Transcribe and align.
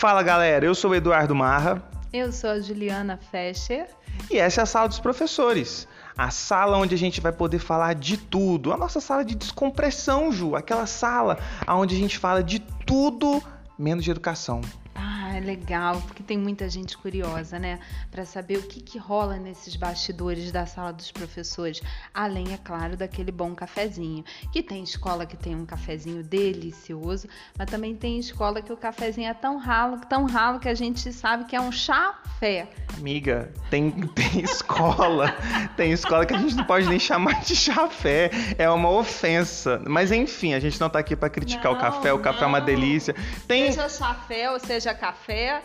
Fala 0.00 0.22
galera, 0.22 0.64
eu 0.64 0.74
sou 0.74 0.92
o 0.92 0.94
Eduardo 0.94 1.34
Marra. 1.34 1.82
Eu 2.10 2.32
sou 2.32 2.48
a 2.48 2.58
Juliana 2.58 3.18
Fescher. 3.18 3.86
E 4.30 4.38
essa 4.38 4.62
é 4.62 4.64
a 4.64 4.66
sala 4.66 4.88
dos 4.88 4.98
professores. 4.98 5.86
A 6.16 6.30
sala 6.30 6.78
onde 6.78 6.94
a 6.94 6.98
gente 6.98 7.20
vai 7.20 7.32
poder 7.32 7.58
falar 7.58 7.94
de 7.94 8.16
tudo. 8.16 8.72
A 8.72 8.78
nossa 8.78 8.98
sala 8.98 9.22
de 9.22 9.34
descompressão, 9.34 10.32
Ju. 10.32 10.56
Aquela 10.56 10.86
sala 10.86 11.38
onde 11.68 11.94
a 11.94 11.98
gente 11.98 12.16
fala 12.16 12.42
de 12.42 12.60
tudo 12.86 13.42
menos 13.78 14.02
de 14.02 14.10
educação. 14.10 14.62
Ah, 14.94 15.36
é 15.36 15.40
legal, 15.40 16.00
porque 16.06 16.19
tem 16.30 16.38
muita 16.38 16.68
gente 16.68 16.96
curiosa, 16.96 17.58
né? 17.58 17.80
Para 18.08 18.24
saber 18.24 18.58
o 18.58 18.62
que, 18.62 18.80
que 18.80 18.96
rola 18.96 19.36
nesses 19.36 19.74
bastidores 19.74 20.52
da 20.52 20.64
sala 20.64 20.92
dos 20.92 21.10
professores. 21.10 21.82
Além, 22.14 22.54
é 22.54 22.56
claro, 22.56 22.96
daquele 22.96 23.32
bom 23.32 23.52
cafezinho. 23.52 24.24
Que 24.52 24.62
tem 24.62 24.84
escola 24.84 25.26
que 25.26 25.36
tem 25.36 25.56
um 25.56 25.66
cafezinho 25.66 26.22
delicioso, 26.22 27.26
mas 27.58 27.68
também 27.68 27.96
tem 27.96 28.16
escola 28.16 28.62
que 28.62 28.72
o 28.72 28.76
cafezinho 28.76 29.28
é 29.28 29.34
tão 29.34 29.58
ralo, 29.58 30.00
tão 30.08 30.24
ralo 30.24 30.60
que 30.60 30.68
a 30.68 30.74
gente 30.74 31.12
sabe 31.12 31.46
que 31.46 31.56
é 31.56 31.60
um 31.60 31.72
chá-fé. 31.72 32.68
Amiga, 32.96 33.52
tem, 33.68 33.90
tem 34.14 34.40
escola, 34.40 35.34
tem 35.76 35.90
escola 35.90 36.24
que 36.24 36.34
a 36.34 36.38
gente 36.38 36.54
não 36.54 36.64
pode 36.64 36.88
nem 36.88 37.00
chamar 37.00 37.40
de 37.40 37.56
chafé. 37.56 38.30
É 38.56 38.70
uma 38.70 38.88
ofensa. 38.88 39.82
Mas 39.84 40.12
enfim, 40.12 40.54
a 40.54 40.60
gente 40.60 40.80
não 40.80 40.88
tá 40.88 41.00
aqui 41.00 41.16
para 41.16 41.28
criticar 41.28 41.72
Não, 41.72 41.72
o 41.72 41.80
café, 41.80 42.12
o 42.12 42.20
café 42.20 42.44
é 42.44 42.46
uma 42.46 42.60
não. 42.60 42.66
delícia. 42.66 43.16
Tem. 43.48 43.72
Seja 43.72 43.88
chafé 43.88 44.48
ou 44.48 44.60
seja 44.60 44.94
café, 44.94 45.60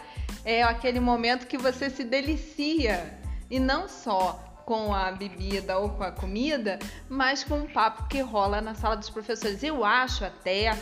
é 0.46 0.55
aquele 0.64 1.00
momento 1.00 1.48
que 1.48 1.58
você 1.58 1.90
se 1.90 2.04
delicia. 2.04 3.20
E 3.50 3.60
não 3.60 3.88
só 3.88 4.46
com 4.66 4.94
a 4.94 5.12
bebida 5.12 5.78
ou 5.78 5.90
com 5.90 6.04
a 6.04 6.12
comida, 6.12 6.80
mas 7.08 7.44
com 7.44 7.62
o 7.62 7.70
papo 7.70 8.08
que 8.08 8.20
rola 8.20 8.60
na 8.62 8.74
sala 8.74 8.98
dos 8.98 9.10
professores. 9.10 9.62
Eu 9.64 9.86
acho 9.86 10.26
até 10.26 10.76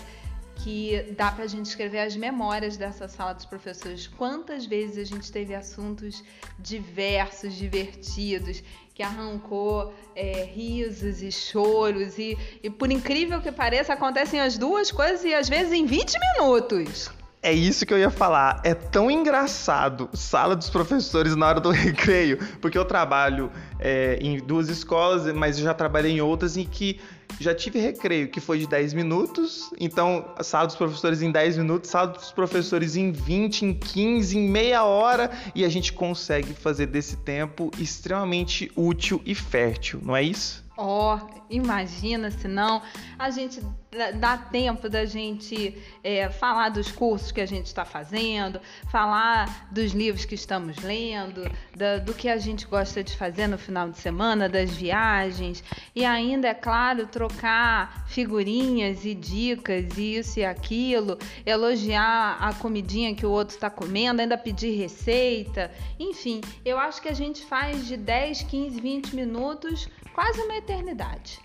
que 0.56 1.14
dá 1.18 1.32
pra 1.32 1.46
gente 1.48 1.66
escrever 1.66 2.00
as 2.00 2.16
memórias 2.16 2.78
dessa 2.78 3.08
sala 3.08 3.34
dos 3.34 3.46
professores. 3.46 4.08
Quantas 4.08 4.66
vezes 4.66 4.98
a 4.98 5.04
gente 5.04 5.32
teve 5.32 5.54
assuntos 5.54 6.24
diversos, 6.58 7.54
divertidos, 7.54 8.64
que 8.94 9.04
arrancou 9.04 9.94
é, 10.16 10.44
risos 10.44 11.22
e 11.22 11.32
choros, 11.32 12.18
e, 12.18 12.38
e 12.62 12.70
por 12.70 12.92
incrível 12.92 13.42
que 13.42 13.52
pareça, 13.52 13.94
acontecem 13.94 14.40
as 14.40 14.58
duas 14.58 14.92
coisas 14.92 15.26
e 15.26 15.34
às 15.34 15.50
vezes 15.50 15.74
em 15.74 15.86
20 15.86 16.16
minutos. 16.38 17.12
É 17.44 17.52
isso 17.52 17.86
que 17.86 17.94
eu 17.94 18.00
ia 18.00 18.10
falar. 18.10 18.62
É 18.64 18.74
tão 18.74 19.12
engraçado 19.12 20.10
sala 20.14 20.56
dos 20.56 20.70
professores 20.70 21.36
na 21.36 21.46
hora 21.46 21.60
do 21.60 21.72
recreio, 21.76 22.38
porque 22.62 22.78
eu 22.78 22.86
trabalho 22.86 23.52
é, 23.78 24.18
em 24.22 24.38
duas 24.38 24.70
escolas, 24.70 25.26
mas 25.34 25.58
já 25.58 25.74
trabalhei 25.74 26.14
em 26.14 26.22
outras 26.22 26.56
em 26.56 26.64
que 26.64 27.02
já 27.42 27.54
tive 27.54 27.80
recreio 27.80 28.30
que 28.30 28.40
foi 28.40 28.60
de 28.60 28.68
10 28.68 28.94
minutos, 28.94 29.70
então 29.78 30.34
sala 30.42 30.68
dos 30.68 30.78
professores 30.78 31.22
em 31.22 31.32
10 31.32 31.58
minutos, 31.58 31.90
sala 31.90 32.08
dos 32.08 32.32
professores 32.32 32.96
em 32.96 33.12
20, 33.12 33.66
em 33.66 33.74
15, 33.74 34.38
em 34.38 34.50
meia 34.50 34.86
hora, 34.86 35.30
e 35.54 35.66
a 35.66 35.70
gente 35.70 35.92
consegue 35.92 36.54
fazer 36.54 36.86
desse 36.86 37.18
tempo 37.18 37.72
extremamente 37.78 38.72
útil 38.74 39.22
e 39.26 39.36
fértil, 39.36 40.00
não 40.02 40.16
é 40.16 40.24
isso? 40.24 40.63
Ó, 40.76 41.20
imagina 41.52 42.32
se 42.32 42.48
não 42.48 42.82
a 43.20 43.30
gente 43.30 43.62
dá- 43.92 44.10
dá 44.12 44.38
tempo 44.38 44.90
da 44.90 45.06
gente 45.06 45.78
é, 46.04 46.28
falar 46.30 46.70
dos 46.70 46.92
cursos 46.92 47.32
que 47.32 47.40
a 47.40 47.46
gente 47.46 47.68
está 47.68 47.86
fazendo, 47.86 48.60
falar 48.92 49.68
dos 49.72 49.92
livros 49.92 50.26
que 50.26 50.34
estamos 50.34 50.78
lendo, 50.78 51.44
da- 51.76 51.98
do 52.00 52.12
que 52.14 52.28
a 52.28 52.38
gente 52.38 52.66
gosta 52.66 53.04
de 53.04 53.16
fazer 53.16 53.46
no 53.46 53.58
final 53.58 53.88
de 53.90 54.00
semana, 54.00 54.50
das 54.50 54.72
viagens, 54.72 55.64
e 55.96 56.04
ainda, 56.04 56.48
é 56.48 56.54
claro, 56.56 57.06
trocar 57.06 58.04
figurinhas 58.08 59.06
e 59.06 59.14
dicas, 59.14 59.96
e 59.98 60.16
isso 60.18 60.40
e 60.40 60.46
aquilo, 60.46 61.20
elogiar 61.46 62.38
a 62.42 62.52
comidinha 62.56 63.14
que 63.14 63.26
o 63.28 63.32
outro 63.32 63.56
está 63.56 63.70
comendo, 63.70 64.22
ainda 64.22 64.38
pedir 64.40 64.76
receita, 64.76 65.72
enfim, 66.00 66.42
eu 66.66 66.80
acho 66.80 67.00
que 67.00 67.10
a 67.10 67.14
gente 67.14 67.46
faz 67.46 67.86
de 67.86 67.96
10, 67.96 68.42
15, 68.44 68.82
20 68.82 69.16
minutos 69.16 69.88
quase 70.14 70.42
uma 70.42 70.56
eternidade. 70.56 71.40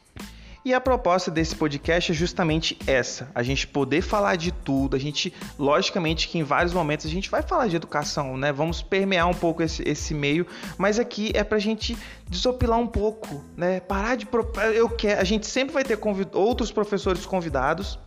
E 0.65 0.75
a 0.75 0.81
proposta 0.81 1.31
desse 1.31 1.55
podcast 1.57 2.13
é 2.13 2.15
justamente 2.15 2.77
essa: 2.87 3.31
a 3.35 3.43
gente 3.43 3.67
poder 3.67 4.03
falar 4.03 4.37
de 4.37 4.53
tudo. 4.53 4.97
A 4.97 4.99
gente, 4.99 5.33
logicamente, 5.59 6.29
que 6.29 6.37
em 6.39 6.43
vários 6.43 6.75
momentos 6.75 7.07
a 7.07 7.09
gente 7.09 7.31
vai 7.31 7.43
falar 7.43 7.69
de 7.69 7.77
educação, 7.77 8.37
né? 8.37 8.53
Vamos 8.53 8.83
permear 8.83 9.27
um 9.29 9.35
pouco 9.35 9.63
esse, 9.63 9.83
esse 9.89 10.13
meio, 10.13 10.47
mas 10.77 10.99
aqui 10.99 11.31
é 11.35 11.43
pra 11.43 11.59
gente 11.59 11.97
desopilar 12.29 12.79
um 12.79 12.87
pouco, 12.87 13.43
né? 13.57 13.81
Parar 13.81 14.17
de. 14.17 14.29
Eu 14.75 14.91
quero. 14.91 15.21
A 15.21 15.25
gente 15.25 15.47
sempre 15.47 15.73
vai 15.73 15.85
ter 15.85 15.97
convid- 15.97 16.35
outros 16.35 16.71
professores 16.71 17.25
convidados. 17.25 17.99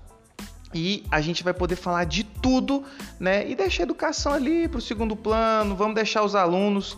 E 0.73 1.03
a 1.11 1.19
gente 1.19 1.43
vai 1.43 1.53
poder 1.53 1.75
falar 1.75 2.05
de 2.05 2.23
tudo, 2.23 2.83
né? 3.19 3.49
E 3.49 3.55
deixar 3.55 3.83
a 3.83 3.85
educação 3.85 4.31
ali 4.31 4.69
pro 4.69 4.79
segundo 4.79 5.17
plano. 5.17 5.75
Vamos 5.75 5.95
deixar 5.95 6.23
os 6.23 6.33
alunos 6.33 6.97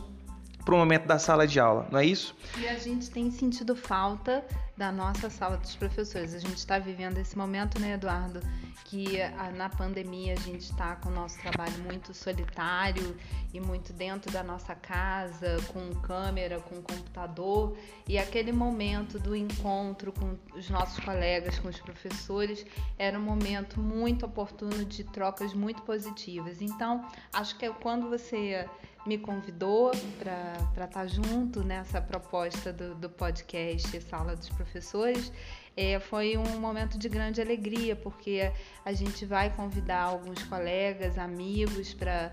pro 0.63 0.77
momento 0.77 1.05
da 1.05 1.19
sala 1.19 1.45
de 1.45 1.59
aula, 1.59 1.87
não 1.91 1.99
é 1.99 2.05
isso? 2.05 2.35
E 2.57 2.67
a 2.67 2.77
gente 2.77 3.09
tem 3.09 3.29
sentido 3.31 3.75
falta 3.75 4.43
da 4.75 4.91
nossa 4.91 5.29
sala 5.29 5.57
dos 5.57 5.75
professores. 5.75 6.33
A 6.33 6.39
gente 6.39 6.57
está 6.57 6.79
vivendo 6.79 7.17
esse 7.17 7.37
momento, 7.37 7.79
né, 7.79 7.93
Eduardo? 7.93 8.41
Que 8.85 9.21
ah, 9.21 9.51
na 9.55 9.69
pandemia 9.69 10.33
a 10.33 10.39
gente 10.39 10.61
está 10.61 10.95
com 10.95 11.09
o 11.09 11.11
nosso 11.11 11.39
trabalho 11.39 11.77
muito 11.83 12.13
solitário 12.13 13.15
e 13.53 13.59
muito 13.59 13.93
dentro 13.93 14.31
da 14.31 14.43
nossa 14.43 14.73
casa, 14.73 15.57
com 15.67 15.93
câmera, 16.01 16.59
com 16.59 16.81
computador. 16.81 17.77
E 18.07 18.17
aquele 18.17 18.51
momento 18.51 19.19
do 19.19 19.35
encontro 19.35 20.11
com 20.11 20.35
os 20.55 20.69
nossos 20.69 21.03
colegas, 21.03 21.59
com 21.59 21.67
os 21.67 21.79
professores, 21.79 22.65
era 22.97 23.17
um 23.17 23.23
momento 23.23 23.79
muito 23.79 24.25
oportuno 24.25 24.85
de 24.85 25.03
trocas 25.03 25.53
muito 25.53 25.81
positivas. 25.83 26.61
Então, 26.61 27.05
acho 27.31 27.57
que 27.57 27.65
é 27.65 27.69
quando 27.69 28.09
você 28.09 28.67
me 29.05 29.17
convidou 29.17 29.91
para 30.19 30.85
estar 30.85 31.07
junto 31.07 31.63
nessa 31.63 32.01
proposta 32.01 32.71
do, 32.71 32.95
do 32.95 33.09
podcast 33.09 33.99
Sala 34.01 34.35
dos 34.35 34.49
Professores, 34.49 35.31
é, 35.75 35.99
foi 35.99 36.37
um 36.37 36.59
momento 36.59 36.97
de 36.97 37.09
grande 37.09 37.41
alegria, 37.41 37.95
porque 37.95 38.51
a 38.85 38.93
gente 38.93 39.25
vai 39.25 39.49
convidar 39.49 40.03
alguns 40.03 40.43
colegas, 40.43 41.17
amigos 41.17 41.93
para 41.93 42.31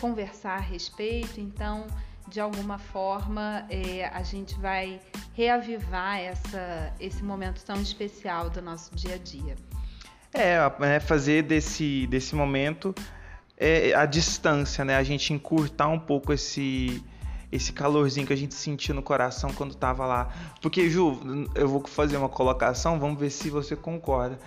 conversar 0.00 0.56
a 0.56 0.60
respeito, 0.60 1.40
então, 1.40 1.86
de 2.26 2.40
alguma 2.40 2.78
forma, 2.78 3.66
é, 3.68 4.06
a 4.06 4.22
gente 4.22 4.58
vai 4.58 5.00
reavivar 5.34 6.18
essa, 6.18 6.92
esse 6.98 7.22
momento 7.22 7.62
tão 7.64 7.80
especial 7.80 8.48
do 8.48 8.62
nosso 8.62 8.94
dia 8.94 9.14
a 9.14 9.18
dia. 9.18 9.56
É, 10.32 10.56
é 10.86 11.00
fazer 11.00 11.42
desse, 11.42 12.06
desse 12.06 12.34
momento 12.34 12.94
é, 13.58 13.92
a 13.94 14.06
distância, 14.06 14.84
né? 14.84 14.96
A 14.96 15.02
gente 15.02 15.32
encurtar 15.32 15.88
um 15.88 15.98
pouco 15.98 16.32
esse 16.32 17.02
esse 17.50 17.72
calorzinho 17.72 18.26
que 18.26 18.32
a 18.32 18.36
gente 18.36 18.54
sentiu 18.54 18.94
no 18.94 19.02
coração 19.02 19.50
quando 19.54 19.74
tava 19.74 20.04
lá. 20.04 20.28
Porque, 20.60 20.90
Ju, 20.90 21.48
eu 21.54 21.66
vou 21.66 21.82
fazer 21.86 22.18
uma 22.18 22.28
colocação, 22.28 22.98
vamos 23.00 23.18
ver 23.18 23.30
se 23.30 23.48
você 23.48 23.74
concorda. 23.74 24.38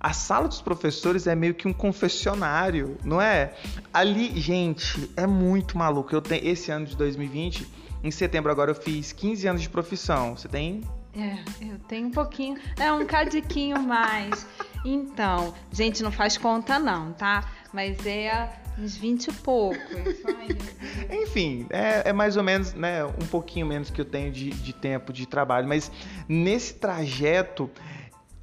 A 0.00 0.12
sala 0.12 0.48
dos 0.48 0.60
professores 0.60 1.26
é 1.26 1.34
meio 1.34 1.54
que 1.54 1.68
um 1.68 1.72
confessionário, 1.72 2.96
não 3.04 3.20
é? 3.20 3.54
Ali, 3.92 4.40
gente, 4.40 5.10
é 5.16 5.26
muito 5.26 5.78
maluco. 5.78 6.12
Eu 6.12 6.20
tenho 6.20 6.44
esse 6.44 6.72
ano 6.72 6.86
de 6.86 6.96
2020, 6.96 7.68
em 8.02 8.10
setembro 8.10 8.50
agora 8.50 8.70
eu 8.70 8.74
fiz 8.74 9.12
15 9.12 9.46
anos 9.46 9.62
de 9.62 9.68
profissão. 9.68 10.36
Você 10.36 10.48
tem 10.48 10.82
É, 11.14 11.38
eu 11.60 11.78
tenho 11.86 12.08
um 12.08 12.10
pouquinho, 12.10 12.58
é 12.78 12.90
um 12.92 13.04
cadiquinho 13.04 13.80
mais. 13.80 14.46
Então, 14.84 15.52
gente, 15.70 16.02
não 16.02 16.10
faz 16.10 16.38
conta 16.38 16.78
não, 16.78 17.12
tá? 17.12 17.44
Mas 17.72 18.04
é 18.06 18.50
uns 18.78 18.96
20 18.96 19.28
e 19.28 19.32
poucos. 19.32 19.78
Deus. 19.90 21.22
Enfim, 21.22 21.66
é, 21.70 22.08
é 22.08 22.12
mais 22.12 22.36
ou 22.36 22.42
menos, 22.42 22.74
né, 22.74 23.04
um 23.04 23.26
pouquinho 23.30 23.66
menos 23.66 23.90
que 23.90 24.00
eu 24.00 24.04
tenho 24.04 24.32
de, 24.32 24.50
de 24.50 24.72
tempo 24.72 25.12
de 25.12 25.26
trabalho, 25.26 25.68
mas 25.68 25.90
nesse 26.28 26.74
trajeto 26.74 27.70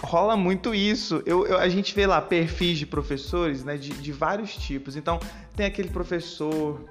rola 0.02 0.38
muito 0.38 0.74
isso. 0.76 1.22
Eu, 1.26 1.46
eu- 1.48 1.58
a 1.58 1.68
gente 1.70 1.94
vê 1.96 2.06
lá 2.06 2.22
perfis 2.22 2.78
de 2.78 2.86
professores, 2.86 3.64
né, 3.64 3.78
de, 3.78 3.90
de 3.90 4.12
vários 4.12 4.56
tipos. 4.56 4.96
Então, 4.96 5.20
tem 5.56 5.66
aquele 5.66 5.90
professor 5.90 6.86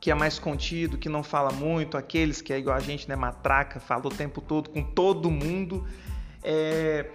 que 0.00 0.10
é 0.10 0.14
mais 0.14 0.38
contido, 0.38 0.98
que 0.98 1.08
não 1.08 1.22
fala 1.22 1.50
muito, 1.50 1.96
aqueles 1.96 2.42
que 2.42 2.52
é 2.52 2.58
igual 2.58 2.76
a 2.76 2.80
gente, 2.80 3.08
né, 3.08 3.16
matraca, 3.16 3.80
fala 3.80 4.06
o 4.06 4.10
tempo 4.10 4.40
todo 4.42 4.68
com 4.68 4.82
todo 4.82 5.30
mundo. 5.30 5.86
É, 6.42 7.06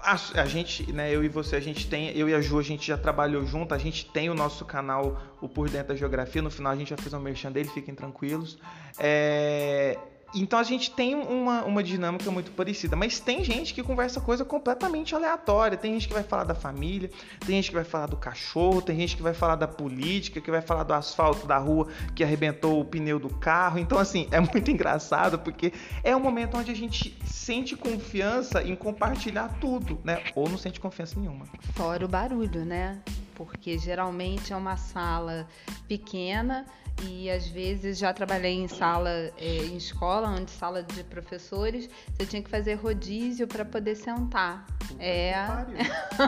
a, 0.00 0.14
a 0.40 0.46
gente, 0.46 0.90
né, 0.92 1.14
eu 1.14 1.24
e 1.24 1.28
você, 1.28 1.56
a 1.56 1.60
gente 1.60 1.88
tem, 1.88 2.16
eu 2.16 2.28
e 2.28 2.34
a 2.34 2.40
Ju, 2.40 2.58
a 2.58 2.62
gente 2.62 2.86
já 2.86 2.96
trabalhou 2.96 3.44
junto, 3.44 3.74
a 3.74 3.78
gente 3.78 4.06
tem 4.06 4.30
o 4.30 4.34
nosso 4.34 4.64
canal, 4.64 5.20
o 5.40 5.48
Por 5.48 5.68
Dentro 5.68 5.88
da 5.88 5.96
Geografia, 5.96 6.40
no 6.40 6.50
final 6.50 6.72
a 6.72 6.76
gente 6.76 6.90
já 6.90 6.96
fez 6.96 7.12
um 7.12 7.20
merchan 7.20 7.52
dele, 7.52 7.68
fiquem 7.68 7.94
tranquilos. 7.94 8.58
É, 8.98 9.98
então 10.34 10.58
a 10.58 10.62
gente 10.62 10.90
tem 10.90 11.14
uma, 11.14 11.64
uma 11.64 11.82
dinâmica 11.82 12.30
muito 12.30 12.50
parecida, 12.50 12.94
mas 12.94 13.18
tem 13.18 13.42
gente 13.42 13.72
que 13.72 13.82
conversa 13.82 14.20
coisa 14.20 14.44
completamente 14.44 15.14
aleatória, 15.14 15.76
tem 15.76 15.94
gente 15.94 16.08
que 16.08 16.14
vai 16.14 16.22
falar 16.22 16.44
da 16.44 16.54
família, 16.54 17.10
tem 17.46 17.56
gente 17.56 17.70
que 17.70 17.74
vai 17.74 17.84
falar 17.84 18.06
do 18.06 18.16
cachorro, 18.16 18.82
tem 18.82 18.96
gente 18.96 19.16
que 19.16 19.22
vai 19.22 19.32
falar 19.32 19.56
da 19.56 19.66
política, 19.66 20.40
que 20.40 20.50
vai 20.50 20.60
falar 20.60 20.82
do 20.82 20.92
asfalto 20.92 21.46
da 21.46 21.56
rua 21.58 21.88
que 22.14 22.22
arrebentou 22.22 22.80
o 22.80 22.84
pneu 22.84 23.18
do 23.18 23.30
carro. 23.30 23.78
Então 23.78 23.98
assim, 23.98 24.28
é 24.30 24.40
muito 24.40 24.68
engraçado 24.70 25.38
porque 25.38 25.72
é 26.04 26.14
um 26.14 26.20
momento 26.20 26.56
onde 26.56 26.70
a 26.70 26.76
gente 26.76 27.16
sente 27.24 27.76
confiança 27.76 28.62
em 28.62 28.76
compartilhar 28.76 29.58
tudo, 29.60 29.98
né? 30.04 30.22
Ou 30.34 30.48
não 30.48 30.58
sente 30.58 30.78
confiança 30.78 31.18
nenhuma. 31.18 31.46
Fora 31.74 32.04
o 32.04 32.08
barulho, 32.08 32.64
né? 32.64 33.00
porque 33.38 33.78
geralmente 33.78 34.52
é 34.52 34.56
uma 34.56 34.76
sala 34.76 35.46
pequena 35.86 36.66
e 37.02 37.30
às 37.30 37.46
vezes 37.46 37.98
já 37.98 38.12
trabalhei 38.12 38.54
em 38.54 38.68
sala, 38.68 39.10
é, 39.36 39.66
em 39.66 39.76
escola, 39.76 40.28
onde 40.28 40.50
sala 40.50 40.82
de 40.82 41.04
professores, 41.04 41.88
você 42.16 42.26
tinha 42.26 42.42
que 42.42 42.50
fazer 42.50 42.74
rodízio 42.74 43.46
para 43.46 43.64
poder 43.64 43.94
sentar. 43.94 44.66
é, 44.98 45.34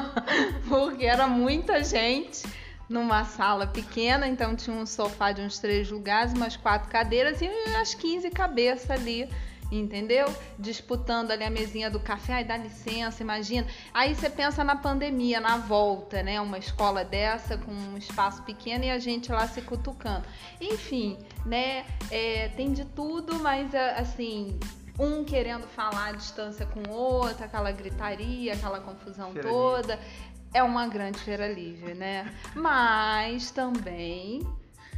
porque 0.69 1.05
era 1.07 1.27
muita 1.27 1.83
gente 1.83 2.43
numa 2.89 3.25
sala 3.25 3.67
pequena, 3.67 4.27
então 4.27 4.57
tinha 4.57 4.75
um 4.75 4.85
sofá 4.85 5.31
de 5.31 5.41
uns 5.41 5.59
três 5.59 5.91
lugares, 5.91 6.33
umas 6.33 6.57
quatro 6.57 6.91
cadeiras 6.91 7.41
e 7.41 7.49
umas 7.69 7.95
15 7.95 8.31
cabeças 8.31 8.91
ali 8.91 9.29
entendeu? 9.71 10.27
Disputando 10.59 11.31
ali 11.31 11.45
a 11.45 11.51
mesinha 11.51 11.91
do 11.91 12.01
café, 12.01 12.35
ai, 12.35 12.45
dá 12.45 12.57
licença, 12.57 13.23
imagina. 13.23 13.67
Aí 13.95 14.15
você 14.15 14.29
pensa 14.29 14.65
na 14.65 14.77
pandemia, 14.77 15.41
na 15.41 15.57
volta, 15.57 16.23
né? 16.23 16.41
Uma 16.41 16.59
escola 16.59 17.05
dessa 17.05 17.57
com 17.57 17.73
um 17.73 17.97
espaço 17.97 18.43
pequeno 18.43 18.85
e 18.85 18.91
a 18.91 18.99
gente 18.99 19.31
lá 19.31 19.47
se 19.47 19.63
cutucando. 19.63 20.25
Enfim, 20.61 21.19
né? 21.45 21.85
É, 22.11 22.49
tem 22.57 22.73
de 22.73 22.85
tudo, 22.85 23.39
mas 23.41 23.75
assim, 23.75 24.59
um 24.99 25.25
querendo 25.25 25.67
falar 25.67 26.09
à 26.09 26.13
distância 26.13 26.67
com 26.67 26.91
o 26.91 26.93
outro, 26.93 27.45
aquela 27.45 27.71
gritaria, 27.71 28.55
aquela 28.55 28.81
confusão 28.81 29.33
feira 29.33 29.49
toda. 29.49 29.95
Livre. 29.95 30.11
É 30.53 30.63
uma 30.65 30.89
grande 30.89 31.19
feira 31.21 31.47
livre, 31.47 31.95
né? 31.95 32.35
Mas 32.57 33.53
também 33.53 34.43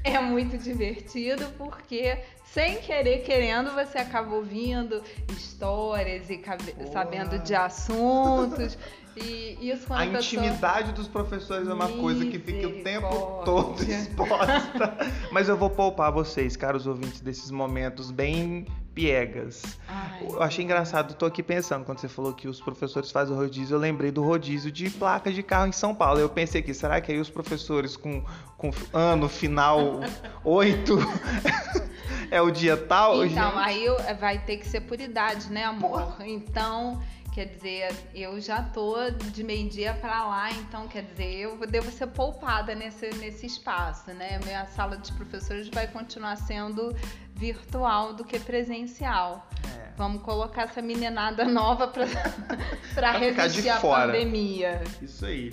é 0.02 0.18
muito 0.18 0.58
divertido 0.58 1.46
porque 1.58 2.18
sem 2.52 2.76
querer 2.78 3.22
querendo, 3.22 3.70
você 3.70 3.98
acaba 3.98 4.34
ouvindo 4.34 5.02
histórias 5.30 6.28
e 6.28 6.42
sabendo 6.92 7.38
de 7.38 7.54
assuntos. 7.54 8.76
E 9.16 9.58
isso 9.60 9.86
quando 9.86 9.98
a, 9.98 10.02
a 10.02 10.06
intimidade 10.06 10.78
pessoa... 10.78 10.92
dos 10.92 11.08
professores 11.08 11.68
é 11.68 11.72
uma 11.72 11.88
coisa 11.88 12.24
que 12.24 12.38
fica 12.38 12.66
o 12.66 12.82
tempo 12.82 13.42
todo 13.44 13.80
exposta. 13.84 14.96
Mas 15.30 15.48
eu 15.48 15.56
vou 15.56 15.68
poupar 15.68 16.10
vocês, 16.10 16.56
caros 16.56 16.86
ouvintes, 16.86 17.20
desses 17.20 17.50
momentos 17.50 18.10
bem 18.10 18.66
piegas. 18.94 19.78
Ai, 19.88 20.22
eu 20.22 20.42
achei 20.42 20.64
engraçado, 20.64 21.14
tô 21.14 21.26
aqui 21.26 21.42
pensando, 21.42 21.84
quando 21.84 21.98
você 21.98 22.08
falou 22.08 22.32
que 22.34 22.48
os 22.48 22.60
professores 22.60 23.10
fazem 23.10 23.34
o 23.34 23.38
rodízio, 23.38 23.74
eu 23.74 23.80
lembrei 23.80 24.10
do 24.10 24.22
rodízio 24.22 24.70
de 24.70 24.90
placas 24.90 25.34
de 25.34 25.42
carro 25.42 25.66
em 25.66 25.72
São 25.72 25.94
Paulo. 25.94 26.20
Eu 26.20 26.28
pensei 26.28 26.62
que 26.62 26.72
será 26.72 27.00
que 27.00 27.12
aí 27.12 27.18
os 27.18 27.30
professores 27.30 27.96
com, 27.96 28.22
com 28.56 28.70
ano 28.92 29.28
final 29.28 30.00
8 30.44 30.98
é 32.30 32.40
o 32.40 32.50
dia 32.50 32.76
tal? 32.76 33.24
Então, 33.24 33.50
gente? 33.50 33.58
aí 33.58 33.86
vai 34.18 34.38
ter 34.38 34.58
que 34.58 34.66
ser 34.66 34.80
por 34.82 35.00
idade, 35.00 35.50
né, 35.50 35.64
amor? 35.64 36.16
Então, 36.20 37.02
quer 37.32 37.46
dizer, 37.46 37.92
eu 38.14 38.38
já 38.40 38.62
tô 38.62 39.10
de 39.10 39.42
meio-dia 39.42 39.94
para 39.94 40.24
lá, 40.24 40.50
então, 40.52 40.86
quer 40.86 41.02
dizer, 41.02 41.40
eu 41.40 41.66
devo 41.66 41.90
ser 41.90 42.08
poupada 42.08 42.74
nesse, 42.74 43.08
nesse 43.16 43.46
espaço, 43.46 44.12
né? 44.12 44.38
Minha 44.44 44.66
sala 44.66 44.96
de 44.98 45.10
professores 45.12 45.68
vai 45.68 45.86
continuar 45.86 46.36
sendo 46.36 46.94
virtual 47.34 48.12
do 48.12 48.24
que 48.24 48.38
presencial. 48.38 49.48
É. 49.78 49.92
Vamos 49.96 50.22
colocar 50.22 50.62
essa 50.62 50.82
meninada 50.82 51.44
nova 51.44 51.88
para 51.88 53.12
resistir 53.18 53.70
à 53.70 53.80
pandemia. 53.80 54.82
Isso 55.00 55.24
aí. 55.24 55.52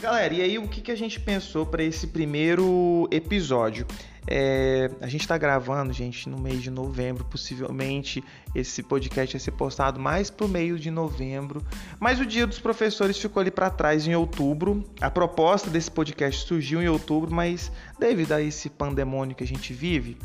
Galera, 0.00 0.34
e 0.34 0.42
aí 0.42 0.58
o 0.58 0.68
que, 0.68 0.80
que 0.80 0.90
a 0.90 0.96
gente 0.96 1.18
pensou 1.18 1.64
para 1.64 1.82
esse 1.82 2.08
primeiro 2.08 3.08
episódio? 3.10 3.86
É, 4.26 4.90
a 5.00 5.06
gente 5.06 5.22
está 5.22 5.36
gravando, 5.36 5.92
gente, 5.92 6.28
no 6.28 6.38
mês 6.38 6.62
de 6.62 6.70
novembro. 6.70 7.24
Possivelmente 7.24 8.24
esse 8.54 8.82
podcast 8.82 9.34
vai 9.34 9.40
ser 9.40 9.50
postado 9.52 10.00
mais 10.00 10.30
pro 10.30 10.48
meio 10.48 10.78
de 10.78 10.90
novembro. 10.90 11.64
Mas 12.00 12.20
o 12.20 12.26
Dia 12.26 12.46
dos 12.46 12.58
Professores 12.58 13.18
ficou 13.18 13.40
ali 13.40 13.50
para 13.50 13.70
trás 13.70 14.06
em 14.06 14.14
outubro. 14.14 14.84
A 15.00 15.10
proposta 15.10 15.68
desse 15.70 15.90
podcast 15.90 16.46
surgiu 16.46 16.82
em 16.82 16.88
outubro, 16.88 17.32
mas 17.32 17.70
devido 17.98 18.32
a 18.32 18.40
esse 18.40 18.70
pandemônio 18.70 19.36
que 19.36 19.44
a 19.44 19.46
gente 19.46 19.72
vive, 19.72 20.16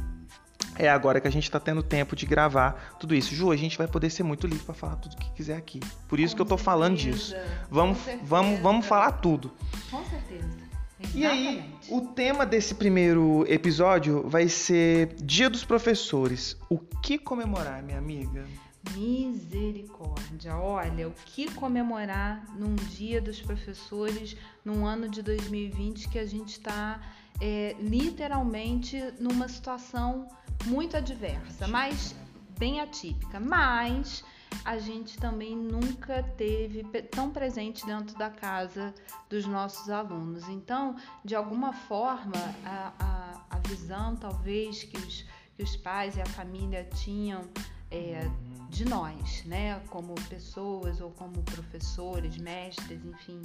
é 0.77 0.89
agora 0.89 1.19
que 1.19 1.27
a 1.27 1.31
gente 1.31 1.43
está 1.43 1.59
tendo 1.59 1.83
tempo 1.83 2.15
de 2.15 2.25
gravar 2.25 2.95
tudo 2.99 3.13
isso. 3.13 3.35
Ju, 3.35 3.51
a 3.51 3.57
gente 3.57 3.77
vai 3.77 3.87
poder 3.87 4.09
ser 4.09 4.23
muito 4.23 4.47
livre 4.47 4.63
para 4.63 4.73
falar 4.73 4.95
tudo 4.95 5.13
o 5.13 5.17
que 5.17 5.31
quiser 5.33 5.57
aqui. 5.57 5.81
Por 6.07 6.19
isso 6.19 6.33
Com 6.33 6.37
que 6.37 6.41
eu 6.43 6.45
tô 6.45 6.57
certeza. 6.57 6.65
falando 6.65 6.97
disso. 6.97 7.35
Vamos, 7.69 7.97
vamos, 8.23 8.59
vamos 8.61 8.85
falar 8.85 9.11
tudo. 9.13 9.51
Com 9.91 10.03
certeza. 10.05 10.68
Exatamente. 10.99 11.17
E 11.17 11.25
aí, 11.25 11.73
o 11.89 12.01
tema 12.01 12.45
desse 12.45 12.75
primeiro 12.75 13.45
episódio 13.47 14.27
vai 14.27 14.49
ser 14.49 15.15
Dia 15.15 15.49
dos 15.49 15.63
Professores. 15.63 16.57
O 16.69 16.77
que 16.77 17.17
comemorar, 17.17 17.81
minha 17.81 17.97
amiga? 17.97 18.45
Misericórdia. 18.93 20.55
Olha, 20.57 21.07
o 21.07 21.13
que 21.25 21.49
comemorar 21.51 22.43
num 22.57 22.75
Dia 22.75 23.21
dos 23.21 23.41
Professores, 23.41 24.35
num 24.63 24.85
ano 24.85 25.07
de 25.07 25.21
2020 25.21 26.09
que 26.09 26.19
a 26.19 26.25
gente 26.25 26.51
está 26.51 26.99
é, 27.39 27.75
literalmente 27.79 29.01
numa 29.19 29.47
situação 29.47 30.27
muito 30.65 30.97
adversa, 30.97 31.67
mas 31.67 32.13
bem 32.57 32.81
atípica. 32.81 33.39
Mas 33.39 34.23
a 34.65 34.77
gente 34.77 35.17
também 35.17 35.55
nunca 35.55 36.23
teve 36.23 36.83
tão 37.09 37.31
presente 37.31 37.85
dentro 37.85 38.17
da 38.17 38.29
casa 38.29 38.93
dos 39.29 39.45
nossos 39.45 39.89
alunos. 39.89 40.47
Então, 40.47 40.95
de 41.23 41.35
alguma 41.35 41.73
forma, 41.73 42.37
a, 42.65 42.93
a, 42.99 43.57
a 43.57 43.59
visão 43.67 44.15
talvez 44.15 44.83
que 44.83 44.97
os, 44.97 45.25
que 45.55 45.63
os 45.63 45.75
pais 45.75 46.17
e 46.17 46.21
a 46.21 46.25
família 46.25 46.83
tinham 46.83 47.47
é, 47.91 48.29
de 48.69 48.85
nós, 48.85 49.43
né, 49.45 49.79
como 49.89 50.13
pessoas 50.29 51.01
ou 51.01 51.11
como 51.11 51.41
professores, 51.43 52.37
mestres, 52.37 53.03
enfim, 53.03 53.41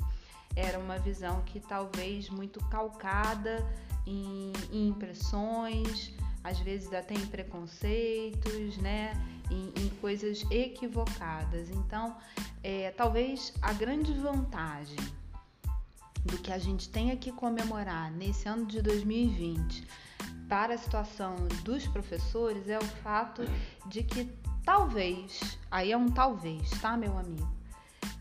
era 0.55 0.79
uma 0.79 0.99
visão 0.99 1.43
que 1.43 1.59
talvez 1.61 2.29
muito 2.29 2.61
calcada 2.67 3.67
em, 4.07 4.53
em 4.71 4.89
impressões, 4.89 6.12
às 6.44 6.61
vezes 6.61 6.93
até 6.93 7.14
em 7.14 7.26
preconceitos, 7.26 8.76
né? 8.76 9.12
Em, 9.50 9.73
em 9.82 9.88
coisas 10.00 10.44
equivocadas. 10.50 11.70
Então, 11.70 12.17
é, 12.62 12.91
talvez 12.91 13.52
a 13.61 13.73
grande 13.73 14.12
vantagem 14.12 14.99
do 16.25 16.38
que 16.38 16.52
a 16.52 16.58
gente 16.58 16.88
tenha 16.88 17.17
que 17.17 17.32
comemorar 17.32 18.11
nesse 18.11 18.49
ano 18.49 18.64
de 18.67 18.81
2020 18.81 19.87
para 20.49 20.75
a 20.75 20.79
situação 20.79 21.37
dos 21.62 21.87
professores 21.87 22.69
é 22.69 22.79
o 22.79 22.85
fato 22.85 23.43
de 23.87 24.02
que 24.02 24.31
talvez, 24.64 25.58
aí 25.70 25.93
é 25.93 25.97
um 25.97 26.11
talvez, 26.11 26.70
tá, 26.80 26.97
meu 26.97 27.19
amigo? 27.19 27.52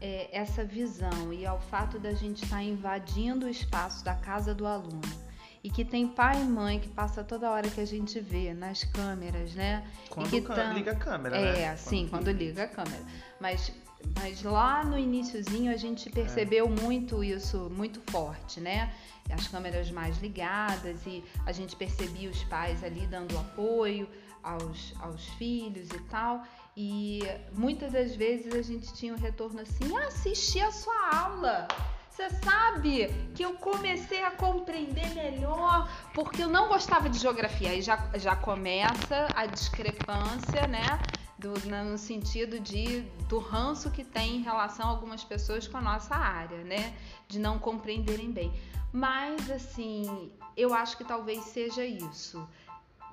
É, 0.01 0.29
essa 0.38 0.65
visão 0.65 1.31
e 1.31 1.45
ao 1.45 1.62
fato 1.62 1.98
da 1.98 2.13
gente 2.13 2.43
estar 2.43 2.57
tá 2.57 2.63
invadindo 2.63 3.45
o 3.45 3.50
espaço 3.50 4.03
da 4.03 4.15
casa 4.15 4.53
do 4.53 4.67
aluno 4.67 5.23
e 5.63 5.70
que 5.70 5.86
tem 5.86 6.08
pai 6.08 6.41
e 6.41 6.46
mãe 6.46 6.79
que 6.79 6.89
passa 6.89 7.24
toda 7.24 7.50
hora 7.50 7.70
que 7.70 7.79
a 7.79 7.86
gente 7.86 8.20
vê 8.20 8.53
nas 8.53 8.84
câmeras, 8.84 9.53
né? 9.53 9.88
Quando 10.10 10.41
tam... 10.41 10.74
liga 10.74 10.91
a 10.91 10.96
câmera, 10.96 11.38
é, 11.38 11.53
né? 11.53 11.62
É, 11.62 11.75
sim, 11.77 12.08
quando, 12.10 12.25
quando 12.25 12.38
liga 12.38 12.63
a 12.63 12.67
câmera. 12.67 13.01
Mas, 13.39 13.72
mas 14.20 14.43
lá 14.43 14.84
no 14.84 15.00
iníciozinho 15.00 15.72
a 15.72 15.77
gente 15.77 16.10
percebeu 16.10 16.65
é. 16.65 16.70
muito 16.70 17.24
isso, 17.24 17.70
muito 17.74 18.01
forte, 18.12 18.60
né? 18.60 18.93
As 19.29 19.48
câmeras 19.48 19.89
mais 19.89 20.17
ligadas 20.22 21.05
e 21.08 21.24
a 21.46 21.53
gente 21.53 21.77
percebia 21.77 22.29
os 22.29 22.43
pais 22.43 22.84
ali 22.84 23.08
dando 23.08 23.38
apoio 23.38 24.10
aos, 24.43 24.93
aos 25.00 25.25
filhos 25.38 25.88
e 25.91 26.00
tal. 26.10 26.43
E 26.75 27.22
muitas 27.53 27.93
das 27.93 28.13
vezes 28.17 28.53
a 28.53 28.62
gente 28.62 28.93
tinha 28.93 29.13
um 29.13 29.17
retorno 29.17 29.62
assim: 29.62 29.96
ah, 29.96 30.08
assisti 30.08 30.60
a 30.60 30.72
sua 30.72 31.15
aula. 31.15 31.67
Você 32.13 32.29
sabe 32.43 33.08
que 33.34 33.43
eu 33.43 33.55
comecei 33.55 34.24
a 34.24 34.29
compreender 34.29 35.15
melhor 35.15 35.89
porque 36.13 36.43
eu 36.43 36.48
não 36.48 36.67
gostava 36.67 37.10
de 37.10 37.17
geografia. 37.17 37.72
Aí 37.72 37.82
já, 37.82 37.98
já 38.13 38.36
começa 38.36 39.27
a 39.36 39.48
discrepância, 39.48 40.67
né? 40.67 41.01
Do, 41.39 41.53
no 41.67 41.98
sentido 41.98 42.60
de 42.60 43.01
do 43.27 43.39
ranço 43.39 43.89
que 43.89 44.03
tem 44.03 44.36
em 44.36 44.41
relação 44.43 44.86
a 44.86 44.89
algumas 44.89 45.24
pessoas 45.24 45.67
com 45.67 45.77
a 45.77 45.82
nossa 45.82 46.13
área, 46.15 46.63
né? 46.63 46.96
De 47.27 47.39
não 47.39 47.58
compreenderem 47.58 48.32
bem. 48.32 48.53
Mas 48.91 49.50
assim, 49.50 50.32
eu 50.55 50.72
acho 50.72 50.96
que 50.96 51.03
talvez 51.03 51.43
seja 51.46 51.84
isso. 51.84 52.48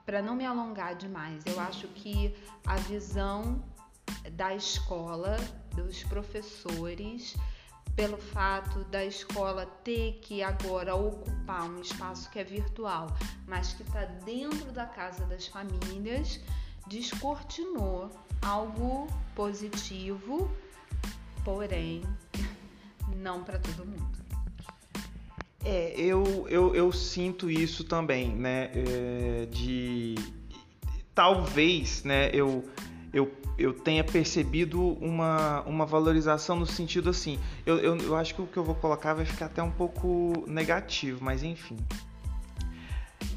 Para 0.04 0.20
não 0.20 0.36
me 0.36 0.44
alongar 0.44 0.94
demais, 0.94 1.42
eu 1.46 1.58
acho 1.58 1.88
que 1.88 2.36
a 2.66 2.76
visão 2.76 3.64
da 4.32 4.54
escola, 4.54 5.38
dos 5.74 6.02
professores, 6.04 7.34
pelo 8.00 8.16
fato 8.16 8.82
da 8.84 9.04
escola 9.04 9.66
ter 9.84 10.20
que 10.22 10.42
agora 10.42 10.94
ocupar 10.94 11.68
um 11.68 11.82
espaço 11.82 12.30
que 12.30 12.38
é 12.38 12.44
virtual, 12.44 13.14
mas 13.46 13.74
que 13.74 13.82
está 13.82 14.06
dentro 14.24 14.72
da 14.72 14.86
casa 14.86 15.26
das 15.26 15.46
famílias, 15.46 16.40
descortinou 16.86 18.10
algo 18.40 19.06
positivo, 19.34 20.50
porém 21.44 22.00
não 23.16 23.44
para 23.44 23.58
todo 23.58 23.84
mundo. 23.84 24.18
É, 25.62 25.92
eu, 25.94 26.48
eu, 26.48 26.74
eu 26.74 26.90
sinto 26.90 27.50
isso 27.50 27.84
também, 27.84 28.34
né? 28.34 28.70
É, 28.72 29.46
de 29.50 30.14
talvez, 31.14 32.02
né? 32.02 32.30
Eu 32.32 32.64
eu, 33.12 33.30
eu 33.58 33.72
tenha 33.72 34.04
percebido 34.04 34.80
uma, 35.00 35.62
uma 35.62 35.84
valorização 35.84 36.56
no 36.56 36.66
sentido 36.66 37.10
assim. 37.10 37.38
Eu, 37.66 37.78
eu, 37.78 37.96
eu 37.96 38.16
acho 38.16 38.34
que 38.34 38.42
o 38.42 38.46
que 38.46 38.56
eu 38.56 38.64
vou 38.64 38.74
colocar 38.74 39.14
vai 39.14 39.24
ficar 39.24 39.46
até 39.46 39.62
um 39.62 39.70
pouco 39.70 40.44
negativo, 40.46 41.24
mas 41.24 41.42
enfim. 41.42 41.76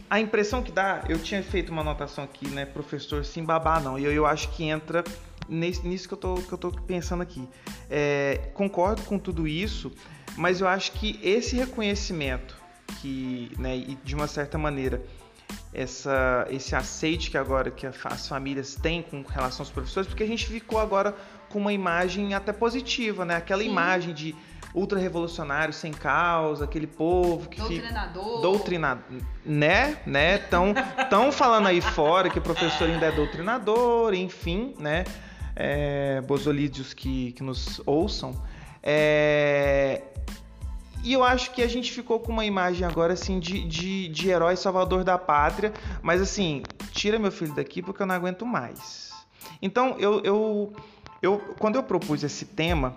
A 0.10 0.20
impressão 0.20 0.62
que 0.62 0.72
dá, 0.72 1.03
eu 1.10 1.18
tinha 1.18 1.42
feito 1.42 1.72
uma 1.72 1.82
anotação 1.82 2.24
aqui, 2.24 2.48
né, 2.48 2.65
professor, 2.65 3.25
sem 3.25 3.44
babar 3.44 3.82
não, 3.82 3.98
e 3.98 4.06
eu, 4.06 4.12
eu 4.12 4.25
acho 4.27 4.50
que 4.51 4.63
entra 4.63 5.03
nesse, 5.50 5.88
nisso 5.88 6.08
que 6.08 6.13
eu, 6.13 6.18
tô, 6.18 6.36
que 6.36 6.53
eu 6.53 6.58
tô 6.58 6.72
pensando 6.72 7.24
aqui. 7.24 7.48
É, 7.89 8.51
concordo 8.53 9.01
com 9.03 9.18
tudo 9.18 9.48
isso, 9.48 9.92
mas 10.38 10.62
eu 10.62 10.68
acho 10.68 10.92
que 10.92 11.20
esse 11.24 11.56
reconhecimento, 11.56 12.56
que, 13.01 13.51
né, 13.58 13.75
e 13.75 13.98
de 14.03 14.13
uma 14.13 14.27
certa 14.27 14.56
maneira, 14.56 15.01
essa, 15.74 16.48
esse 16.50 16.75
aceite 16.75 17.31
que 17.31 17.38
agora 17.38 17.72
que 17.72 17.86
as 17.88 18.27
famílias 18.27 18.75
têm 18.75 19.01
com 19.01 19.22
relação 19.22 19.63
aos 19.63 19.72
professores, 19.72 20.07
porque 20.07 20.24
a 20.24 20.27
gente 20.27 20.45
ficou 20.45 20.79
agora 20.79 21.15
com 21.50 21.60
uma 21.60 21.74
imagem 21.74 22.33
até 22.33 22.51
positiva, 22.51 23.25
né? 23.25 23.36
Aquela 23.36 23.62
Sim. 23.62 23.69
imagem 23.69 24.13
de 24.13 24.36
ultra-revolucionário 24.74 25.74
sem 25.74 25.91
causa, 25.91 26.65
aquele 26.65 26.88
povo 26.88 27.48
que 27.48 27.60
doutrinador. 27.60 28.41
doutrinador, 28.41 29.03
né, 29.45 29.98
né? 30.05 30.38
Tão 30.39 30.74
tão 31.10 31.31
falando 31.31 31.67
aí 31.67 31.79
fora 31.79 32.29
que 32.29 32.39
o 32.39 32.41
professor 32.41 32.89
ainda 32.89 33.05
é 33.05 33.12
doutrinador, 33.12 34.13
enfim, 34.13 34.74
né? 34.79 35.03
É, 35.55 36.22
bozolídeos 36.22 36.93
que, 36.93 37.31
que 37.33 37.43
nos 37.43 37.79
ouçam. 37.86 38.41
É, 38.81 40.01
e 41.03 41.12
eu 41.12 41.24
acho 41.24 41.51
que 41.51 41.62
a 41.62 41.67
gente 41.67 41.91
ficou 41.91 42.19
com 42.19 42.31
uma 42.31 42.45
imagem 42.45 42.88
agora, 42.88 43.12
assim, 43.12 43.38
de, 43.38 43.65
de, 43.65 44.07
de 44.07 44.29
herói 44.29 44.55
salvador 44.55 45.03
da 45.03 45.17
pátria. 45.17 45.74
Mas, 46.01 46.22
assim, 46.22 46.63
tira 46.91 47.19
meu 47.19 47.31
filho 47.31 47.53
daqui 47.53 47.81
porque 47.81 48.01
eu 48.01 48.05
não 48.05 48.15
aguento 48.15 48.45
mais. 48.45 49.12
Então, 49.62 49.98
eu, 50.00 50.22
eu, 50.24 50.74
eu 51.22 51.39
quando 51.60 51.75
eu 51.75 51.83
propus 51.83 52.24
esse 52.24 52.45
tema, 52.45 52.95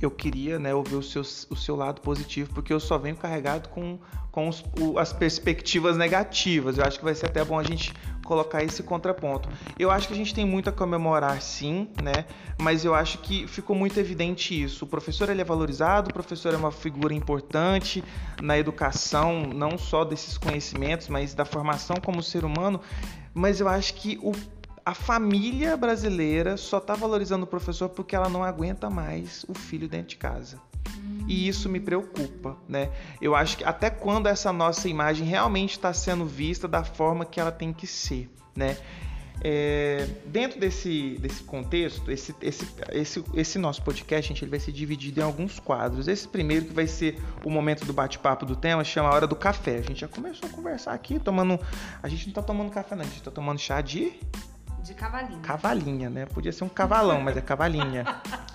eu 0.00 0.10
queria 0.10 0.58
né, 0.58 0.72
ouvir 0.72 0.94
o 0.94 1.02
seu, 1.02 1.22
o 1.22 1.56
seu 1.56 1.74
lado 1.74 2.00
positivo, 2.00 2.52
porque 2.54 2.72
eu 2.72 2.78
só 2.78 2.96
venho 2.96 3.16
carregado 3.16 3.70
com, 3.70 3.98
com 4.30 4.48
os, 4.48 4.64
o, 4.78 4.96
as 4.96 5.12
perspectivas 5.12 5.96
negativas. 5.96 6.78
Eu 6.78 6.84
acho 6.84 6.98
que 6.98 7.04
vai 7.04 7.14
ser 7.14 7.26
até 7.26 7.44
bom 7.44 7.58
a 7.58 7.62
gente 7.64 7.92
colocar 8.26 8.62
esse 8.62 8.82
contraponto. 8.82 9.48
Eu 9.78 9.90
acho 9.90 10.08
que 10.08 10.12
a 10.12 10.16
gente 10.16 10.34
tem 10.34 10.44
muito 10.44 10.68
a 10.68 10.72
comemorar, 10.72 11.40
sim, 11.40 11.88
né? 12.02 12.26
Mas 12.58 12.84
eu 12.84 12.94
acho 12.94 13.18
que 13.18 13.46
ficou 13.46 13.74
muito 13.74 13.98
evidente 13.98 14.60
isso. 14.60 14.84
O 14.84 14.88
professor 14.88 15.30
ele 15.30 15.40
é 15.40 15.44
valorizado, 15.44 16.10
o 16.10 16.12
professor 16.12 16.52
é 16.52 16.56
uma 16.56 16.72
figura 16.72 17.14
importante 17.14 18.02
na 18.42 18.58
educação, 18.58 19.46
não 19.46 19.78
só 19.78 20.04
desses 20.04 20.36
conhecimentos, 20.36 21.08
mas 21.08 21.34
da 21.34 21.44
formação 21.44 21.96
como 21.96 22.22
ser 22.22 22.44
humano. 22.44 22.80
Mas 23.32 23.60
eu 23.60 23.68
acho 23.68 23.94
que 23.94 24.18
o 24.22 24.32
a 24.86 24.94
família 24.94 25.76
brasileira 25.76 26.56
só 26.56 26.78
está 26.78 26.94
valorizando 26.94 27.42
o 27.42 27.46
professor 27.48 27.88
porque 27.88 28.14
ela 28.14 28.28
não 28.28 28.44
aguenta 28.44 28.88
mais 28.88 29.44
o 29.48 29.52
filho 29.52 29.88
dentro 29.88 30.10
de 30.10 30.16
casa. 30.16 30.60
E 31.26 31.48
isso 31.48 31.68
me 31.68 31.80
preocupa, 31.80 32.56
né? 32.68 32.90
Eu 33.20 33.34
acho 33.34 33.58
que 33.58 33.64
até 33.64 33.90
quando 33.90 34.28
essa 34.28 34.52
nossa 34.52 34.88
imagem 34.88 35.26
realmente 35.26 35.72
está 35.72 35.92
sendo 35.92 36.24
vista 36.24 36.68
da 36.68 36.84
forma 36.84 37.24
que 37.24 37.40
ela 37.40 37.50
tem 37.50 37.72
que 37.72 37.86
ser, 37.86 38.30
né? 38.54 38.76
É, 39.42 40.08
dentro 40.26 40.58
desse, 40.58 41.18
desse 41.20 41.42
contexto, 41.42 42.10
esse, 42.10 42.34
esse, 42.40 42.66
esse, 42.90 43.24
esse 43.34 43.58
nosso 43.58 43.82
podcast, 43.82 44.28
gente, 44.28 44.42
ele 44.42 44.50
vai 44.50 44.58
ser 44.58 44.72
dividido 44.72 45.20
em 45.20 45.22
alguns 45.22 45.58
quadros. 45.60 46.08
Esse 46.08 46.26
primeiro, 46.26 46.66
que 46.66 46.72
vai 46.72 46.86
ser 46.86 47.20
o 47.44 47.50
momento 47.50 47.84
do 47.84 47.92
bate-papo 47.92 48.46
do 48.46 48.56
tema, 48.56 48.82
chama 48.82 49.08
a 49.10 49.14
Hora 49.14 49.26
do 49.26 49.36
Café. 49.36 49.78
A 49.78 49.82
gente 49.82 50.00
já 50.00 50.08
começou 50.08 50.48
a 50.48 50.52
conversar 50.52 50.92
aqui, 50.92 51.18
tomando. 51.18 51.60
A 52.02 52.08
gente 52.08 52.26
não 52.26 52.30
está 52.30 52.42
tomando 52.42 52.70
café, 52.70 52.94
não, 52.94 53.02
a 53.02 53.06
gente 53.06 53.18
está 53.18 53.30
tomando 53.30 53.58
chá 53.58 53.80
de. 53.80 54.14
De 54.82 54.94
cavalinha. 54.94 55.40
Cavalinha, 55.40 56.10
né? 56.10 56.26
Podia 56.26 56.52
ser 56.52 56.64
um 56.64 56.68
cavalão, 56.68 57.20
mas 57.20 57.36
é 57.36 57.40
cavalinha. 57.40 58.04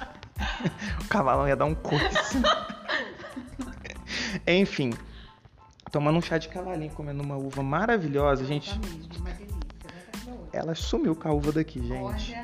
o 1.04 1.08
cavalão 1.08 1.48
ia 1.48 1.56
dar 1.56 1.66
um 1.66 1.76
coice. 1.76 2.38
Enfim, 4.48 4.94
tomando 5.92 6.18
um 6.18 6.22
chá 6.22 6.38
de 6.38 6.50
cavalinho, 6.50 6.92
comendo 6.92 7.22
uma 7.22 7.38
uva 7.38 7.62
maravilhosa, 7.62 8.46
gente. 8.46 8.80
Ela 10.54 10.76
sumiu 10.76 11.16
com 11.16 11.28
a 11.28 11.34
uva 11.34 11.52
daqui, 11.52 11.86
gente. 11.86 12.36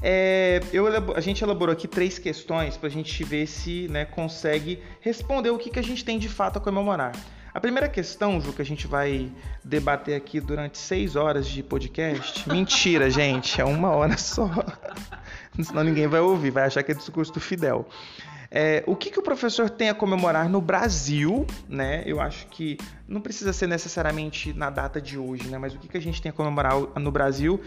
É, 0.00 0.60
eu, 0.72 0.86
a 1.14 1.20
gente 1.20 1.42
elaborou 1.42 1.72
aqui 1.72 1.88
três 1.88 2.18
questões 2.18 2.76
para 2.76 2.88
a 2.88 2.90
gente 2.90 3.24
ver 3.24 3.46
se 3.46 3.88
né, 3.88 4.04
consegue 4.04 4.82
responder 5.00 5.50
o 5.50 5.58
que, 5.58 5.70
que 5.70 5.78
a 5.78 5.82
gente 5.82 6.04
tem 6.04 6.18
de 6.18 6.28
fato 6.28 6.58
a 6.58 6.60
comemorar. 6.60 7.12
A 7.52 7.60
primeira 7.60 7.88
questão, 7.88 8.40
Ju, 8.40 8.52
que 8.52 8.62
a 8.62 8.64
gente 8.64 8.86
vai 8.86 9.32
debater 9.64 10.14
aqui 10.14 10.40
durante 10.40 10.78
seis 10.78 11.16
horas 11.16 11.48
de 11.48 11.62
podcast. 11.62 12.46
Mentira, 12.48 13.10
gente, 13.10 13.60
é 13.60 13.64
uma 13.64 13.90
hora 13.90 14.16
só. 14.16 14.48
Senão 15.62 15.82
ninguém 15.84 16.06
vai 16.06 16.20
ouvir, 16.20 16.50
vai 16.50 16.64
achar 16.64 16.82
que 16.82 16.92
é 16.92 16.94
discurso 16.94 17.32
do 17.32 17.40
Fidel. 17.40 17.88
É, 18.50 18.82
o 18.86 18.96
que, 18.96 19.10
que 19.10 19.18
o 19.18 19.22
professor 19.22 19.68
tem 19.68 19.90
a 19.90 19.94
comemorar 19.94 20.48
no 20.48 20.60
Brasil, 20.60 21.46
né? 21.68 22.02
Eu 22.06 22.18
acho 22.18 22.46
que 22.46 22.78
não 23.06 23.20
precisa 23.20 23.52
ser 23.52 23.66
necessariamente 23.66 24.54
na 24.54 24.70
data 24.70 25.00
de 25.02 25.18
hoje, 25.18 25.48
né? 25.48 25.58
Mas 25.58 25.74
o 25.74 25.78
que, 25.78 25.86
que 25.86 25.98
a 25.98 26.00
gente 26.00 26.22
tem 26.22 26.30
a 26.30 26.32
comemorar 26.32 26.74
no 26.98 27.10
Brasil 27.10 27.60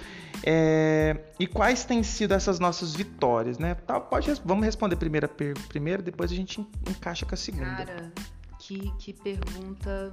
é, 0.43 1.17
e 1.39 1.45
quais 1.45 1.86
têm 1.86 2.01
sido 2.01 2.33
essas 2.33 2.60
nossas 2.60 2.95
vitórias, 2.95 3.60
né? 3.60 3.75
Tá, 3.75 4.00
pode, 4.00 4.33
vamos 4.43 4.65
responder 4.65 4.95
primeiro, 4.95 5.29
primeiro, 5.69 6.01
depois 6.01 6.31
a 6.31 6.36
gente 6.36 6.65
encaixa 6.89 7.27
com 7.27 7.36
a 7.36 7.38
segunda. 7.38 7.86
Cara, 7.86 8.12
que, 8.57 8.91
que 8.98 9.13
pergunta 9.13 10.12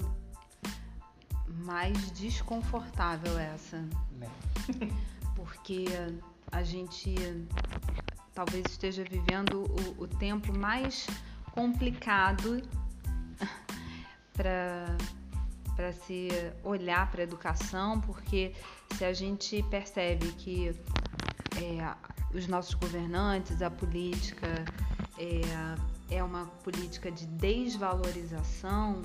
mais 1.65 2.11
desconfortável 2.11 3.39
essa. 3.39 3.83
Né? 4.19 4.29
Porque 5.35 5.87
a 6.53 6.63
gente 6.63 7.15
talvez 8.35 8.65
esteja 8.69 9.03
vivendo 9.05 9.65
o, 9.99 10.05
o 10.05 10.07
tempo 10.07 10.57
mais 10.57 11.07
complicado 11.53 12.63
para 14.33 15.93
se 15.93 16.29
olhar 16.63 17.11
para 17.11 17.23
a 17.23 17.25
educação, 17.25 18.01
porque 18.01 18.55
se 18.97 19.05
a 19.05 19.13
gente 19.13 19.63
percebe 19.65 20.29
que 20.33 20.69
é, 21.57 22.37
os 22.37 22.47
nossos 22.47 22.75
governantes, 22.75 23.61
a 23.63 23.71
política 23.71 24.65
é, 25.19 26.17
é 26.17 26.23
uma 26.23 26.47
política 26.63 27.11
de 27.11 27.27
desvalorização. 27.27 29.03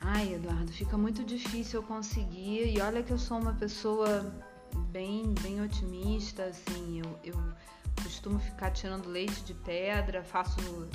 Ai, 0.00 0.34
Eduardo, 0.34 0.70
fica 0.72 0.96
muito 0.96 1.24
difícil 1.24 1.80
eu 1.80 1.86
conseguir. 1.86 2.74
E 2.74 2.80
olha 2.80 3.02
que 3.02 3.12
eu 3.12 3.18
sou 3.18 3.38
uma 3.38 3.54
pessoa 3.54 4.32
bem, 4.90 5.34
bem 5.42 5.60
otimista, 5.60 6.44
assim, 6.44 7.02
eu, 7.04 7.18
eu 7.24 7.54
costumo 8.02 8.38
ficar 8.38 8.70
tirando 8.70 9.08
leite 9.08 9.42
de 9.44 9.54
pedra, 9.54 10.22
faço 10.22 10.88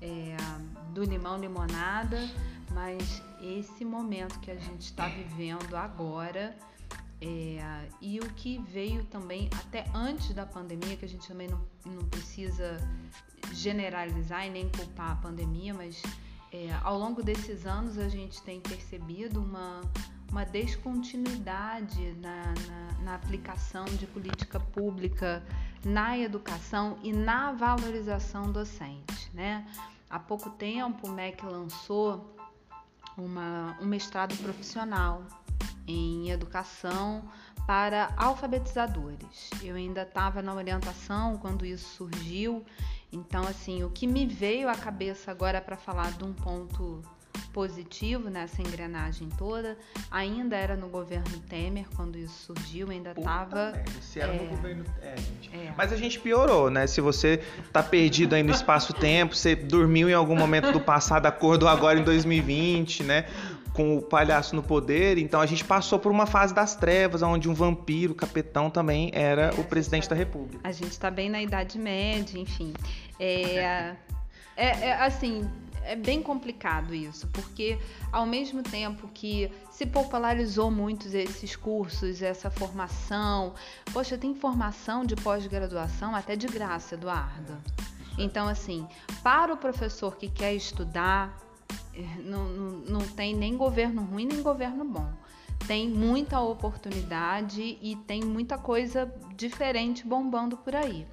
é, 0.00 0.36
do 0.92 1.04
limão 1.04 1.38
limonada, 1.38 2.18
mas 2.72 3.22
esse 3.40 3.84
momento 3.84 4.38
que 4.40 4.50
a 4.50 4.56
gente 4.56 4.82
está 4.82 5.08
vivendo 5.08 5.76
agora 5.76 6.56
é, 7.20 7.88
e 8.00 8.20
o 8.20 8.30
que 8.34 8.58
veio 8.58 9.04
também 9.04 9.50
até 9.58 9.84
antes 9.92 10.32
da 10.32 10.46
pandemia, 10.46 10.96
que 10.96 11.04
a 11.04 11.08
gente 11.08 11.26
também 11.26 11.48
não, 11.48 11.60
não 11.84 12.04
precisa 12.08 12.78
generalizar 13.52 14.46
e 14.46 14.50
nem 14.50 14.68
culpar 14.68 15.12
a 15.12 15.16
pandemia, 15.16 15.74
mas 15.74 16.00
é, 16.52 16.72
ao 16.82 16.98
longo 16.98 17.22
desses 17.22 17.66
anos 17.66 17.98
a 17.98 18.08
gente 18.08 18.40
tem 18.42 18.60
percebido 18.60 19.42
uma, 19.42 19.80
uma 20.30 20.44
descontinuidade 20.44 22.12
na, 22.20 22.42
na, 22.44 23.02
na, 23.02 23.14
aplicação 23.14 23.84
de 23.84 24.06
política 24.06 24.60
pública 24.60 25.42
na 25.84 26.18
educação 26.18 26.98
e 27.02 27.12
na 27.12 27.52
valorização 27.52 28.52
docente. 28.52 29.30
Né? 29.32 29.66
Há 30.10 30.18
pouco 30.18 30.50
tempo 30.50 31.08
o 31.08 31.10
MEC 31.10 31.44
lançou 31.44 32.36
uma, 33.16 33.76
um 33.80 33.86
mestrado 33.86 34.36
profissional 34.36 35.22
em 35.86 36.30
educação 36.30 37.24
para 37.66 38.12
alfabetizadores. 38.16 39.50
Eu 39.62 39.76
ainda 39.76 40.02
estava 40.02 40.40
na 40.42 40.54
orientação 40.54 41.36
quando 41.38 41.66
isso 41.66 41.96
surgiu, 41.96 42.64
então 43.12 43.42
assim, 43.46 43.82
o 43.82 43.90
que 43.90 44.06
me 44.06 44.26
veio 44.26 44.68
à 44.68 44.74
cabeça 44.74 45.30
agora 45.30 45.60
para 45.60 45.76
falar 45.76 46.12
de 46.12 46.24
um 46.24 46.32
ponto 46.32 47.02
positivo 47.52 48.30
nessa 48.30 48.60
engrenagem 48.62 49.28
toda. 49.36 49.76
Ainda 50.10 50.56
era 50.56 50.76
no 50.76 50.88
governo 50.88 51.38
Temer 51.48 51.86
quando 51.96 52.16
isso 52.16 52.54
surgiu, 52.54 52.90
ainda 52.90 53.10
estava. 53.10 53.72
Se 54.00 54.20
era 54.20 54.34
é, 54.34 54.38
no 54.38 54.48
governo. 54.48 54.84
É, 55.02 55.16
gente. 55.16 55.50
É. 55.52 55.72
Mas 55.76 55.92
a 55.92 55.96
gente 55.96 56.18
piorou, 56.20 56.70
né? 56.70 56.86
Se 56.86 57.00
você 57.00 57.42
tá 57.72 57.82
perdido 57.82 58.34
aí 58.34 58.42
no 58.42 58.52
espaço-tempo, 58.52 59.34
você 59.34 59.54
dormiu 59.54 60.08
em 60.08 60.14
algum 60.14 60.36
momento 60.36 60.72
do 60.72 60.80
passado, 60.80 61.26
acordou 61.26 61.68
agora 61.68 61.98
em 61.98 62.04
2020, 62.04 63.02
né? 63.02 63.26
Com 63.72 63.96
o 63.96 64.02
palhaço 64.02 64.56
no 64.56 64.62
poder, 64.62 65.18
então 65.18 65.40
a 65.40 65.46
gente 65.46 65.64
passou 65.64 65.98
por 66.00 66.10
uma 66.10 66.26
fase 66.26 66.52
das 66.52 66.74
trevas, 66.74 67.22
onde 67.22 67.48
um 67.48 67.54
vampiro, 67.54 68.12
capetão, 68.14 68.70
também 68.70 69.10
era 69.14 69.52
é, 69.54 69.60
o 69.60 69.62
presidente 69.62 70.08
tá, 70.08 70.14
da 70.14 70.18
República. 70.18 70.58
A 70.64 70.72
gente 70.72 70.90
está 70.90 71.10
bem 71.10 71.30
na 71.30 71.40
Idade 71.40 71.78
Média, 71.78 72.40
enfim. 72.40 72.72
É, 73.20 73.94
é, 74.56 74.88
é 74.88 74.92
assim, 74.94 75.48
é 75.88 75.96
bem 75.96 76.22
complicado 76.22 76.94
isso, 76.94 77.26
porque 77.28 77.78
ao 78.12 78.26
mesmo 78.26 78.62
tempo 78.62 79.08
que 79.08 79.50
se 79.70 79.86
popularizou 79.86 80.70
muito 80.70 81.08
esses 81.08 81.56
cursos, 81.56 82.20
essa 82.20 82.50
formação, 82.50 83.54
poxa, 83.92 84.18
tem 84.18 84.34
formação 84.34 85.04
de 85.04 85.16
pós-graduação 85.16 86.14
até 86.14 86.36
de 86.36 86.46
graça, 86.46 86.94
Eduardo. 86.94 87.56
Então, 88.18 88.46
assim, 88.48 88.86
para 89.22 89.54
o 89.54 89.56
professor 89.56 90.16
que 90.16 90.28
quer 90.28 90.54
estudar, 90.54 91.34
eh, 91.94 92.20
não, 92.22 92.44
não, 92.44 92.70
não 92.80 93.00
tem 93.00 93.34
nem 93.34 93.56
governo 93.56 94.02
ruim 94.02 94.26
nem 94.26 94.42
governo 94.42 94.84
bom 94.84 95.10
tem 95.66 95.88
muita 95.88 96.40
oportunidade 96.40 97.78
e 97.82 97.96
tem 98.06 98.22
muita 98.22 98.56
coisa 98.56 99.12
diferente 99.36 100.06
bombando 100.06 100.56
por 100.56 100.74
aí. 100.74 101.06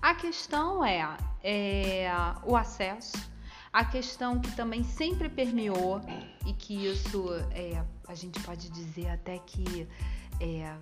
A 0.00 0.14
questão 0.14 0.84
é, 0.84 1.06
é 1.42 2.10
o 2.44 2.56
acesso, 2.56 3.27
a 3.72 3.84
questão 3.84 4.40
que 4.40 4.50
também 4.52 4.82
sempre 4.82 5.28
permeou 5.28 6.00
e 6.46 6.52
que 6.52 6.86
isso 6.86 7.26
é, 7.50 7.84
a 8.06 8.14
gente 8.14 8.40
pode 8.40 8.70
dizer 8.70 9.08
até 9.08 9.38
que 9.38 9.86
é, 10.40 10.74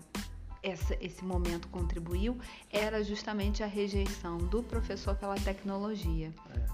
essa, 0.63 0.97
esse 1.01 1.25
momento 1.25 1.69
contribuiu 1.69 2.39
era 2.71 3.03
justamente 3.03 3.63
a 3.63 3.67
rejeição 3.67 4.39
do 4.39 4.63
professor 4.63 5.15
pela 5.15 5.37
tecnologia. 5.37 6.33
É. 6.55 6.67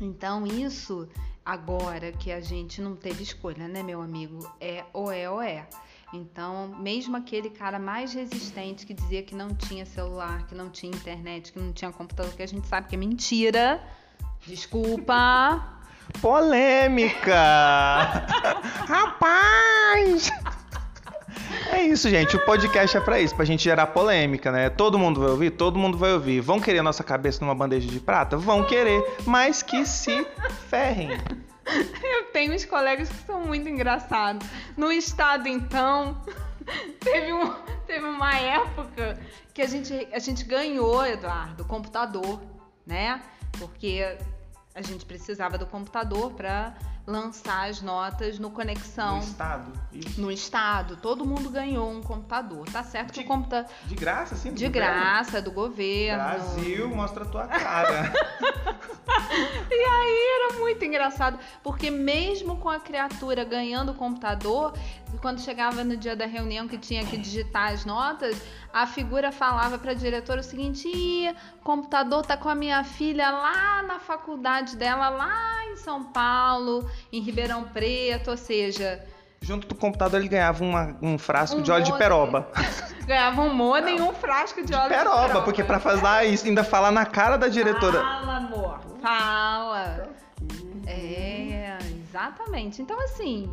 Então 0.00 0.46
isso 0.46 1.08
agora 1.44 2.12
que 2.12 2.30
a 2.30 2.40
gente 2.40 2.80
não 2.80 2.94
teve 2.94 3.22
escolha, 3.22 3.66
né, 3.66 3.82
meu 3.82 4.02
amigo? 4.02 4.48
É 4.60 4.84
ou 4.92 5.10
é 5.10 5.30
ou 5.30 5.40
é. 5.40 5.66
Então, 6.12 6.68
mesmo 6.78 7.16
aquele 7.16 7.50
cara 7.50 7.78
mais 7.78 8.14
resistente 8.14 8.86
que 8.86 8.94
dizia 8.94 9.22
que 9.22 9.34
não 9.34 9.54
tinha 9.54 9.84
celular, 9.84 10.46
que 10.46 10.54
não 10.54 10.70
tinha 10.70 10.90
internet, 10.90 11.52
que 11.52 11.58
não 11.58 11.72
tinha 11.72 11.92
computador, 11.92 12.32
que 12.34 12.42
a 12.42 12.46
gente 12.46 12.66
sabe 12.66 12.88
que 12.88 12.94
é 12.94 12.98
mentira. 12.98 13.82
Desculpa. 14.48 15.62
Polêmica! 16.22 17.34
Rapaz! 18.88 20.32
É 21.70 21.82
isso, 21.82 22.08
gente. 22.08 22.34
O 22.34 22.44
podcast 22.46 22.96
é 22.96 23.00
para 23.00 23.20
isso, 23.20 23.36
pra 23.36 23.44
gente 23.44 23.62
gerar 23.62 23.88
polêmica, 23.88 24.50
né? 24.50 24.70
Todo 24.70 24.98
mundo 24.98 25.20
vai 25.20 25.28
ouvir? 25.28 25.50
Todo 25.50 25.78
mundo 25.78 25.98
vai 25.98 26.14
ouvir. 26.14 26.40
Vão 26.40 26.58
querer 26.58 26.80
nossa 26.80 27.04
cabeça 27.04 27.44
numa 27.44 27.54
bandeja 27.54 27.86
de 27.88 28.00
prata? 28.00 28.38
Vão 28.38 28.64
querer, 28.64 29.04
mas 29.26 29.62
que 29.62 29.84
se 29.84 30.26
ferrem. 30.70 31.10
Eu 32.02 32.24
tenho 32.32 32.54
uns 32.54 32.64
colegas 32.64 33.10
que 33.10 33.26
são 33.26 33.42
muito 33.42 33.68
engraçados. 33.68 34.48
No 34.78 34.90
estado, 34.90 35.46
então, 35.46 36.22
teve, 37.00 37.34
um, 37.34 37.52
teve 37.86 38.06
uma 38.06 38.34
época 38.34 39.20
que 39.52 39.60
a 39.60 39.66
gente, 39.66 40.08
a 40.10 40.18
gente 40.18 40.42
ganhou, 40.44 41.04
Eduardo, 41.04 41.66
computador, 41.66 42.40
né? 42.86 43.20
Porque 43.58 44.16
a 44.78 44.82
gente 44.82 45.04
precisava 45.04 45.58
do 45.58 45.66
computador 45.66 46.32
para 46.34 46.72
lançar 47.08 47.70
as 47.70 47.80
notas 47.80 48.38
no 48.38 48.50
Conexão. 48.50 49.16
No 49.16 49.22
Estado. 49.22 49.72
Isso. 49.92 50.20
No 50.20 50.30
Estado. 50.30 50.96
Todo 50.96 51.24
mundo 51.24 51.48
ganhou 51.48 51.90
um 51.90 52.02
computador. 52.02 52.68
Tá 52.70 52.84
certo 52.84 53.14
de, 53.14 53.20
que 53.20 53.24
o 53.24 53.26
computador. 53.26 53.70
De 53.86 53.94
graça, 53.94 54.36
sim? 54.36 54.52
De 54.52 54.68
graça, 54.68 55.40
do 55.40 55.50
governo. 55.50 56.22
Brasil, 56.22 56.88
mostra 56.94 57.24
a 57.24 57.26
tua 57.26 57.46
cara. 57.46 58.12
e 59.70 59.74
aí 59.74 60.50
era 60.50 60.58
muito 60.58 60.84
engraçado, 60.84 61.38
porque 61.62 61.90
mesmo 61.90 62.58
com 62.58 62.68
a 62.68 62.78
criatura 62.78 63.42
ganhando 63.42 63.92
o 63.92 63.94
computador, 63.94 64.74
quando 65.22 65.40
chegava 65.40 65.82
no 65.82 65.96
dia 65.96 66.14
da 66.14 66.26
reunião 66.26 66.68
que 66.68 66.76
tinha 66.76 67.04
que 67.04 67.16
digitar 67.16 67.72
as 67.72 67.84
notas, 67.84 68.40
a 68.72 68.86
figura 68.86 69.32
falava 69.32 69.78
para 69.78 69.92
a 69.92 69.94
diretora 69.94 70.40
o 70.40 70.44
seguinte: 70.44 70.88
o 71.60 71.64
computador 71.64 72.24
tá 72.24 72.36
com 72.36 72.48
a 72.48 72.54
minha 72.54 72.84
filha 72.84 73.30
lá 73.30 73.82
na 73.82 73.98
faculdade 73.98 74.76
dela, 74.76 75.08
lá 75.08 75.66
em 75.66 75.76
São 75.76 76.04
Paulo, 76.04 76.88
em 77.12 77.20
Ribeirão 77.20 77.64
Preto, 77.64 78.30
ou 78.30 78.36
seja. 78.36 79.04
Junto 79.40 79.68
do 79.68 79.74
computador 79.74 80.18
ele 80.18 80.28
ganhava 80.28 80.64
uma, 80.64 80.96
um 81.00 81.16
frasco 81.16 81.58
um 81.58 81.62
de 81.62 81.70
óleo 81.70 81.82
modem. 81.82 81.92
de 81.92 81.98
peroba. 81.98 82.48
ganhava 83.06 83.40
um 83.42 83.54
modem 83.54 83.98
e 83.98 84.00
um 84.00 84.12
frasco 84.12 84.60
de, 84.60 84.66
de 84.68 84.74
óleo 84.74 84.88
peroba, 84.88 85.16
de 85.16 85.26
peroba. 85.26 85.44
Porque 85.44 85.62
para 85.62 85.78
fazer 85.78 86.24
isso, 86.28 86.46
ainda 86.46 86.64
falar 86.64 86.90
na 86.90 87.06
cara 87.06 87.36
da 87.36 87.48
diretora. 87.48 88.00
Fala, 88.00 88.36
amor. 88.36 88.80
Fala. 89.00 90.08
É, 90.86 91.78
exatamente. 92.02 92.82
Então, 92.82 93.00
assim, 93.00 93.48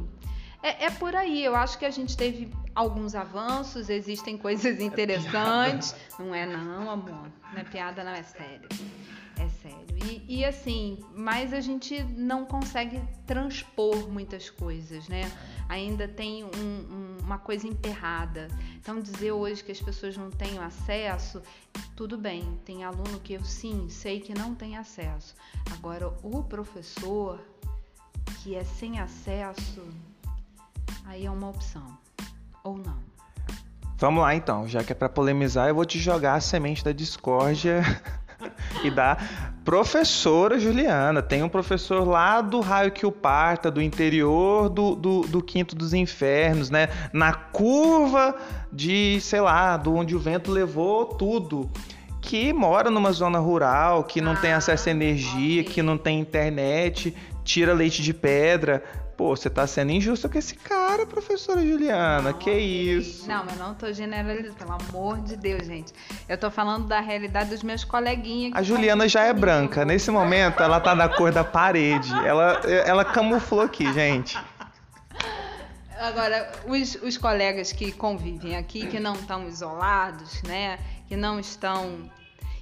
é, 0.66 0.86
é, 0.86 0.90
por 0.90 1.16
aí. 1.16 1.46
Eu 1.46 1.56
acho 1.56 1.78
que 1.78 1.86
a 1.86 1.92
gente 1.92 2.18
teve 2.18 2.52
alguns 2.74 3.14
avanços, 3.14 3.88
existem 3.88 4.36
coisas 4.36 4.80
interessantes. 4.82 5.96
É 6.20 6.24
não 6.24 6.34
é 6.34 6.46
não, 6.46 6.90
amor. 6.90 7.28
Não 7.54 7.62
é 7.62 7.64
piada, 7.64 8.04
não 8.04 8.12
é 8.12 8.24
sério. 8.24 8.68
É 9.40 9.48
sério. 9.62 9.85
E, 10.06 10.24
e 10.28 10.46
assim, 10.46 11.00
mas 11.16 11.52
a 11.52 11.60
gente 11.60 12.04
não 12.04 12.46
consegue 12.46 13.02
transpor 13.26 14.08
muitas 14.08 14.50
coisas, 14.50 15.08
né? 15.08 15.32
Ainda 15.68 16.08
tem 16.08 16.44
um, 16.44 16.48
um, 16.48 17.18
uma 17.24 17.40
coisa 17.40 17.68
emperrada. 17.68 18.48
Então, 18.76 19.00
dizer 19.00 19.32
hoje 19.32 19.64
que 19.64 19.72
as 19.72 19.82
pessoas 19.82 20.16
não 20.16 20.30
têm 20.30 20.60
acesso, 20.60 21.42
tudo 21.96 22.18
bem. 22.18 22.60
Tem 22.64 22.84
aluno 22.84 23.20
que 23.20 23.34
eu 23.34 23.44
sim 23.44 23.90
sei 23.90 24.20
que 24.20 24.34
não 24.34 24.54
tem 24.54 24.78
acesso. 24.78 25.36
Agora, 25.74 26.14
o 26.22 26.44
professor 26.44 27.44
que 28.44 28.56
é 28.56 28.64
sem 28.64 29.00
acesso, 29.00 29.84
aí 31.06 31.26
é 31.26 31.32
uma 31.32 31.50
opção. 31.50 31.98
Ou 32.64 32.78
não. 32.78 33.00
Vamos 33.98 34.22
lá 34.22 34.36
então, 34.36 34.68
já 34.68 34.84
que 34.84 34.92
é 34.92 34.96
para 34.96 35.10
polemizar, 35.10 35.68
eu 35.68 35.74
vou 35.74 35.86
te 35.86 35.98
jogar 35.98 36.36
a 36.36 36.42
semente 36.42 36.84
da 36.84 36.92
discórdia 36.92 37.82
e 38.84 38.92
da 38.92 39.18
professora 39.66 40.60
Juliana. 40.60 41.24
Tem 41.24 41.42
um 41.42 41.50
professor 41.50 42.08
lá 42.08 42.40
do 42.40 42.62
raio 42.62 42.92
que 42.92 43.06
o 43.06 43.12
parta, 43.12 43.72
do 43.72 43.82
interior 43.82 44.70
do, 44.70 44.96
do, 44.96 45.22
do, 45.22 45.42
quinto 45.42 45.76
dos 45.76 45.92
infernos, 45.92 46.70
né? 46.70 46.88
Na 47.12 47.34
curva 47.34 48.36
de, 48.72 49.20
sei 49.20 49.42
lá, 49.42 49.76
do 49.76 49.96
onde 49.96 50.16
o 50.16 50.20
vento 50.20 50.52
levou 50.52 51.06
tudo. 51.06 51.70
Que 52.22 52.54
mora 52.54 52.92
numa 52.92 53.12
zona 53.12 53.40
rural, 53.40 54.04
que 54.04 54.22
não 54.22 54.36
tem 54.36 54.54
acesso 54.54 54.88
à 54.88 54.92
energia, 54.92 55.64
que 55.64 55.82
não 55.82 55.98
tem 55.98 56.20
internet, 56.20 57.16
tira 57.44 57.74
leite 57.74 58.02
de 58.02 58.14
pedra, 58.14 58.84
Pô, 59.18 59.36
você 59.36 59.50
tá 59.50 59.66
sendo 59.66 59.92
injusto 59.92 60.28
com 60.28 60.38
esse 60.38 60.56
cara, 60.56 61.06
professora 61.06 61.66
Juliana. 61.66 62.32
Não, 62.32 62.34
que 62.34 62.52
isso? 62.52 63.28
Não, 63.28 63.46
eu 63.46 63.56
não 63.56 63.74
tô 63.74 63.92
generalizando, 63.94 64.56
pelo 64.56 64.74
amor 64.74 65.20
de 65.22 65.38
Deus, 65.38 65.66
gente. 65.66 65.94
Eu 66.28 66.38
tô 66.38 66.52
falando 66.52 66.86
da 66.86 67.00
realidade 67.00 67.50
dos 67.50 67.64
meus 67.64 67.86
coleguinhas. 67.86 68.54
A 68.54 68.62
Juliana 68.62 69.08
já 69.08 69.24
é 69.24 69.32
branca. 69.32 69.86
Nesse 69.86 70.12
momento, 70.12 70.62
ela 70.62 70.82
tá 70.82 70.94
da 70.94 71.08
cor 71.08 71.32
da 71.32 71.46
parede. 71.46 72.12
Ela, 72.26 72.62
ela 72.86 73.06
camuflou 73.06 73.62
aqui, 73.62 73.92
gente. 73.94 74.38
Agora, 75.98 76.52
os, 76.68 76.96
os 76.96 77.18
colegas 77.18 77.72
que 77.72 77.94
convivem 77.94 78.58
aqui, 78.58 78.86
que 78.86 79.00
não 79.00 79.14
estão 79.14 79.48
isolados, 79.48 80.44
né? 80.44 80.78
Que 81.08 81.16
não 81.16 81.40
estão 81.40 82.12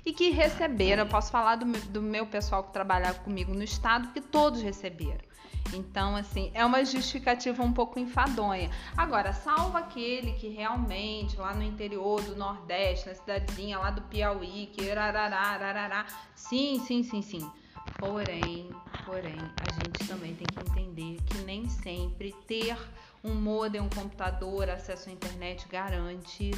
e 0.06 0.14
que 0.14 0.30
receberam. 0.30 1.04
Eu 1.04 1.10
posso 1.10 1.32
falar 1.32 1.56
do, 1.56 1.66
do 1.66 2.02
meu 2.02 2.28
pessoal 2.28 2.64
que 2.64 2.72
trabalhava 2.72 3.20
comigo 3.20 3.54
no 3.54 3.64
estado, 3.64 4.10
que 4.10 4.22
todos 4.22 4.62
receberam. 4.62 5.33
Então, 5.74 6.16
assim, 6.16 6.52
é 6.54 6.66
uma 6.66 6.84
justificativa 6.84 7.64
um 7.64 7.72
pouco 7.72 8.00
enfadonha. 8.00 8.70
Agora, 8.98 9.34
salva 9.34 9.80
aquele 9.80 10.34
que 10.34 10.50
realmente, 10.50 11.38
lá 11.38 11.54
no 11.54 11.64
interior 11.64 12.22
do 12.22 12.36
Nordeste, 12.36 13.08
na 13.08 13.16
cidadezinha 13.16 13.80
lá 13.80 13.90
do 13.90 14.02
Piauí, 14.04 14.68
que 14.74 14.90
ararará, 14.92 16.06
sim, 16.36 16.80
sim, 16.86 17.04
sim, 17.04 17.22
sim. 17.22 17.52
Porém, 17.98 18.70
porém, 19.06 19.38
a 19.38 19.74
gente 19.74 20.08
também 20.08 20.36
tem 20.36 20.48
que 20.48 20.60
entender 20.70 21.22
que 21.24 21.38
nem 21.40 21.68
sempre 21.68 22.34
ter 22.48 22.78
um 23.24 23.34
modem, 23.34 23.82
um 23.82 23.90
computador, 23.90 24.70
acesso 24.70 25.10
à 25.10 25.12
internet 25.12 25.68
garante 25.70 26.52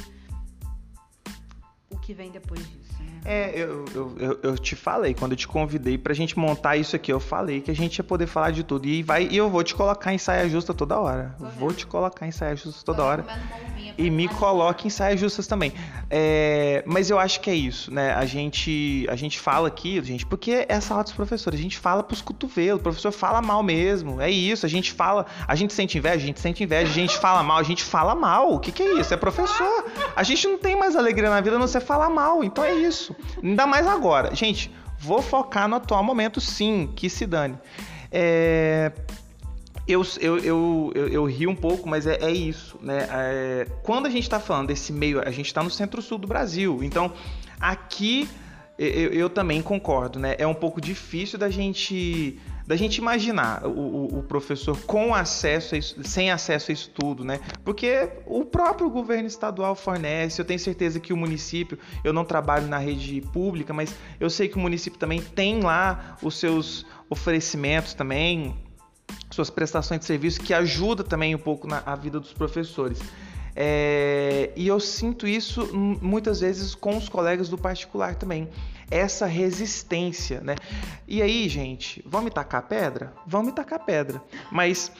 o 1.90 1.98
que 1.98 2.12
vem 2.12 2.30
depois 2.30 2.60
disso. 2.60 3.00
Né? 3.00 3.20
É, 3.24 3.58
eu, 3.58 3.84
eu, 4.18 4.40
eu, 4.42 4.58
te 4.58 4.76
falei, 4.76 5.14
quando 5.14 5.32
eu 5.32 5.36
te 5.36 5.48
convidei 5.48 5.98
pra 5.98 6.14
gente 6.14 6.38
montar 6.38 6.76
isso 6.76 6.94
aqui, 6.94 7.12
eu 7.12 7.20
falei 7.20 7.60
que 7.60 7.70
a 7.70 7.74
gente 7.74 7.98
ia 7.98 8.04
poder 8.04 8.26
falar 8.26 8.50
de 8.50 8.62
tudo. 8.62 8.86
E, 8.86 9.02
vai, 9.02 9.26
e 9.28 9.36
eu 9.36 9.50
vou 9.50 9.62
te 9.62 9.74
colocar 9.74 10.12
em 10.12 10.18
saia 10.18 10.48
justa 10.48 10.72
toda 10.72 10.98
hora. 10.98 11.34
Vou 11.58 11.72
te 11.72 11.86
colocar 11.86 12.26
em 12.26 12.30
saia 12.30 12.56
justa 12.56 12.84
toda 12.84 13.02
hora. 13.02 13.24
E 13.98 14.10
me 14.10 14.28
coloque 14.28 14.86
em 14.86 14.90
saias 14.90 15.18
justas 15.18 15.46
também. 15.46 15.72
É, 16.10 16.82
mas 16.86 17.08
eu 17.10 17.18
acho 17.18 17.40
que 17.40 17.48
é 17.48 17.54
isso, 17.54 17.92
né? 17.92 18.14
A 18.14 18.26
gente, 18.26 19.06
a 19.08 19.16
gente 19.16 19.38
fala 19.40 19.68
aqui, 19.68 20.02
gente, 20.04 20.26
porque 20.26 20.66
é 20.68 20.74
a 20.74 20.80
sala 20.80 21.02
dos 21.02 21.12
professores. 21.12 21.58
A 21.58 21.62
gente 21.62 21.78
fala 21.78 22.02
pros 22.02 22.20
cotovelos. 22.20 22.80
O 22.80 22.82
professor 22.82 23.10
fala 23.12 23.40
mal 23.40 23.62
mesmo. 23.62 24.20
É 24.20 24.30
isso. 24.30 24.66
A 24.66 24.68
gente 24.68 24.92
fala. 24.92 25.26
A 25.48 25.54
gente 25.54 25.72
sente 25.72 25.96
inveja, 25.96 26.16
a 26.16 26.26
gente 26.26 26.40
sente 26.40 26.62
inveja. 26.62 26.90
A 26.90 26.94
gente 26.94 27.16
fala 27.16 27.42
mal, 27.42 27.58
a 27.58 27.62
gente 27.62 27.82
fala 27.82 28.14
mal. 28.14 28.52
O 28.52 28.60
que, 28.60 28.70
que 28.70 28.82
é 28.82 29.00
isso? 29.00 29.14
É 29.14 29.16
professor. 29.16 29.86
A 30.14 30.22
gente 30.22 30.46
não 30.46 30.58
tem 30.58 30.76
mais 30.76 30.94
alegria 30.94 31.30
na 31.30 31.40
vida, 31.40 31.58
não 31.58 31.66
você 31.66 31.80
falar 31.80 32.10
mal. 32.10 32.44
Então 32.44 32.62
é 32.64 32.74
isso. 32.74 33.16
Ainda 33.42 33.66
mais 33.66 33.86
agora. 33.86 34.34
Gente, 34.34 34.70
vou 34.98 35.22
focar 35.22 35.68
no 35.68 35.76
atual 35.76 36.02
momento, 36.02 36.40
sim, 36.40 36.92
que 36.94 37.08
se 37.08 37.26
dane. 37.26 37.58
É, 38.10 38.92
eu, 39.88 40.02
eu, 40.20 40.38
eu, 40.38 40.92
eu, 40.94 41.08
eu 41.08 41.24
ri 41.24 41.46
um 41.46 41.54
pouco, 41.54 41.88
mas 41.88 42.06
é, 42.06 42.16
é 42.20 42.30
isso, 42.30 42.78
né? 42.82 43.08
É, 43.10 43.66
quando 43.82 44.06
a 44.06 44.10
gente 44.10 44.24
está 44.24 44.40
falando 44.40 44.68
desse 44.68 44.92
meio, 44.92 45.20
a 45.20 45.30
gente 45.30 45.46
está 45.46 45.62
no 45.62 45.70
centro-sul 45.70 46.18
do 46.18 46.26
Brasil, 46.26 46.82
então 46.82 47.12
aqui 47.60 48.28
eu, 48.78 49.12
eu, 49.12 49.30
também 49.30 49.62
concordo, 49.62 50.18
né? 50.18 50.34
É 50.38 50.46
um 50.46 50.54
pouco 50.54 50.80
difícil 50.80 51.38
da 51.38 51.48
gente 51.48 52.38
da 52.66 52.74
gente 52.74 52.96
imaginar 52.96 53.64
o, 53.64 53.70
o, 53.70 54.18
o 54.18 54.22
professor 54.24 54.76
com 54.82 55.14
acesso 55.14 55.76
sem 56.02 56.32
acesso 56.32 56.72
a 56.72 56.74
estudo, 56.74 57.24
né? 57.24 57.38
Porque 57.64 58.08
o 58.26 58.44
próprio 58.44 58.90
governo 58.90 59.28
estadual 59.28 59.76
fornece, 59.76 60.40
eu 60.40 60.44
tenho 60.44 60.58
certeza 60.58 60.98
que 60.98 61.12
o 61.12 61.16
município, 61.16 61.78
eu 62.02 62.12
não 62.12 62.24
trabalho 62.24 62.66
na 62.66 62.78
rede 62.78 63.20
pública, 63.32 63.72
mas 63.72 63.94
eu 64.18 64.28
sei 64.28 64.48
que 64.48 64.56
o 64.56 64.60
município 64.60 64.98
também 64.98 65.22
tem 65.22 65.60
lá 65.60 66.18
os 66.20 66.40
seus 66.40 66.84
oferecimentos 67.08 67.94
também, 67.94 68.52
suas 69.30 69.50
prestações 69.50 70.00
de 70.00 70.06
serviço 70.06 70.40
que 70.40 70.54
ajuda 70.54 71.04
também 71.04 71.34
um 71.34 71.38
pouco 71.38 71.66
na 71.66 71.94
vida 71.96 72.18
dos 72.18 72.32
professores. 72.32 73.00
É, 73.58 74.50
e 74.54 74.68
eu 74.68 74.78
sinto 74.78 75.26
isso 75.26 75.74
muitas 75.74 76.40
vezes 76.40 76.74
com 76.74 76.94
os 76.98 77.08
colegas 77.08 77.48
do 77.48 77.56
particular 77.56 78.14
também. 78.14 78.50
Essa 78.90 79.26
resistência, 79.26 80.40
né? 80.42 80.54
E 81.08 81.22
aí, 81.22 81.48
gente, 81.48 82.04
vão 82.06 82.22
me 82.22 82.30
tacar 82.30 82.62
pedra? 82.68 83.14
Vão 83.26 83.42
me 83.42 83.50
tacar 83.50 83.84
pedra. 83.84 84.22
Mas, 84.52 84.92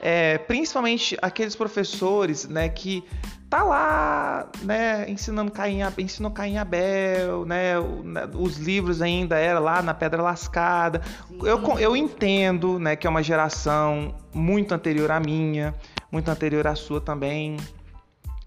é, 0.00 0.38
principalmente 0.38 1.18
aqueles 1.20 1.56
professores, 1.56 2.46
né, 2.46 2.68
que 2.68 3.04
tá 3.54 3.62
lá, 3.62 4.48
né, 4.62 5.08
ensinando 5.08 5.48
Caim, 5.52 5.78
ensinou 5.98 6.32
Caim 6.32 6.58
Abel, 6.58 7.44
né, 7.46 7.74
né, 8.02 8.28
os 8.34 8.56
livros 8.56 9.00
ainda 9.00 9.38
era 9.38 9.60
lá 9.60 9.80
na 9.80 9.94
Pedra 9.94 10.20
Lascada. 10.20 11.00
Eu, 11.30 11.78
eu 11.78 11.96
entendo, 11.96 12.80
né, 12.80 12.96
que 12.96 13.06
é 13.06 13.10
uma 13.10 13.22
geração 13.22 14.12
muito 14.34 14.74
anterior 14.74 15.12
à 15.12 15.20
minha, 15.20 15.72
muito 16.10 16.28
anterior 16.28 16.66
à 16.66 16.74
sua 16.74 17.00
também, 17.00 17.56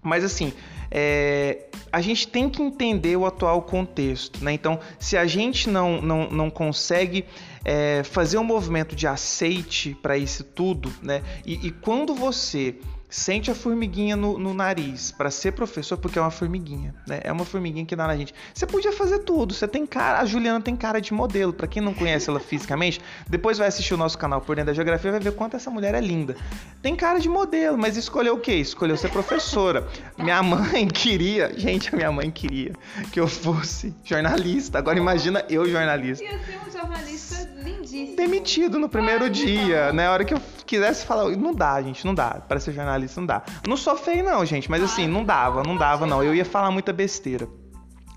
mas 0.02 0.22
assim, 0.24 0.52
é, 0.90 1.68
a 1.90 2.02
gente 2.02 2.28
tem 2.28 2.50
que 2.50 2.62
entender 2.62 3.16
o 3.16 3.24
atual 3.24 3.62
contexto, 3.62 4.42
né? 4.44 4.52
Então, 4.52 4.78
se 4.98 5.16
a 5.16 5.26
gente 5.26 5.68
não, 5.68 6.00
não, 6.00 6.30
não 6.30 6.50
consegue 6.50 7.24
é, 7.64 8.02
fazer 8.04 8.38
um 8.38 8.44
movimento 8.44 8.94
de 8.94 9.06
aceite 9.06 9.96
para 10.02 10.16
isso 10.16 10.44
tudo, 10.44 10.92
né? 11.02 11.22
E, 11.44 11.66
e 11.66 11.70
quando 11.70 12.14
você 12.14 12.76
sente 13.08 13.50
a 13.50 13.54
formiguinha 13.54 14.16
no, 14.16 14.38
no 14.38 14.52
nariz 14.52 15.10
para 15.10 15.30
ser 15.30 15.52
professor, 15.52 15.96
porque 15.96 16.18
é 16.18 16.22
uma 16.22 16.30
formiguinha, 16.30 16.94
né? 17.06 17.20
É 17.24 17.32
uma 17.32 17.44
formiguinha 17.44 17.84
que 17.86 17.96
dá 17.96 18.06
na 18.06 18.16
gente. 18.16 18.34
Você 18.52 18.66
podia 18.66 18.92
fazer 18.92 19.20
tudo. 19.20 19.54
Você 19.54 19.66
tem 19.66 19.86
cara, 19.86 20.20
a 20.20 20.26
Juliana 20.26 20.60
tem 20.60 20.76
cara 20.76 21.00
de 21.00 21.12
modelo. 21.14 21.52
Para 21.52 21.66
quem 21.66 21.82
não 21.82 21.94
conhece 21.94 22.28
ela 22.28 22.40
fisicamente, 22.40 23.00
depois 23.28 23.56
vai 23.58 23.68
assistir 23.68 23.94
o 23.94 23.96
nosso 23.96 24.18
canal 24.18 24.40
por 24.40 24.56
dentro 24.56 24.66
da 24.66 24.74
geografia, 24.74 25.10
vai 25.10 25.20
ver 25.20 25.32
quanto 25.32 25.56
essa 25.56 25.70
mulher 25.70 25.94
é 25.94 26.00
linda. 26.00 26.36
Tem 26.82 26.94
cara 26.94 27.18
de 27.18 27.28
modelo, 27.28 27.78
mas 27.78 27.96
escolheu 27.96 28.34
o 28.34 28.40
quê? 28.40 28.54
Escolheu 28.54 28.96
ser 28.96 29.10
professora. 29.10 29.88
Minha 30.18 30.42
mãe 30.42 30.86
queria, 30.88 31.58
gente, 31.58 31.92
a 31.92 31.96
minha 31.96 32.12
mãe 32.12 32.30
queria 32.30 32.72
que 33.10 33.18
eu 33.18 33.26
fosse 33.26 33.94
jornalista. 34.04 34.78
Agora 34.78 34.98
imagina 34.98 35.44
eu 35.48 35.68
jornalista. 35.68 36.24
Ia 36.24 36.38
ser 36.38 36.58
um 36.66 36.70
jornalista 36.70 37.50
lindíssimo. 37.62 38.16
Demitido 38.16 38.78
no 38.78 38.88
primeiro 38.88 39.30
dia, 39.30 39.92
né? 39.92 40.06
A 40.06 40.12
hora 40.12 40.24
que 40.24 40.34
eu 40.34 40.40
quisesse 40.66 41.06
falar, 41.06 41.30
não 41.36 41.54
dá, 41.54 41.80
gente, 41.80 42.04
não 42.04 42.14
dá. 42.14 42.42
Para 42.46 42.60
ser 42.60 42.72
jornalista 42.72 42.97
jornalista 42.98 43.20
não 43.20 43.26
dá. 43.26 43.42
Não 43.66 43.76
sou 43.76 43.96
feio 43.96 44.24
não, 44.24 44.44
gente, 44.44 44.70
mas 44.70 44.82
assim, 44.82 45.06
não 45.06 45.24
dava, 45.24 45.62
não 45.62 45.76
dava 45.76 46.06
não. 46.06 46.22
Eu 46.22 46.34
ia 46.34 46.44
falar 46.44 46.70
muita 46.70 46.92
besteira. 46.92 47.48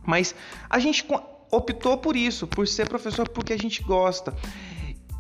Mas 0.04 0.36
a 0.70 0.80
gente 0.80 1.06
optou 1.52 1.98
por 1.98 2.16
isso, 2.16 2.48
por 2.48 2.68
ser 2.68 2.90
professor 2.90 3.30
porque 3.30 3.54
a 3.54 3.58
gente 3.58 3.84
gosta. 3.84 4.36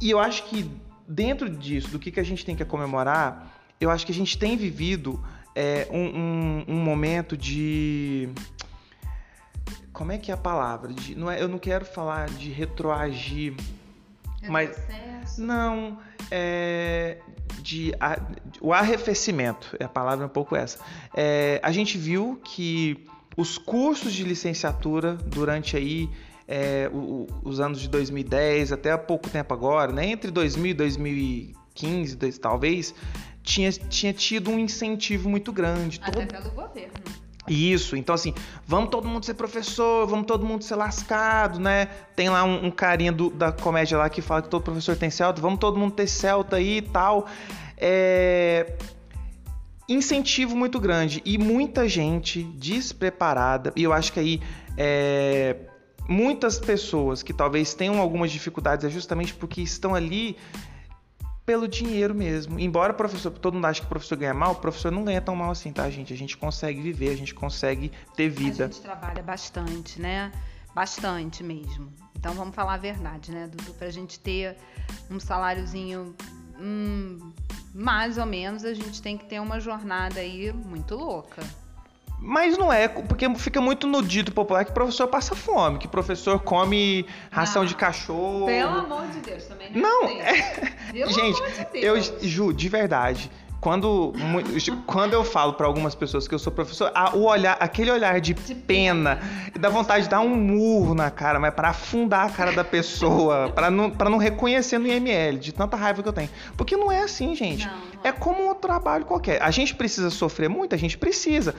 E 0.01 0.09
eu 0.09 0.19
acho 0.19 0.43
que 0.45 0.69
dentro 1.07 1.49
disso, 1.49 1.89
do 1.89 1.99
que, 1.99 2.11
que 2.11 2.19
a 2.19 2.23
gente 2.23 2.43
tem 2.43 2.55
que 2.55 2.65
comemorar, 2.65 3.55
eu 3.79 3.89
acho 3.89 4.05
que 4.05 4.11
a 4.11 4.15
gente 4.15 4.37
tem 4.37 4.57
vivido 4.57 5.23
é, 5.55 5.87
um, 5.91 5.99
um, 5.99 6.65
um, 6.75 6.83
momento 6.83 7.37
de. 7.37 8.29
Como 9.93 10.11
é 10.11 10.17
que 10.17 10.31
é 10.31 10.33
a 10.33 10.37
palavra? 10.37 10.91
De, 10.91 11.15
não 11.15 11.29
é, 11.29 11.41
eu 11.41 11.47
não 11.47 11.59
quero 11.59 11.85
falar 11.85 12.29
de 12.29 12.49
retroagir, 12.49 13.53
mas. 14.47 14.75
Não, 15.37 15.99
é, 16.31 17.17
de, 17.61 17.93
a, 17.99 18.19
o 18.61 18.73
arrefecimento, 18.73 19.75
é 19.79 19.83
a 19.83 19.89
palavra 19.89 20.23
é 20.23 20.27
um 20.27 20.29
pouco 20.29 20.55
essa. 20.55 20.79
É, 21.15 21.59
a 21.61 21.71
gente 21.71 21.97
viu 21.97 22.39
que 22.43 23.05
os 23.35 23.57
cursos 23.57 24.13
de 24.13 24.23
licenciatura 24.23 25.13
durante 25.13 25.75
aí 25.75 26.09
é, 26.47 26.89
o, 26.91 27.27
os 27.43 27.59
anos 27.59 27.79
de 27.79 27.87
2010 27.89 28.71
até 28.71 28.91
há 28.91 28.97
pouco 28.97 29.29
tempo 29.29 29.53
agora, 29.53 29.91
né, 29.91 30.05
entre 30.07 30.31
2000 30.31 30.71
e 30.71 30.73
2015 30.73 32.17
talvez, 32.39 32.95
tinha, 33.43 33.71
tinha 33.71 34.13
tido 34.13 34.49
um 34.51 34.59
incentivo 34.59 35.29
muito 35.29 35.51
grande. 35.51 35.99
Até 36.03 36.25
todo... 36.25 36.43
pelo 36.43 36.55
governo. 36.55 37.20
Isso, 37.47 37.95
então 37.95 38.13
assim, 38.13 38.33
vamos 38.67 38.91
todo 38.91 39.07
mundo 39.07 39.25
ser 39.25 39.33
professor, 39.33 40.05
vamos 40.05 40.27
todo 40.27 40.45
mundo 40.45 40.63
ser 40.63 40.75
lascado, 40.75 41.59
né? 41.59 41.87
Tem 42.15 42.29
lá 42.29 42.43
um, 42.43 42.67
um 42.67 42.71
carinha 42.71 43.11
do, 43.11 43.31
da 43.31 43.51
comédia 43.51 43.97
lá 43.97 44.09
que 44.09 44.21
fala 44.21 44.43
que 44.43 44.49
todo 44.49 44.61
professor 44.61 44.95
tem 44.95 45.09
celta, 45.09 45.41
vamos 45.41 45.59
todo 45.59 45.77
mundo 45.77 45.93
ter 45.93 46.07
celta 46.07 46.57
aí 46.57 46.77
e 46.77 46.81
tal. 46.81 47.27
É... 47.77 48.73
Incentivo 49.89 50.55
muito 50.55 50.79
grande 50.79 51.21
e 51.25 51.37
muita 51.37 51.89
gente 51.89 52.43
despreparada, 52.43 53.73
e 53.75 53.83
eu 53.83 53.91
acho 53.91 54.13
que 54.13 54.19
aí 54.19 54.41
é... 54.77 55.55
muitas 56.07 56.59
pessoas 56.59 57.23
que 57.23 57.33
talvez 57.33 57.73
tenham 57.73 57.99
algumas 57.99 58.31
dificuldades 58.31 58.85
é 58.85 58.89
justamente 58.89 59.33
porque 59.33 59.61
estão 59.61 59.95
ali 59.95 60.37
pelo 61.45 61.67
dinheiro 61.67 62.13
mesmo. 62.13 62.59
Embora 62.59 62.93
o 62.93 62.95
professor, 62.95 63.31
todo 63.31 63.55
mundo 63.55 63.65
acha 63.65 63.81
que 63.81 63.85
o 63.85 63.89
professor 63.89 64.17
ganha 64.17 64.33
mal, 64.33 64.53
o 64.53 64.55
professor 64.55 64.91
não 64.91 65.03
ganha 65.03 65.21
tão 65.21 65.35
mal 65.35 65.51
assim, 65.51 65.71
tá, 65.71 65.89
gente? 65.89 66.13
A 66.13 66.17
gente 66.17 66.37
consegue 66.37 66.81
viver, 66.81 67.09
a 67.09 67.17
gente 67.17 67.33
consegue 67.33 67.91
ter 68.15 68.29
vida. 68.29 68.65
A 68.65 68.67
gente 68.67 68.81
trabalha 68.81 69.23
bastante, 69.23 69.99
né? 70.01 70.31
Bastante 70.73 71.43
mesmo. 71.43 71.91
Então 72.15 72.33
vamos 72.33 72.55
falar 72.55 72.75
a 72.75 72.77
verdade, 72.77 73.31
né, 73.31 73.47
Dudu? 73.47 73.73
Pra 73.73 73.89
gente 73.89 74.19
ter 74.19 74.55
um 75.09 75.19
saláriozinho 75.19 76.15
hum, 76.59 77.31
mais 77.73 78.17
ou 78.17 78.25
menos, 78.25 78.63
a 78.63 78.73
gente 78.73 79.01
tem 79.01 79.17
que 79.17 79.25
ter 79.25 79.39
uma 79.39 79.59
jornada 79.59 80.19
aí 80.19 80.53
muito 80.53 80.95
louca. 80.95 81.41
Mas 82.23 82.55
não 82.55 82.71
é, 82.71 82.87
porque 82.87 83.27
fica 83.35 83.59
muito 83.59 83.87
no 83.87 84.03
dito 84.03 84.31
popular 84.31 84.63
que 84.63 84.71
professor 84.71 85.07
passa 85.07 85.35
fome, 85.35 85.79
que 85.79 85.87
professor 85.87 86.39
come 86.39 87.03
ração 87.31 87.63
não, 87.63 87.67
de 87.67 87.75
cachorro. 87.75 88.45
Pelo 88.45 88.77
amor 88.77 89.07
de 89.07 89.19
Deus, 89.21 89.45
também 89.45 89.71
não. 89.73 90.03
Não, 90.03 90.07
é... 90.07 90.35
gente, 91.09 91.41
de 91.71 91.83
eu 91.83 91.95
Ju, 92.21 92.53
de 92.53 92.69
verdade, 92.69 93.31
quando, 93.61 94.13
quando 94.87 95.13
eu 95.13 95.23
falo 95.23 95.53
para 95.53 95.67
algumas 95.67 95.93
pessoas 95.93 96.27
que 96.27 96.33
eu 96.33 96.39
sou 96.39 96.51
professor, 96.51 96.91
o 97.13 97.25
olhar, 97.25 97.57
aquele 97.59 97.91
olhar 97.91 98.19
de, 98.19 98.33
de 98.33 98.55
pena, 98.55 99.19
dá 99.59 99.69
vontade 99.69 100.05
de 100.05 100.09
dar 100.09 100.19
um 100.19 100.35
murro 100.35 100.95
na 100.95 101.11
cara, 101.11 101.39
mas 101.39 101.53
para 101.53 101.69
afundar 101.69 102.25
a 102.25 102.29
cara 102.29 102.51
da 102.51 102.63
pessoa, 102.63 103.49
para 103.53 103.69
não, 103.69 103.91
pra 103.91 104.09
não 104.09 104.17
reconhecer 104.17 104.79
no 104.79 104.87
IML, 104.87 105.37
de 105.37 105.51
tanta 105.51 105.77
raiva 105.77 106.01
que 106.01 106.09
eu 106.09 106.13
tenho. 106.13 106.29
Porque 106.57 106.75
não 106.75 106.91
é 106.91 107.03
assim, 107.03 107.35
gente. 107.35 107.67
Não, 107.67 107.73
não 107.73 108.03
é. 108.03 108.09
é 108.09 108.11
como 108.11 108.49
um 108.49 108.55
trabalho 108.55 109.05
qualquer. 109.05 109.39
A 109.41 109.51
gente 109.51 109.75
precisa 109.75 110.09
sofrer 110.09 110.49
muito, 110.49 110.73
a 110.73 110.77
gente 110.77 110.97
precisa. 110.97 111.55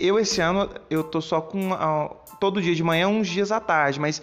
Eu 0.00 0.18
esse 0.18 0.40
ano 0.40 0.68
eu 0.88 1.04
tô 1.04 1.20
só 1.20 1.40
com 1.40 1.72
uh, 1.72 2.16
todo 2.40 2.60
dia 2.60 2.74
de 2.74 2.82
manhã, 2.82 3.06
uns 3.06 3.28
dias 3.28 3.52
à 3.52 3.60
tarde, 3.60 4.00
mas 4.00 4.22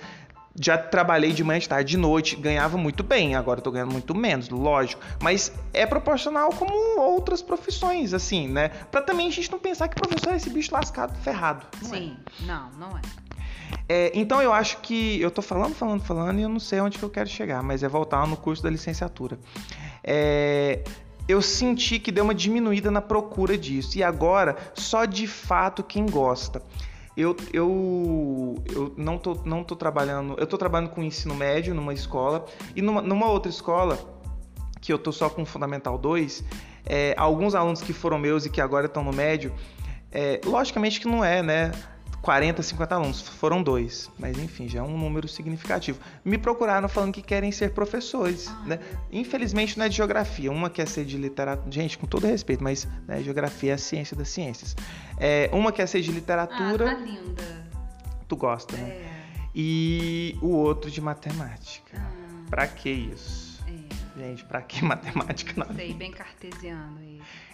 já 0.60 0.78
trabalhei 0.78 1.32
de 1.32 1.44
manhã, 1.44 1.60
de 1.60 1.70
tarde, 1.70 1.92
de 1.92 1.98
noite, 1.98 2.36
ganhava 2.36 2.78
muito 2.78 3.04
bem, 3.04 3.36
agora 3.36 3.62
tô 3.62 3.72
ganhando 3.72 3.92
muito 3.92 4.16
menos, 4.16 4.50
lógico, 4.50 5.02
mas 5.22 5.52
é 5.72 5.86
proporcional 5.86 6.50
como 6.50 6.74
outras 7.00 7.44
profissões, 7.44 8.14
assim, 8.14 8.48
né? 8.48 8.70
Para 8.92 9.04
também 9.04 9.28
a 9.28 9.32
gente 9.32 9.52
não 9.52 9.60
pensar 9.60 9.88
que 9.88 9.96
professor 9.96 10.34
é 10.34 10.38
esse 10.38 10.50
bicho 10.50 10.74
lascado, 10.74 11.16
ferrado. 11.22 11.66
Não 11.84 11.94
é. 11.94 11.98
Sim, 11.98 12.18
é. 12.42 12.46
não, 12.46 12.70
não 12.72 12.98
é. 12.98 13.02
É, 13.88 14.12
então 14.14 14.42
eu 14.42 14.52
acho 14.52 14.78
que 14.80 15.22
eu 15.22 15.30
tô 15.30 15.42
falando, 15.42 15.76
falando, 15.76 16.02
falando 16.02 16.40
e 16.40 16.42
eu 16.42 16.50
não 16.50 16.60
sei 16.60 16.82
onde 16.82 16.98
que 16.98 17.04
eu 17.04 17.10
quero 17.10 17.30
chegar, 17.30 17.62
mas 17.62 17.84
é 17.84 17.88
voltar 17.88 18.26
no 18.28 18.36
curso 18.36 18.64
da 18.64 18.70
licenciatura. 18.70 19.38
É, 20.04 20.84
eu 21.28 21.42
senti 21.42 22.00
que 22.00 22.12
deu 22.12 22.24
uma 22.24 22.34
diminuída 22.34 22.90
na 22.90 23.02
procura 23.02 23.58
disso. 23.58 23.98
E 23.98 24.04
agora, 24.04 24.56
só 24.74 25.06
de 25.06 25.28
fato 25.28 25.84
quem 25.84 26.06
gosta. 26.06 26.62
Eu, 27.16 27.36
eu, 27.52 28.64
eu 28.74 28.94
não, 28.96 29.18
tô, 29.18 29.34
não 29.44 29.64
tô 29.64 29.76
trabalhando. 29.76 30.36
Eu 30.38 30.46
tô 30.46 30.58
trabalhando 30.58 30.92
com 30.92 31.04
ensino 31.04 31.36
médio 31.36 31.74
numa 31.74 31.94
escola 31.94 32.46
e 32.76 32.82
numa, 32.82 33.02
numa 33.02 33.28
outra 33.30 33.50
escola, 33.50 33.98
que 34.80 34.94
eu 34.94 35.00
tô 35.00 35.12
só 35.12 35.30
com 35.30 35.44
Fundamental 35.44 35.98
2, 35.98 36.44
é, 36.86 37.16
alguns 37.18 37.56
alunos 37.56 37.82
que 37.82 37.92
foram 37.92 38.20
meus 38.20 38.46
e 38.46 38.50
que 38.50 38.62
agora 38.62 38.86
estão 38.86 39.04
no 39.04 39.12
médio, 39.12 39.52
é, 40.12 40.40
logicamente 40.46 41.00
que 41.00 41.08
não 41.08 41.26
é, 41.26 41.42
né? 41.42 41.72
40, 42.22 42.62
50 42.62 42.96
alunos, 42.96 43.22
foram 43.22 43.64
dois, 43.64 44.12
mas 44.18 44.38
enfim, 44.38 44.68
já 44.68 44.80
é 44.80 44.82
um 44.82 44.98
número 44.98 45.28
significativo. 45.28 46.00
Me 46.26 46.38
procuraram 46.38 46.90
falando 46.90 47.14
que 47.14 47.22
querem 47.22 47.52
ser 47.52 47.72
professores, 47.72 48.48
ah, 48.48 48.64
né? 48.66 48.80
Infelizmente 49.12 49.78
não 49.78 49.86
é 49.86 49.90
de 49.90 49.96
geografia, 49.96 50.52
uma 50.52 50.70
quer 50.70 50.88
ser 50.88 51.06
de 51.06 51.18
literatura, 51.18 51.72
gente, 51.72 51.98
com 51.98 52.06
todo 52.06 52.28
respeito, 52.28 52.64
mas 52.64 52.88
né, 53.08 53.22
geografia 53.22 53.72
é 53.72 53.74
a 53.76 53.78
ciência 53.78 54.16
das 54.16 54.30
ciências. 54.30 54.76
É, 55.18 55.50
uma 55.54 55.72
quer 55.72 55.88
ser 55.88 56.02
de 56.02 56.12
literatura. 56.12 56.92
Ah, 56.92 56.96
tá 56.96 57.02
linda. 57.02 57.68
Tu 58.28 58.36
gosta, 58.36 58.76
né? 58.76 58.90
É. 58.90 59.18
E 59.56 60.38
o 60.42 60.50
outro 60.50 60.92
de 60.92 61.00
matemática. 61.00 61.98
Ah. 61.98 62.46
Pra 62.50 62.68
que 62.68 62.90
isso? 62.90 63.64
É. 63.68 64.20
Gente, 64.20 64.44
pra 64.44 64.62
que 64.62 64.84
matemática? 64.86 65.54
Não 65.56 65.76
sei, 65.76 65.94
bem 65.94 66.12
cartesiano. 66.12 67.00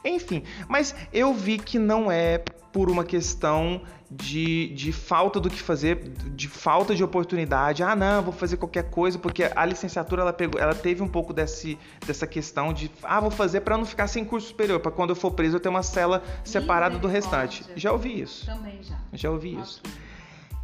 Enfim, 0.04 0.44
mas 0.68 0.96
eu 1.12 1.34
vi 1.34 1.58
que 1.58 1.78
não 1.78 2.12
é 2.12 2.44
por 2.74 2.90
uma 2.90 3.06
questão 3.06 3.84
de, 4.10 4.70
de 4.70 4.92
falta 4.92 5.40
do 5.40 5.50
que 5.50 5.62
fazer, 5.62 6.10
de 6.36 6.48
falta 6.48 6.96
de 6.96 7.04
oportunidade. 7.04 7.84
Ah, 7.84 7.96
não, 7.96 8.24
vou 8.24 8.34
fazer 8.34 8.58
qualquer 8.58 8.90
coisa, 8.90 9.18
porque 9.20 9.50
a 9.56 9.64
licenciatura 9.64 10.24
ela, 10.24 10.34
pegou, 10.34 10.60
ela 10.60 10.74
teve 10.74 11.04
um 11.04 11.08
pouco 11.08 11.32
desse, 11.32 11.78
dessa 12.06 12.26
questão 12.26 12.74
de, 12.74 12.90
ah, 13.04 13.20
vou 13.20 13.30
fazer 13.30 13.62
para 13.62 13.78
não 13.78 13.86
ficar 13.86 14.08
sem 14.08 14.26
curso 14.26 14.48
superior, 14.48 14.80
para 14.80 14.92
quando 14.92 15.12
eu 15.12 15.16
for 15.16 15.32
preso 15.32 15.58
eu 15.58 15.60
ter 15.60 15.70
uma 15.70 15.84
cela 15.84 16.24
separada 16.44 16.98
do 16.98 17.08
restante. 17.08 17.64
Já 17.76 17.92
ouvi 17.92 18.22
isso. 18.22 18.48
Também 18.48 18.82
já. 18.82 18.98
Já 19.14 19.30
ouvi 19.30 19.56
isso. 19.56 19.82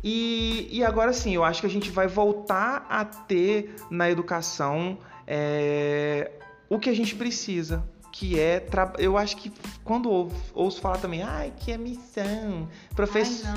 E, 0.03 0.67
e 0.71 0.83
agora 0.83 1.13
sim, 1.13 1.35
eu 1.35 1.43
acho 1.43 1.61
que 1.61 1.67
a 1.67 1.69
gente 1.69 1.91
vai 1.91 2.07
voltar 2.07 2.87
a 2.89 3.05
ter 3.05 3.75
na 3.91 4.09
educação 4.09 4.97
é, 5.27 6.31
o 6.67 6.79
que 6.79 6.89
a 6.89 6.95
gente 6.95 7.15
precisa 7.15 7.83
que 8.19 8.37
é. 8.37 8.67
Eu 8.97 9.17
acho 9.17 9.37
que 9.37 9.49
quando 9.81 10.11
ouço, 10.11 10.35
ouço 10.53 10.81
falar 10.81 10.97
também, 10.97 11.23
ai, 11.23 11.53
que 11.57 11.71
é 11.71 11.77
missão. 11.77 12.67
Professor. 12.93 13.47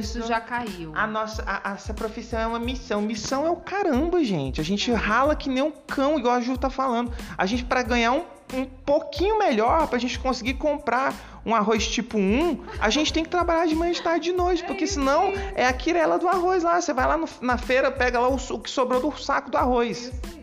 Isso 0.00 0.26
já 0.26 0.40
caiu. 0.40 0.92
A 0.94 1.06
nossa, 1.06 1.44
a, 1.46 1.72
essa 1.72 1.92
profissão 1.92 2.40
é 2.40 2.46
uma 2.46 2.58
missão. 2.58 3.02
Missão 3.02 3.46
é 3.46 3.50
o 3.50 3.56
caramba, 3.56 4.24
gente. 4.24 4.58
A 4.58 4.64
gente 4.64 4.90
rala 4.90 5.36
que 5.36 5.50
nem 5.50 5.62
um 5.62 5.70
cão, 5.70 6.18
igual 6.18 6.34
a 6.34 6.40
Ju 6.40 6.56
tá 6.56 6.70
falando. 6.70 7.12
A 7.36 7.44
gente, 7.44 7.62
para 7.62 7.82
ganhar 7.82 8.12
um, 8.12 8.24
um 8.54 8.64
pouquinho 8.64 9.38
melhor, 9.38 9.86
pra 9.86 9.98
gente 9.98 10.18
conseguir 10.18 10.54
comprar 10.54 11.14
um 11.44 11.54
arroz 11.54 11.86
tipo 11.86 12.16
1, 12.16 12.58
a 12.80 12.88
gente 12.88 13.12
tem 13.12 13.22
que 13.22 13.28
trabalhar 13.28 13.66
de 13.66 13.74
manhã, 13.74 13.92
de 13.92 14.00
tarde 14.00 14.30
de 14.30 14.32
noite, 14.32 14.64
porque 14.64 14.86
senão 14.86 15.30
é 15.54 15.66
a 15.66 15.72
quirela 15.74 16.18
do 16.18 16.26
arroz 16.26 16.62
lá. 16.62 16.80
Você 16.80 16.94
vai 16.94 17.06
lá 17.06 17.18
no, 17.18 17.28
na 17.42 17.58
feira, 17.58 17.90
pega 17.90 18.18
lá 18.18 18.30
o, 18.30 18.36
o 18.36 18.58
que 18.58 18.70
sobrou 18.70 18.98
do 18.98 19.18
saco 19.18 19.50
do 19.50 19.58
arroz. 19.58 20.10
Isso 20.10 20.22
aí. 20.24 20.39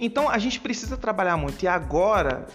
Então 0.00 0.28
a 0.28 0.38
gente 0.38 0.60
precisa 0.60 0.96
trabalhar 0.96 1.36
muito. 1.36 1.62
E 1.62 1.68
agora 1.68 2.46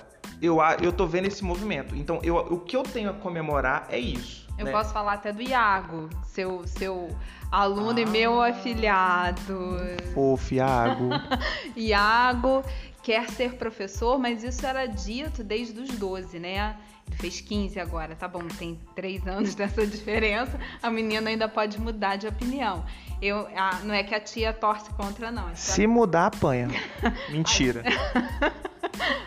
eu, 0.41 0.57
eu 0.81 0.91
tô 0.91 1.05
vendo 1.05 1.27
esse 1.27 1.43
movimento. 1.43 1.95
Então 1.95 2.19
eu, 2.23 2.37
o 2.37 2.59
que 2.59 2.75
eu 2.75 2.83
tenho 2.83 3.09
a 3.09 3.13
comemorar 3.13 3.87
é 3.89 3.99
isso. 3.99 4.47
Eu 4.57 4.65
né? 4.65 4.71
posso 4.71 4.91
falar 4.91 5.13
até 5.13 5.31
do 5.31 5.41
Iago, 5.41 6.09
seu, 6.25 6.67
seu 6.67 7.09
aluno 7.49 7.97
ah, 7.97 8.01
e 8.01 8.05
meu 8.05 8.41
afilhado. 8.41 9.77
Fofo, 10.13 10.53
Iago. 10.53 11.09
Iago 11.77 12.63
quer 13.01 13.29
ser 13.29 13.53
professor, 13.53 14.19
mas 14.19 14.43
isso 14.43 14.65
era 14.65 14.85
dito 14.85 15.43
desde 15.43 15.79
os 15.79 15.89
12, 15.89 16.39
né? 16.39 16.75
Ele 17.07 17.17
fez 17.17 17.39
15 17.41 17.79
agora, 17.79 18.15
tá 18.15 18.27
bom, 18.27 18.45
tem 18.47 18.77
3 18.95 19.27
anos 19.27 19.55
dessa 19.55 19.87
diferença, 19.87 20.59
a 20.83 20.91
menina 20.91 21.29
ainda 21.29 21.47
pode 21.47 21.79
mudar 21.79 22.17
de 22.17 22.27
opinião. 22.27 22.85
Eu, 23.21 23.47
a, 23.55 23.79
não 23.83 23.93
é 23.93 24.03
que 24.03 24.15
a 24.15 24.19
tia 24.19 24.53
torce 24.53 24.89
contra, 24.91 25.31
não. 25.31 25.53
Se 25.55 25.85
mudar, 25.85 26.27
apanha. 26.27 26.69
Mentira. 27.29 27.83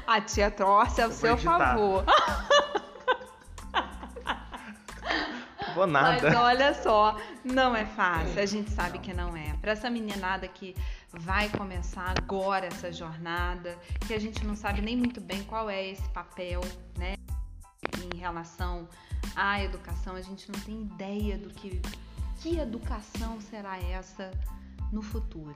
a 0.06 0.20
tia 0.20 0.50
torce 0.50 1.02
ao 1.02 1.10
seu 1.10 1.36
favor. 1.36 2.04
Vou 5.74 5.86
nada. 5.86 6.30
Mas 6.30 6.38
olha 6.38 6.74
só, 6.74 7.18
não 7.44 7.74
é 7.74 7.84
fácil. 7.84 8.40
A 8.40 8.46
gente 8.46 8.70
sabe 8.70 8.98
que 8.98 9.12
não 9.12 9.36
é. 9.36 9.54
Para 9.60 9.72
essa 9.72 9.88
meninada 9.88 10.46
que 10.46 10.76
vai 11.12 11.48
começar 11.50 12.14
agora 12.18 12.66
essa 12.66 12.92
jornada, 12.92 13.78
que 14.06 14.14
a 14.14 14.20
gente 14.20 14.44
não 14.44 14.54
sabe 14.54 14.80
nem 14.80 14.96
muito 14.96 15.20
bem 15.20 15.42
qual 15.44 15.68
é 15.68 15.88
esse 15.88 16.08
papel, 16.10 16.60
né? 16.98 17.14
Em 18.14 18.18
relação 18.18 18.88
à 19.34 19.62
educação, 19.62 20.14
a 20.14 20.22
gente 20.22 20.50
não 20.50 20.60
tem 20.60 20.82
ideia 20.82 21.38
do 21.38 21.48
que 21.50 21.80
que 22.42 22.58
educação 22.58 23.40
será 23.40 23.78
essa 23.78 24.30
no 24.90 25.00
futuro? 25.00 25.54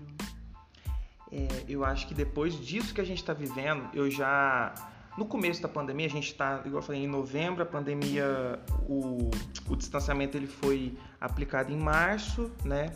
É, 1.33 1.65
eu 1.69 1.85
acho 1.85 2.07
que 2.07 2.15
depois 2.15 2.55
disso 2.55 2.95
que 2.95 3.01
a 3.01 3.05
gente 3.05 3.19
está 3.19 3.33
vivendo, 3.33 3.89
eu 3.93 4.09
já. 4.09 4.73
No 5.19 5.25
começo 5.25 5.61
da 5.63 5.69
pandemia, 5.69 6.07
a 6.07 6.11
gente 6.11 6.29
está, 6.29 6.61
igual 6.65 6.77
eu 6.77 6.83
falei, 6.83 7.03
em 7.03 7.07
novembro, 7.07 7.63
a 7.63 7.67
pandemia, 7.67 8.61
o, 8.87 9.31
o 9.69 9.77
distanciamento 9.77 10.37
ele 10.37 10.47
foi 10.47 10.97
aplicado 11.21 11.73
em 11.73 11.77
março, 11.77 12.53
né? 12.63 12.93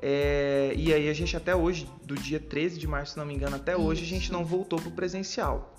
É, 0.00 0.74
e 0.76 0.92
aí 0.92 1.08
a 1.08 1.12
gente 1.12 1.36
até 1.36 1.56
hoje, 1.56 1.88
do 2.04 2.14
dia 2.14 2.38
13 2.38 2.78
de 2.78 2.86
março, 2.86 3.14
se 3.14 3.18
não 3.18 3.24
me 3.24 3.34
engano, 3.34 3.56
até 3.56 3.72
Isso. 3.72 3.80
hoje 3.80 4.04
a 4.04 4.06
gente 4.06 4.30
não 4.30 4.44
voltou 4.44 4.78
pro 4.78 4.90
presencial. 4.90 5.74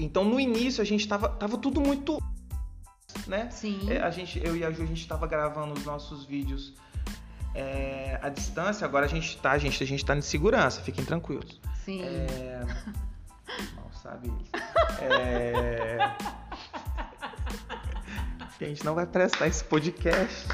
Então 0.00 0.24
no 0.24 0.40
início 0.40 0.82
a 0.82 0.84
gente 0.84 1.06
tava, 1.06 1.28
tava 1.28 1.56
tudo 1.58 1.80
muito 1.80 2.18
né? 3.26 3.48
Sim. 3.50 3.90
É, 3.90 4.02
a 4.02 4.10
gente, 4.10 4.40
eu 4.44 4.56
e 4.56 4.64
a 4.64 4.70
Ju, 4.70 4.82
a 4.82 4.86
gente 4.86 5.00
estava 5.00 5.26
gravando 5.26 5.74
os 5.74 5.84
nossos 5.84 6.24
vídeos 6.24 6.74
é, 7.54 8.18
à 8.22 8.28
distância. 8.28 8.84
Agora 8.84 9.06
a 9.06 9.08
gente 9.08 9.36
tá, 9.38 9.56
gente, 9.58 9.82
a 9.82 9.86
gente 9.86 10.04
tá 10.04 10.16
em 10.16 10.20
segurança, 10.20 10.80
fiquem 10.82 11.04
tranquilos. 11.04 11.60
Sim. 11.84 12.02
É... 12.02 12.60
Mal 13.76 13.90
sabe 14.02 14.28
isso. 14.28 14.50
É... 15.02 15.98
A 18.60 18.64
gente 18.66 18.84
não 18.84 18.94
vai 18.94 19.06
prestar 19.06 19.46
esse 19.46 19.62
podcast. 19.64 20.48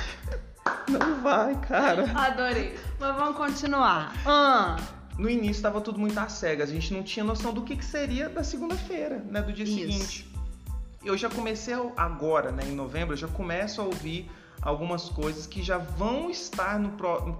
Não 0.88 1.22
vai, 1.22 1.54
cara. 1.60 2.10
Adorei. 2.12 2.76
Mas 2.98 3.16
vamos 3.16 3.36
continuar. 3.36 4.12
Ah. 4.26 4.76
No 5.16 5.28
início 5.28 5.52
estava 5.52 5.80
tudo 5.80 5.98
muito 5.98 6.18
às 6.18 6.32
cegas. 6.32 6.70
A 6.70 6.72
gente 6.72 6.92
não 6.92 7.02
tinha 7.02 7.24
noção 7.24 7.52
do 7.52 7.62
que, 7.62 7.76
que 7.76 7.84
seria 7.84 8.28
da 8.28 8.42
segunda-feira, 8.42 9.18
né? 9.18 9.42
Do 9.42 9.52
dia 9.52 9.64
Isso. 9.64 9.74
seguinte 9.74 10.29
eu 11.02 11.16
já 11.16 11.30
comecei 11.30 11.74
agora, 11.96 12.52
né, 12.52 12.64
em 12.64 12.74
novembro, 12.74 13.14
eu 13.14 13.18
já 13.18 13.28
começo 13.28 13.80
a 13.80 13.84
ouvir 13.84 14.30
algumas 14.62 15.08
coisas 15.08 15.46
que 15.46 15.62
já 15.62 15.78
vão 15.78 16.30
estar 16.30 16.78
no 16.78 16.90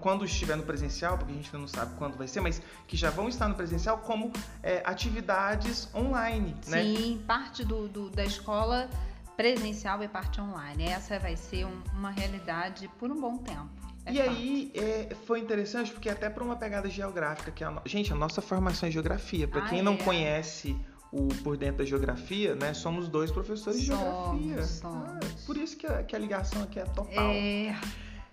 quando 0.01 0.25
estiver 0.25 0.57
no 0.57 0.63
presencial, 0.63 1.19
porque 1.19 1.33
a 1.33 1.37
gente 1.37 1.47
ainda 1.47 1.59
não 1.59 1.69
sabe 1.69 1.95
quando 1.99 2.17
vai 2.17 2.27
ser, 2.27 2.41
mas 2.41 2.63
que 2.89 2.97
já 2.97 3.11
vão 3.11 3.29
estar 3.29 3.47
no 3.49 3.55
presencial 3.55 3.99
como 3.99 4.33
é, 4.63 4.83
atividades 4.85 5.89
online, 5.95 6.57
Sim, 6.63 6.71
né? 6.71 6.83
Sim, 6.83 7.23
parte 7.27 7.65
do, 7.65 7.89
do, 7.89 8.09
da 8.09 8.25
escola 8.25 8.89
presencial 9.37 10.03
e 10.03 10.09
parte 10.09 10.41
online. 10.41 10.85
Essa 10.85 11.19
vai 11.19 11.37
ser 11.37 11.67
um, 11.67 11.83
uma 11.95 12.11
realidade 12.11 12.89
por 12.99 13.11
um 13.11 13.21
bom 13.21 13.37
tempo. 13.39 13.69
É 14.07 14.13
e 14.13 14.17
fato. 14.17 14.31
aí 14.31 14.73
é, 14.75 15.15
foi 15.27 15.41
interessante 15.41 15.93
porque 15.93 16.09
até 16.09 16.31
para 16.31 16.43
uma 16.43 16.57
pegada 16.57 16.89
geográfica 16.89 17.51
que 17.51 17.63
a, 17.63 17.83
gente 17.85 18.13
a 18.13 18.17
nossa 18.17 18.41
formação 18.41 18.89
em 18.89 18.93
geografia 18.93 19.47
para 19.47 19.63
ah, 19.63 19.69
quem 19.69 19.83
não 19.83 19.95
é. 19.95 19.99
conhece 19.99 20.75
o 21.13 21.29
por 21.43 21.57
dentro 21.57 21.79
da 21.79 21.85
geografia, 21.85 22.55
né? 22.55 22.73
Somos 22.73 23.09
dois 23.09 23.31
professores 23.31 23.85
somos, 23.85 24.39
de 24.39 24.45
geografia. 24.45 24.65
Somos. 24.65 25.09
Ah, 25.09 25.21
por 25.47 25.57
isso 25.57 25.77
que 25.77 25.87
a, 25.87 26.03
que 26.03 26.15
a, 26.15 26.19
ligação 26.19 26.63
aqui 26.63 26.79
é 26.79 26.85
total. 26.85 27.31
É... 27.31 27.77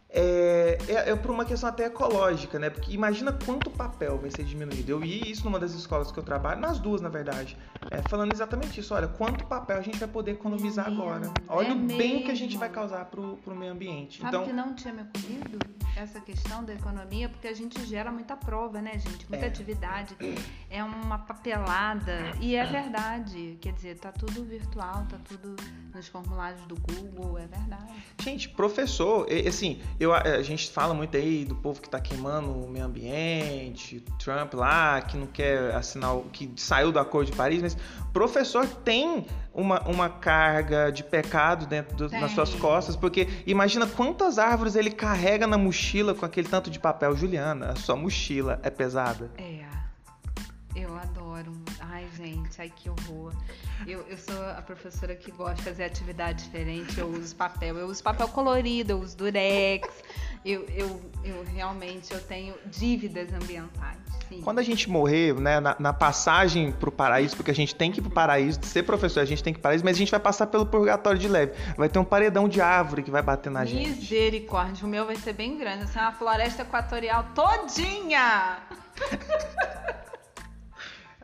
É, 0.09 0.77
é, 0.87 1.09
é, 1.11 1.15
por 1.15 1.31
uma 1.31 1.43
questão 1.43 1.67
até 1.67 1.85
ecológica, 1.85 2.57
né? 2.57 2.69
Porque 2.69 2.93
imagina 2.93 3.33
quanto 3.45 3.69
papel 3.69 4.17
vai 4.17 4.31
ser 4.31 4.43
diminuído. 4.43 4.89
Eu 4.89 4.99
vi 4.99 5.29
isso 5.29 5.43
numa 5.43 5.59
das 5.59 5.73
escolas 5.73 6.11
que 6.11 6.17
eu 6.17 6.23
trabalho, 6.23 6.61
nas 6.61 6.79
duas, 6.79 7.01
na 7.01 7.09
verdade, 7.09 7.57
é, 7.91 8.01
falando 8.09 8.31
exatamente 8.31 8.79
isso. 8.79 8.93
Olha, 8.93 9.07
quanto 9.07 9.45
papel 9.45 9.77
a 9.77 9.81
gente 9.81 9.99
vai 9.99 10.07
poder 10.07 10.31
economizar 10.31 10.87
agora. 10.87 11.29
Olha 11.47 11.67
é 11.67 11.71
o 11.73 11.75
bem 11.75 11.97
mesmo. 11.97 12.23
que 12.25 12.31
a 12.31 12.35
gente 12.35 12.57
vai 12.57 12.69
causar 12.69 13.05
pro, 13.05 13.37
pro 13.37 13.55
meio 13.55 13.73
ambiente. 13.73 14.21
Sabe 14.21 14.35
então, 14.35 14.45
que 14.45 14.53
não 14.53 14.73
tinha 14.73 14.93
me 14.93 15.01
ocorrido 15.01 15.59
essa 15.95 16.21
questão 16.21 16.63
da 16.63 16.73
economia, 16.73 17.27
porque 17.27 17.47
a 17.47 17.53
gente 17.53 17.83
gera 17.85 18.11
muita 18.11 18.37
prova, 18.37 18.81
né, 18.81 18.93
gente? 18.99 19.27
Muita 19.29 19.45
é. 19.45 19.49
atividade. 19.49 20.15
É 20.69 20.83
uma 20.83 21.17
papelada. 21.17 22.31
E 22.39 22.55
é 22.55 22.63
verdade. 22.65 23.57
Quer 23.59 23.73
dizer, 23.73 23.97
tá 23.97 24.11
tudo 24.11 24.43
virtual, 24.43 25.05
tá 25.09 25.17
tudo 25.27 25.55
nos 25.93 26.07
formulários 26.07 26.61
do 26.67 26.75
Google, 26.75 27.39
é 27.39 27.47
verdade. 27.47 27.91
Gente, 28.21 28.49
professor, 28.49 29.27
assim, 29.47 29.81
eu, 29.99 30.13
a 30.13 30.41
gente 30.41 30.69
fala 30.69 30.93
muito 30.93 31.17
aí 31.17 31.43
do 31.43 31.55
povo 31.55 31.81
que 31.81 31.87
está 31.87 31.99
queimando 31.99 32.49
o 32.51 32.69
meio 32.69 32.85
ambiente, 32.85 34.03
Trump 34.19 34.53
lá, 34.53 35.01
que 35.01 35.17
não 35.17 35.27
quer 35.27 35.73
assinar, 35.73 36.15
que 36.31 36.51
saiu 36.55 36.91
do 36.91 36.99
Acordo 36.99 37.31
de 37.31 37.37
Paris, 37.37 37.61
mas 37.61 37.77
professor 38.17 38.65
tem 38.65 39.27
uma, 39.53 39.79
uma 39.87 40.09
carga 40.09 40.91
de 40.91 41.03
pecado 41.03 41.67
dentro 41.67 41.95
do, 41.95 42.09
nas 42.09 42.31
suas 42.31 42.51
costas, 42.55 42.95
porque 42.95 43.27
imagina 43.45 43.85
quantas 43.85 44.39
árvores 44.39 44.75
ele 44.75 44.89
carrega 44.89 45.45
na 45.45 45.55
mochila 45.55 46.15
com 46.15 46.25
aquele 46.25 46.47
tanto 46.47 46.71
de 46.71 46.79
papel. 46.79 47.15
Juliana, 47.15 47.73
a 47.73 47.75
sua 47.75 47.95
mochila 47.95 48.59
é 48.63 48.71
pesada. 48.71 49.29
É, 49.37 49.46
gente, 52.47 52.61
ai 52.61 52.71
que 52.73 52.89
horror. 52.89 53.33
Eu, 53.85 54.05
eu 54.09 54.17
sou 54.17 54.41
a 54.49 54.61
professora 54.61 55.15
que 55.15 55.31
gosta 55.31 55.55
de 55.55 55.63
fazer 55.63 55.83
atividade 55.83 56.43
diferente, 56.45 56.99
eu 56.99 57.07
uso 57.07 57.35
papel. 57.35 57.77
Eu 57.77 57.87
uso 57.87 58.01
papel 58.01 58.27
colorido, 58.29 58.93
eu 58.93 58.99
uso 58.99 59.15
durex. 59.17 59.87
Eu, 60.45 60.63
eu, 60.69 61.01
eu 61.23 61.43
realmente 61.53 62.13
eu 62.13 62.21
tenho 62.21 62.55
dívidas 62.65 63.33
ambientais. 63.33 63.97
Sim. 64.29 64.41
Quando 64.41 64.59
a 64.59 64.63
gente 64.63 64.89
morrer, 64.89 65.33
né, 65.35 65.59
na, 65.59 65.75
na 65.79 65.93
passagem 65.93 66.71
pro 66.71 66.91
paraíso, 66.91 67.35
porque 67.35 67.51
a 67.51 67.55
gente 67.55 67.73
tem 67.73 67.91
que 67.91 67.99
ir 67.99 68.01
pro 68.01 68.11
paraíso, 68.11 68.59
ser 68.63 68.83
professor, 68.83 69.21
a 69.21 69.25
gente 69.25 69.41
tem 69.41 69.53
que 69.53 69.59
ir 69.59 69.61
pro 69.61 69.69
paraíso, 69.69 69.85
mas 69.85 69.95
a 69.95 69.99
gente 69.99 70.11
vai 70.11 70.19
passar 70.19 70.47
pelo 70.47 70.65
purgatório 70.65 71.19
de 71.19 71.27
leve. 71.27 71.53
Vai 71.77 71.87
ter 71.87 71.99
um 71.99 72.05
paredão 72.05 72.47
de 72.47 72.59
árvore 72.59 73.03
que 73.03 73.11
vai 73.11 73.21
bater 73.21 73.49
na 73.49 73.61
Misericórdia, 73.61 73.91
gente. 73.95 74.01
Misericórdia, 74.01 74.85
o 74.85 74.89
meu 74.89 75.05
vai 75.05 75.15
ser 75.15 75.33
bem 75.33 75.57
grande, 75.57 75.83
assim, 75.83 75.99
uma 75.99 76.11
floresta 76.11 76.61
equatorial 76.63 77.25
todinha! 77.33 78.57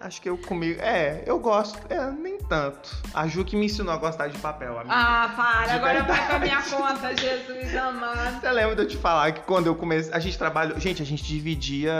Acho 0.03 0.21
que 0.21 0.29
eu 0.29 0.37
comigo. 0.37 0.81
É, 0.81 1.23
eu 1.25 1.39
gosto. 1.39 1.79
É, 1.89 2.11
nem 2.11 2.37
tanto. 2.37 2.93
A 3.13 3.25
Ju 3.25 3.45
que 3.45 3.55
me 3.55 3.67
ensinou 3.67 3.93
a 3.93 3.95
gostar 3.95 4.27
de 4.27 4.37
papel, 4.37 4.77
amiga. 4.77 4.93
Ah, 4.93 5.31
para. 5.33 5.65
De 5.67 5.71
agora 5.71 5.93
verdade. 5.93 6.19
vai 6.19 6.27
pra 6.27 6.39
minha 6.39 6.61
conta, 6.61 7.15
Jesus 7.15 7.73
amado. 7.73 8.41
Você 8.41 8.51
lembra 8.51 8.75
de 8.75 8.81
eu 8.81 8.87
te 8.89 8.97
falar 8.97 9.31
que 9.31 9.39
quando 9.41 9.67
eu 9.67 9.75
comecei. 9.75 10.13
A 10.13 10.19
gente 10.19 10.37
trabalhou. 10.37 10.77
Gente, 10.77 11.01
a 11.01 11.05
gente 11.05 11.23
dividia 11.23 11.93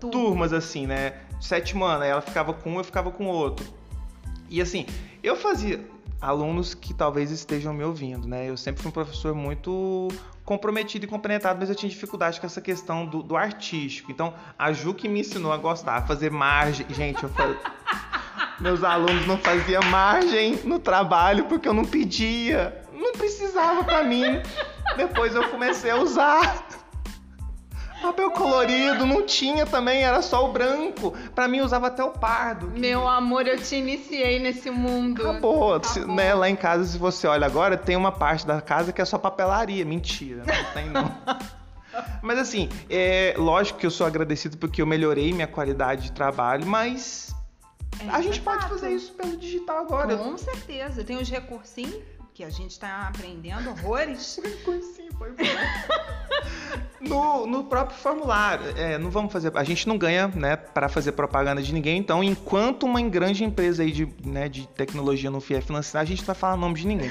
Turma. 0.00 0.12
turmas 0.12 0.52
assim, 0.54 0.86
né? 0.86 1.12
Sétimo 1.42 1.84
ano. 1.84 2.04
Aí 2.04 2.08
ela 2.08 2.22
ficava 2.22 2.54
com 2.54 2.70
um, 2.70 2.78
eu 2.78 2.84
ficava 2.84 3.10
com 3.10 3.26
outro. 3.26 3.66
E 4.48 4.58
assim, 4.62 4.86
eu 5.22 5.36
fazia. 5.36 5.91
Alunos 6.22 6.72
que 6.72 6.94
talvez 6.94 7.32
estejam 7.32 7.74
me 7.74 7.82
ouvindo, 7.82 8.28
né? 8.28 8.48
Eu 8.48 8.56
sempre 8.56 8.80
fui 8.80 8.90
um 8.90 8.92
professor 8.92 9.34
muito 9.34 10.08
comprometido 10.44 11.04
e 11.04 11.08
compenetrado, 11.08 11.58
mas 11.58 11.68
eu 11.68 11.74
tinha 11.74 11.90
dificuldade 11.90 12.40
com 12.40 12.46
essa 12.46 12.60
questão 12.60 13.04
do, 13.04 13.22
do 13.22 13.36
artístico. 13.36 14.12
Então, 14.12 14.32
a 14.56 14.72
Ju 14.72 14.94
que 14.94 15.08
me 15.08 15.20
ensinou 15.20 15.52
a 15.52 15.56
gostar, 15.56 15.96
a 15.96 16.02
fazer 16.02 16.30
margem. 16.30 16.86
Gente, 16.90 17.22
eu 17.24 17.28
falei. 17.28 17.56
Meus 18.60 18.84
alunos 18.84 19.26
não 19.26 19.36
faziam 19.38 19.82
margem 19.84 20.60
no 20.64 20.78
trabalho 20.78 21.46
porque 21.46 21.66
eu 21.66 21.74
não 21.74 21.84
pedia. 21.84 22.80
Não 22.92 23.12
precisava 23.12 23.82
para 23.82 24.04
mim. 24.04 24.40
Depois 24.96 25.34
eu 25.34 25.48
comecei 25.48 25.90
a 25.90 25.96
usar. 25.96 26.81
Papel 28.02 28.32
colorido, 28.32 29.06
não 29.06 29.24
tinha 29.24 29.64
também, 29.64 30.02
era 30.02 30.20
só 30.20 30.48
o 30.48 30.52
branco. 30.52 31.14
Para 31.34 31.46
mim 31.46 31.60
usava 31.60 31.86
até 31.86 32.02
o 32.02 32.10
pardo. 32.10 32.72
Que... 32.72 32.80
Meu 32.80 33.06
amor, 33.08 33.46
eu 33.46 33.56
te 33.56 33.76
iniciei 33.76 34.40
nesse 34.40 34.70
mundo. 34.70 35.22
Acabou. 35.22 35.74
Acabou. 35.74 36.14
Né? 36.16 36.34
Lá 36.34 36.50
em 36.50 36.56
casa, 36.56 36.84
se 36.84 36.98
você 36.98 37.28
olha 37.28 37.46
agora, 37.46 37.76
tem 37.76 37.94
uma 37.94 38.10
parte 38.10 38.44
da 38.44 38.60
casa 38.60 38.92
que 38.92 39.00
é 39.00 39.04
só 39.04 39.16
papelaria. 39.16 39.84
Mentira, 39.84 40.42
não 40.44 40.72
tem 40.74 40.90
não. 40.90 41.16
mas 42.20 42.38
assim, 42.38 42.68
é 42.90 43.34
lógico 43.38 43.78
que 43.78 43.86
eu 43.86 43.90
sou 43.90 44.06
agradecido 44.06 44.56
porque 44.58 44.82
eu 44.82 44.86
melhorei 44.86 45.32
minha 45.32 45.46
qualidade 45.46 46.02
de 46.02 46.12
trabalho, 46.12 46.66
mas 46.66 47.32
é, 48.00 48.08
a 48.10 48.20
gente 48.20 48.40
pode 48.40 48.66
fazer 48.68 48.90
isso 48.90 49.12
pelo 49.12 49.36
digital 49.36 49.78
agora. 49.78 50.16
Com 50.16 50.36
certeza. 50.36 51.04
Tem 51.04 51.16
os 51.16 51.28
recursinhos 51.28 52.02
que 52.34 52.42
a 52.42 52.50
gente 52.50 52.72
está 52.72 53.08
aprendendo 53.08 53.70
horrores. 53.70 54.40
Recursinho 54.42 55.11
foi 55.22 55.34
no, 57.00 57.46
no 57.46 57.64
próprio 57.64 57.96
formulário, 57.96 58.64
é, 58.76 58.98
não 58.98 59.10
vamos 59.10 59.32
fazer. 59.32 59.56
A 59.56 59.64
gente 59.64 59.86
não 59.86 59.96
ganha, 59.96 60.28
né, 60.28 60.56
para 60.56 60.88
fazer 60.88 61.12
propaganda 61.12 61.62
de 61.62 61.72
ninguém. 61.72 61.98
Então, 61.98 62.22
enquanto 62.24 62.84
uma 62.84 63.00
grande 63.02 63.44
empresa 63.44 63.82
aí 63.82 63.92
de, 63.92 64.08
né, 64.24 64.48
de 64.48 64.66
tecnologia 64.68 65.30
não 65.30 65.40
vier 65.40 65.62
financiar, 65.62 66.02
a 66.02 66.06
gente 66.06 66.20
não 66.20 66.26
vai 66.26 66.34
falar 66.34 66.56
nome 66.56 66.74
de 66.74 66.86
ninguém. 66.86 67.10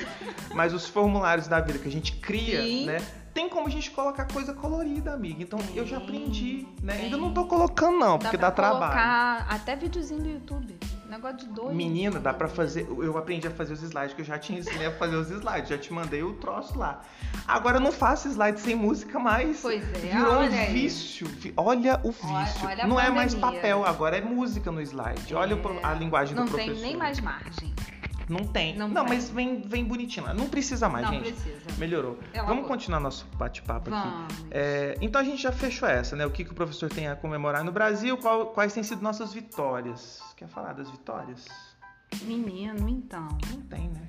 Mas 0.53 0.73
os 0.73 0.87
formulários 0.87 1.47
da 1.47 1.59
vida 1.59 1.79
que 1.79 1.87
a 1.87 1.91
gente 1.91 2.13
cria, 2.13 2.61
Sim. 2.61 2.85
né? 2.85 2.99
tem 3.33 3.47
como 3.47 3.67
a 3.67 3.69
gente 3.69 3.89
colocar 3.91 4.25
coisa 4.25 4.53
colorida, 4.53 5.13
amiga. 5.13 5.41
Então 5.41 5.57
eu 5.73 5.87
já 5.87 5.97
aprendi, 5.97 6.67
né? 6.83 6.99
Ainda 7.03 7.15
não 7.15 7.33
tô 7.33 7.45
colocando 7.45 7.97
não, 7.97 8.19
porque 8.19 8.35
dá, 8.35 8.49
dá 8.49 8.51
trabalho. 8.51 8.91
colocar 8.91 9.47
até 9.49 9.73
videozinho 9.73 10.21
do 10.21 10.29
YouTube. 10.29 10.77
Negócio 11.11 11.39
de 11.39 11.47
dois. 11.47 11.75
Menina, 11.75 12.21
dá 12.21 12.33
pra 12.33 12.47
fazer. 12.47 12.87
Eu 12.87 13.17
aprendi 13.17 13.45
a 13.45 13.51
fazer 13.51 13.73
os 13.73 13.83
slides, 13.83 14.13
que 14.13 14.21
eu 14.21 14.25
já 14.25 14.39
te 14.39 14.53
ensinei 14.53 14.87
a 14.87 14.91
fazer 14.93 15.17
os 15.17 15.29
slides. 15.29 15.67
Já 15.67 15.77
te 15.77 15.91
mandei 15.91 16.23
o 16.23 16.35
troço 16.35 16.79
lá. 16.79 17.01
Agora 17.45 17.77
eu 17.77 17.81
não 17.81 17.91
faço 17.91 18.29
slide 18.29 18.61
sem 18.61 18.75
música 18.75 19.19
mais. 19.19 19.59
Pois 19.59 19.83
é. 19.93 19.97
Virou 20.07 20.43
um 20.43 20.49
vício. 20.71 21.27
Olha 21.57 21.99
o 22.05 22.11
vício. 22.11 22.29
Olha, 22.29 22.65
olha 22.65 22.87
não 22.87 22.97
é 22.97 23.09
mais 23.09 23.35
papel, 23.35 23.85
agora 23.85 24.19
é 24.19 24.21
música 24.21 24.71
no 24.71 24.79
slide. 24.81 25.33
É. 25.33 25.35
Olha 25.35 25.59
a 25.83 25.93
linguagem 25.95 26.33
não 26.33 26.45
do 26.45 26.51
professor. 26.51 26.75
Não 26.75 26.81
tem 26.81 26.91
nem 26.91 26.97
mais 26.97 27.19
margem. 27.19 27.73
Não 28.31 28.47
tem. 28.47 28.77
Não, 28.77 28.87
não 28.87 29.03
mas 29.03 29.29
vem, 29.29 29.61
vem 29.61 29.83
bonitinho. 29.83 30.33
Não 30.33 30.47
precisa 30.47 30.87
mais, 30.87 31.05
não 31.05 31.13
gente. 31.13 31.33
Precisa. 31.33 31.59
Melhorou. 31.77 32.17
Ela 32.33 32.47
Vamos 32.47 32.65
continuar 32.65 33.01
nosso 33.01 33.25
bate-papo 33.35 33.93
aqui. 33.93 34.33
É, 34.49 34.97
então 35.01 35.19
a 35.19 35.23
gente 35.23 35.41
já 35.41 35.51
fechou 35.51 35.87
essa, 35.87 36.15
né? 36.15 36.25
O 36.25 36.31
que, 36.31 36.45
que 36.45 36.51
o 36.51 36.55
professor 36.55 36.89
tem 36.89 37.07
a 37.07 37.15
comemorar 37.15 37.63
no 37.63 37.71
Brasil, 37.71 38.17
qual, 38.17 38.47
quais 38.47 38.73
têm 38.73 38.83
sido 38.83 39.01
nossas 39.01 39.33
vitórias. 39.33 40.21
Quer 40.37 40.47
falar 40.47 40.73
das 40.73 40.89
vitórias? 40.89 41.45
Menino, 42.23 42.87
então. 42.87 43.27
Não 43.51 43.61
tem, 43.63 43.89
né? 43.89 44.07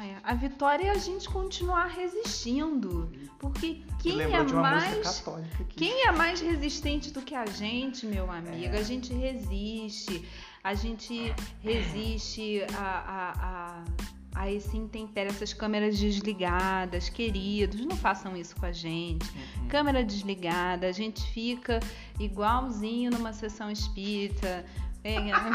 É. 0.00 0.16
A 0.22 0.34
vitória 0.34 0.86
é 0.86 0.90
a 0.90 0.98
gente 0.98 1.28
continuar 1.28 1.86
resistindo. 1.86 3.12
Porque 3.38 3.82
quem 4.00 4.20
é 4.20 4.42
mais. 4.42 5.24
Quem 5.70 6.06
é 6.06 6.12
mais 6.12 6.40
resistente 6.40 7.10
do 7.10 7.22
que 7.22 7.34
a 7.34 7.46
gente, 7.46 8.06
meu 8.06 8.30
amigo? 8.30 8.74
É. 8.74 8.78
A 8.78 8.82
gente 8.82 9.12
resiste 9.12 10.24
a 10.64 10.74
gente 10.74 11.34
resiste 11.60 12.62
a, 12.76 12.82
a, 12.82 13.32
a, 13.40 14.42
a 14.42 14.50
esse 14.50 14.76
intempério, 14.76 15.30
essas 15.30 15.52
câmeras 15.52 15.98
desligadas, 15.98 17.08
queridos, 17.08 17.84
não 17.84 17.96
façam 17.96 18.36
isso 18.36 18.54
com 18.56 18.66
a 18.66 18.72
gente. 18.72 19.28
Uhum. 19.30 19.68
Câmera 19.68 20.04
desligada, 20.04 20.86
a 20.86 20.92
gente 20.92 21.22
fica 21.32 21.80
igualzinho 22.18 23.10
numa 23.10 23.32
sessão 23.32 23.70
espírita, 23.70 24.64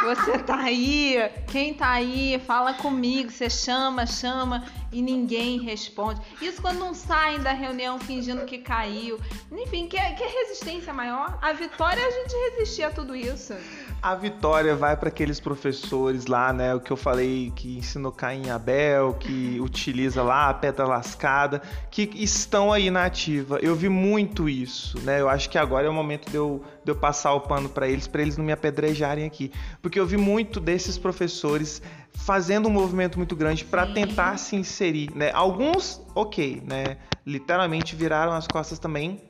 você 0.04 0.38
tá 0.40 0.58
aí, 0.58 1.18
quem 1.48 1.74
tá 1.74 1.92
aí, 1.92 2.42
fala 2.46 2.74
comigo, 2.74 3.32
você 3.32 3.50
chama, 3.50 4.06
chama 4.06 4.66
e 4.92 5.02
ninguém 5.02 5.60
responde. 5.60 6.22
Isso 6.42 6.62
quando 6.62 6.80
não 6.80 6.94
saem 6.94 7.40
da 7.40 7.54
reunião 7.54 7.98
fingindo 7.98 8.46
que 8.46 8.58
caiu. 8.58 9.20
Enfim, 9.52 9.88
que, 9.88 9.98
que 9.98 10.24
resistência 10.24 10.94
maior? 10.94 11.38
A 11.42 11.54
vitória 11.54 12.02
é 12.02 12.06
a 12.06 12.12
gente 12.12 12.36
resistir 12.52 12.84
a 12.84 12.90
tudo 12.90 13.16
isso. 13.16 13.54
A 14.02 14.16
vitória 14.16 14.76
vai 14.76 14.96
para 14.96 15.10
aqueles 15.10 15.40
professores 15.40 16.28
lá, 16.28 16.54
né? 16.54 16.76
O 16.76 16.80
que 16.80 16.92
eu 16.92 16.98
falei 16.98 17.52
que 17.56 17.78
ensinou 17.78 18.12
Caim 18.12 18.50
Abel, 18.50 19.16
que 19.16 19.60
utiliza 19.64 20.22
lá 20.22 20.50
a 20.50 20.54
pedra 20.54 20.86
lascada, 20.86 21.62
que 21.90 22.10
estão 22.16 22.72
aí 22.72 22.92
na 22.92 23.06
ativa. 23.06 23.60
Eu 23.60 23.76
vi 23.76 23.90
muito 23.90 24.48
isso, 24.48 25.00
né? 25.02 25.20
Eu 25.20 25.28
acho 25.28 25.50
que 25.50 25.58
agora 25.58 25.88
é 25.88 25.90
o 25.90 25.94
momento 25.94 26.30
de 26.30 26.36
eu, 26.36 26.64
de 26.88 26.92
eu 26.92 26.96
passar 26.96 27.34
o 27.34 27.42
pano 27.42 27.68
para 27.68 27.86
eles, 27.86 28.08
para 28.08 28.22
eles 28.22 28.38
não 28.38 28.46
me 28.46 28.54
apedrejarem 28.54 29.26
aqui. 29.26 29.52
Porque 29.82 30.00
eu 30.00 30.08
vi 30.08 30.16
muito 30.16 30.58
desses 30.62 30.98
professores 30.98 31.82
fazendo 32.14 32.70
um 32.70 32.72
movimento 32.72 33.18
muito 33.18 33.36
grande 33.36 33.66
para 33.66 33.88
tentar 33.88 34.38
se 34.38 34.56
inserir, 34.56 35.12
né? 35.14 35.30
Alguns, 35.34 36.02
ok, 36.16 36.64
né? 36.66 36.96
Literalmente 37.26 37.94
viraram 37.94 38.32
as 38.32 38.48
costas 38.48 38.80
também 38.80 39.22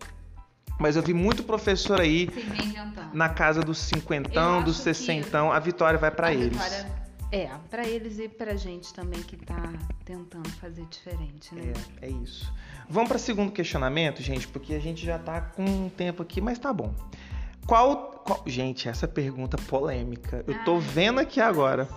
mas 0.79 0.95
eu 0.95 1.01
vi 1.01 1.11
muito 1.11 1.43
professor 1.43 1.99
aí 1.99 2.29
na 3.11 3.29
casa 3.29 3.61
dos 3.61 3.79
cinquentão, 3.79 4.61
dos 4.61 4.77
sessentão. 4.77 5.51
A 5.51 5.57
vitória 5.57 5.97
vai 5.97 6.11
para 6.11 6.31
eles. 6.31 6.49
Vitória, 6.49 7.07
é, 7.31 7.49
para 7.69 7.85
eles 7.85 8.19
e 8.19 8.29
para 8.29 8.55
gente 8.55 8.93
também 8.93 9.21
que 9.21 9.35
tá 9.35 9.73
tentando 10.05 10.49
fazer 10.51 10.85
diferente, 10.85 11.53
né? 11.53 11.73
É, 12.01 12.05
é 12.05 12.09
isso. 12.09 12.53
Vamos 12.89 13.09
para 13.09 13.17
segundo 13.17 13.51
questionamento, 13.51 14.21
gente, 14.21 14.47
porque 14.47 14.73
a 14.73 14.79
gente 14.79 15.05
já 15.05 15.19
tá 15.19 15.41
com 15.41 15.65
um 15.65 15.89
tempo 15.89 16.23
aqui, 16.23 16.39
mas 16.39 16.57
tá 16.57 16.71
bom. 16.71 16.93
Qual, 17.67 18.23
qual... 18.25 18.41
gente, 18.45 18.87
essa 18.87 19.07
pergunta 19.07 19.57
polêmica. 19.67 20.43
Eu 20.47 20.63
tô 20.63 20.79
vendo 20.79 21.19
aqui 21.19 21.41
agora. 21.41 21.87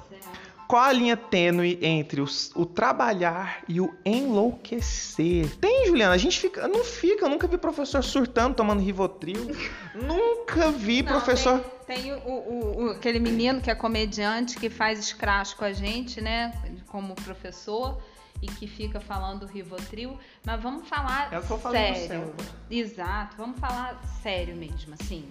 Qual 0.66 0.82
a 0.82 0.92
linha 0.92 1.16
tênue 1.16 1.80
entre 1.82 2.20
os, 2.20 2.52
o 2.54 2.64
trabalhar 2.64 3.64
e 3.66 3.80
o 3.80 3.92
enlouquecer? 4.04 5.56
Tem, 5.56 5.86
Juliana? 5.86 6.14
A 6.14 6.18
gente 6.18 6.38
fica, 6.38 6.68
não 6.68 6.84
fica, 6.84 7.24
eu 7.24 7.28
nunca 7.28 7.48
vi 7.48 7.58
professor 7.58 8.04
surtando, 8.04 8.54
tomando 8.54 8.80
Rivotril. 8.80 9.50
nunca 9.94 10.70
vi 10.70 11.02
não, 11.02 11.10
professor. 11.10 11.58
Tem, 11.86 12.02
tem 12.02 12.12
o, 12.12 12.18
o, 12.18 12.84
o, 12.84 12.90
aquele 12.90 13.18
menino 13.18 13.60
que 13.60 13.68
é 13.68 13.74
comediante 13.74 14.56
que 14.56 14.70
faz 14.70 15.00
escracho 15.00 15.56
com 15.56 15.64
a 15.64 15.72
gente, 15.72 16.20
né? 16.20 16.52
Como 16.86 17.16
professor 17.16 18.00
e 18.40 18.46
que 18.46 18.68
fica 18.68 19.00
falando 19.00 19.46
Rivotril, 19.46 20.16
mas 20.44 20.62
vamos 20.62 20.88
falar 20.88 21.32
é 21.32 21.94
sério. 21.94 22.32
Exato, 22.70 23.36
vamos 23.36 23.58
falar 23.58 24.00
sério 24.22 24.54
mesmo, 24.54 24.94
assim. 24.94 25.24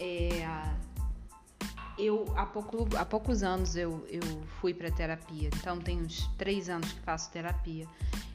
É, 0.00 0.42
eu 1.98 2.32
há, 2.36 2.46
pouco, 2.46 2.88
há 2.96 3.04
poucos 3.04 3.42
anos 3.42 3.76
eu, 3.76 4.06
eu 4.08 4.22
fui 4.60 4.72
para 4.72 4.90
terapia, 4.90 5.50
então 5.54 5.78
tem 5.78 6.00
uns 6.00 6.26
três 6.38 6.70
anos 6.70 6.92
que 6.92 7.00
faço 7.00 7.30
terapia. 7.30 7.86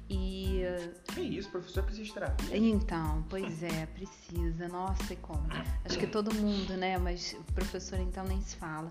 E. 0.07 0.61
Que 1.07 1.21
isso, 1.21 1.49
professor 1.49 1.81
precisa 1.81 2.05
de 2.05 2.13
terapia. 2.13 2.57
Então, 2.57 3.25
pois 3.27 3.63
é, 3.63 3.87
precisa. 3.87 4.67
Nossa, 4.67 5.13
e 5.13 5.15
como? 5.15 5.47
Acho 5.83 5.97
que 5.97 6.05
todo 6.05 6.31
mundo, 6.35 6.77
né? 6.77 6.95
Mas 6.99 7.33
o 7.33 7.53
professor 7.53 7.99
então 7.99 8.23
nem 8.23 8.39
se 8.41 8.55
fala. 8.55 8.87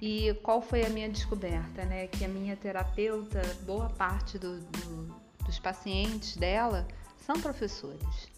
E 0.00 0.34
qual 0.42 0.60
foi 0.60 0.84
a 0.84 0.88
minha 0.88 1.08
descoberta, 1.08 1.84
né? 1.84 2.08
Que 2.08 2.24
a 2.24 2.28
minha 2.28 2.56
terapeuta, 2.56 3.40
boa 3.64 3.88
parte 3.90 4.38
do, 4.38 4.58
do, 4.58 5.14
dos 5.44 5.60
pacientes 5.60 6.36
dela 6.36 6.86
são 7.24 7.40
professores. 7.40 8.35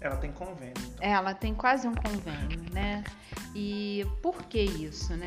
Ela 0.00 0.16
tem 0.16 0.32
convênio. 0.32 0.74
Então. 0.78 1.08
Ela 1.08 1.34
tem 1.34 1.54
quase 1.54 1.88
um 1.88 1.94
convênio, 1.94 2.62
né? 2.72 3.02
E 3.54 4.06
por 4.22 4.42
que 4.44 4.60
isso, 4.60 5.16
né? 5.16 5.26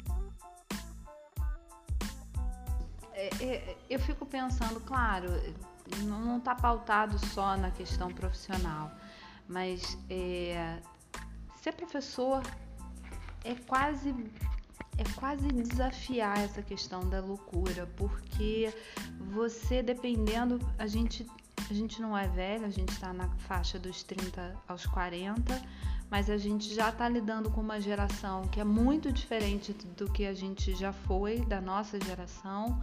É, 3.14 3.30
é, 3.44 3.78
eu 3.90 4.00
fico 4.00 4.26
pensando, 4.26 4.80
claro, 4.82 5.28
não 6.04 6.38
está 6.38 6.56
pautado 6.56 7.18
só 7.28 7.58
na 7.58 7.72
questão 7.72 8.10
profissional, 8.14 8.92
mas 9.48 9.98
é, 10.10 10.80
ser 11.62 11.74
professor 11.74 12.44
é 13.44 13.56
quase 13.56 14.14
é 14.98 15.04
quase 15.16 15.48
desafiar 15.48 16.38
essa 16.40 16.62
questão 16.62 17.08
da 17.10 17.22
loucura, 17.22 17.88
porque 17.96 18.74
você 19.32 19.82
dependendo, 19.82 20.60
a 20.78 20.88
gente 20.88 21.26
a 21.70 21.74
gente 21.74 22.02
não 22.02 22.18
é 22.18 22.28
velho, 22.28 22.66
a 22.66 22.70
gente 22.70 22.92
está 22.92 23.14
na 23.14 23.30
faixa 23.48 23.78
dos 23.78 24.02
30 24.04 24.56
aos 24.68 24.86
40, 24.88 25.62
mas 26.10 26.30
a 26.30 26.38
gente 26.38 26.74
já 26.74 26.90
está 26.90 27.08
lidando 27.08 27.52
com 27.52 27.62
uma 27.62 27.80
geração 27.80 28.48
que 28.48 28.60
é 28.60 28.64
muito 28.64 29.12
diferente 29.12 29.74
do 29.96 30.12
que 30.12 30.26
a 30.26 30.34
gente 30.34 30.74
já 30.76 30.92
foi, 30.92 31.42
da 31.42 31.62
nossa 31.62 32.00
geração, 32.00 32.82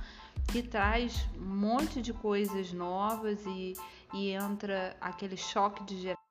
que 0.52 0.62
traz 0.62 1.28
um 1.36 1.56
monte 1.56 2.00
de 2.00 2.12
coisas 2.12 2.72
novas 2.72 3.44
e, 3.46 3.74
e 4.14 4.30
entra 4.30 4.96
aquele 5.00 5.36
choque 5.36 5.82
de 5.84 6.00
geração 6.00 6.26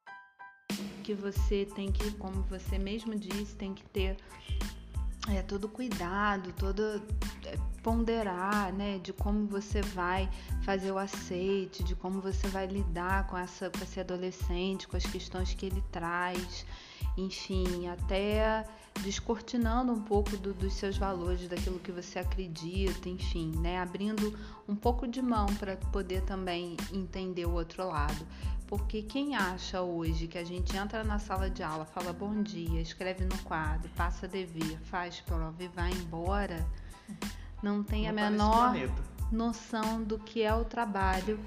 que 1.03 1.13
você 1.13 1.67
tem 1.75 1.91
que, 1.91 2.11
como 2.11 2.41
você 2.43 2.79
mesmo 2.79 3.15
disse, 3.15 3.55
tem 3.55 3.73
que 3.73 3.83
ter 3.83 4.17
é, 5.29 5.41
todo 5.41 5.67
cuidado, 5.67 6.51
todo 6.53 7.01
é, 7.45 7.57
ponderar, 7.81 8.71
né, 8.73 8.99
de 8.99 9.13
como 9.13 9.47
você 9.47 9.81
vai 9.81 10.29
fazer 10.61 10.91
o 10.91 10.97
aceite, 10.97 11.83
de 11.83 11.95
como 11.95 12.21
você 12.21 12.47
vai 12.47 12.67
lidar 12.67 13.27
com 13.27 13.37
essa 13.37 13.69
com 13.69 13.83
esse 13.83 13.99
adolescente, 13.99 14.87
com 14.87 14.97
as 14.97 15.05
questões 15.05 15.53
que 15.53 15.65
ele 15.65 15.83
traz, 15.91 16.65
enfim, 17.17 17.87
até 17.87 18.65
descortinando 19.01 19.91
um 19.91 20.01
pouco 20.01 20.35
do, 20.37 20.53
dos 20.53 20.73
seus 20.73 20.97
valores, 20.97 21.47
daquilo 21.47 21.79
que 21.79 21.91
você 21.91 22.19
acredita, 22.19 23.07
enfim, 23.09 23.51
né, 23.57 23.79
abrindo 23.79 24.37
um 24.67 24.75
pouco 24.75 25.07
de 25.07 25.21
mão 25.21 25.47
para 25.59 25.77
poder 25.77 26.21
também 26.23 26.75
entender 26.91 27.45
o 27.45 27.53
outro 27.53 27.87
lado. 27.87 28.25
Porque 28.67 29.03
quem 29.03 29.35
acha 29.35 29.81
hoje 29.81 30.27
que 30.27 30.37
a 30.37 30.43
gente 30.43 30.75
entra 30.75 31.03
na 31.03 31.19
sala 31.19 31.49
de 31.49 31.61
aula, 31.61 31.85
fala 31.85 32.11
bom 32.11 32.41
dia, 32.41 32.81
escreve 32.81 33.23
no 33.23 33.37
quadro, 33.39 33.89
passa 33.95 34.27
dever, 34.27 34.79
faz 34.85 35.21
prova 35.21 35.63
e 35.63 35.67
vai 35.67 35.91
embora, 35.91 36.65
não 37.61 37.83
tem 37.83 38.03
não 38.03 38.09
a 38.09 38.13
tá 38.13 38.31
menor 38.31 38.75
noção 39.31 40.03
do 40.03 40.17
que 40.17 40.41
é 40.41 40.53
o 40.53 40.63
trabalho 40.63 41.39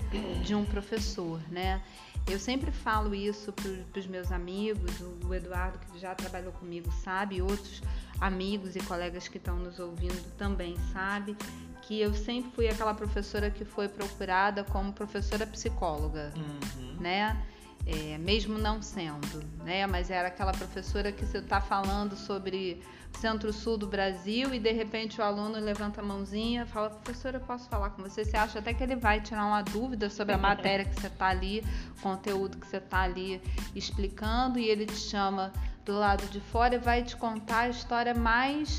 de 0.44 0.54
um 0.54 0.64
professor, 0.64 1.40
né? 1.50 1.82
Eu 2.30 2.38
sempre 2.38 2.70
falo 2.70 3.14
isso 3.14 3.52
para 3.52 4.00
os 4.00 4.06
meus 4.06 4.30
amigos, 4.30 4.92
o 5.24 5.32
Eduardo 5.32 5.78
que 5.78 5.98
já 5.98 6.14
trabalhou 6.14 6.52
comigo 6.52 6.90
sabe, 7.02 7.40
outros 7.40 7.82
amigos 8.20 8.76
e 8.76 8.80
colegas 8.80 9.28
que 9.28 9.38
estão 9.38 9.56
nos 9.56 9.78
ouvindo 9.78 10.36
também 10.36 10.76
sabe 10.92 11.36
que 11.82 11.98
eu 12.00 12.12
sempre 12.12 12.50
fui 12.50 12.68
aquela 12.68 12.92
professora 12.92 13.50
que 13.50 13.64
foi 13.64 13.88
procurada 13.88 14.62
como 14.62 14.92
professora 14.92 15.46
psicóloga, 15.46 16.32
uhum. 16.36 16.96
né? 17.00 17.42
É, 17.86 18.18
mesmo 18.18 18.58
não 18.58 18.82
sendo, 18.82 19.42
né? 19.64 19.86
Mas 19.86 20.10
era 20.10 20.28
aquela 20.28 20.52
professora 20.52 21.10
que 21.10 21.24
você 21.24 21.38
está 21.38 21.62
falando 21.62 22.14
sobre 22.14 22.82
centro-sul 23.12 23.76
do 23.76 23.86
Brasil 23.86 24.54
e 24.54 24.60
de 24.60 24.72
repente 24.72 25.20
o 25.20 25.24
aluno 25.24 25.58
levanta 25.58 26.00
a 26.00 26.04
mãozinha, 26.04 26.66
fala, 26.66 26.90
professora, 26.90 27.38
eu 27.38 27.40
posso 27.40 27.68
falar 27.68 27.90
com 27.90 28.02
você? 28.02 28.24
Você 28.24 28.36
acha 28.36 28.58
até 28.58 28.72
que 28.72 28.82
ele 28.82 28.96
vai 28.96 29.20
tirar 29.20 29.44
uma 29.44 29.62
dúvida 29.62 30.08
sobre 30.08 30.34
a 30.34 30.38
matéria 30.38 30.84
que 30.84 31.00
você 31.00 31.08
está 31.08 31.26
ali, 31.26 31.64
o 31.98 32.00
conteúdo 32.00 32.58
que 32.58 32.66
você 32.66 32.76
está 32.76 33.00
ali 33.00 33.42
explicando 33.74 34.58
e 34.58 34.68
ele 34.68 34.86
te 34.86 34.96
chama 34.96 35.52
do 35.84 35.98
lado 35.98 36.26
de 36.26 36.40
fora 36.40 36.74
e 36.74 36.78
vai 36.78 37.02
te 37.02 37.16
contar 37.16 37.60
a 37.60 37.68
história 37.68 38.14
mais 38.14 38.78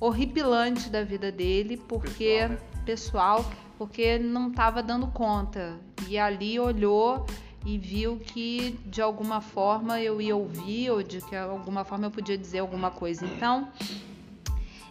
horripilante 0.00 0.88
da 0.88 1.02
vida 1.02 1.30
dele, 1.30 1.76
porque 1.76 2.48
pessoal, 2.84 3.42
né? 3.42 3.44
pessoal 3.44 3.64
porque 3.78 4.18
não 4.18 4.50
estava 4.50 4.82
dando 4.82 5.06
conta. 5.08 5.78
E 6.08 6.18
ali 6.18 6.58
olhou 6.58 7.26
e 7.64 7.78
viu 7.78 8.18
que 8.18 8.78
de 8.86 9.00
alguma 9.00 9.40
forma 9.40 10.00
eu 10.00 10.20
ia 10.20 10.36
ouvir 10.36 10.90
ou 10.90 11.02
de 11.02 11.20
que 11.20 11.34
alguma 11.34 11.84
forma 11.84 12.06
eu 12.06 12.10
podia 12.10 12.36
dizer 12.36 12.58
alguma 12.58 12.90
coisa. 12.90 13.24
Então, 13.24 13.68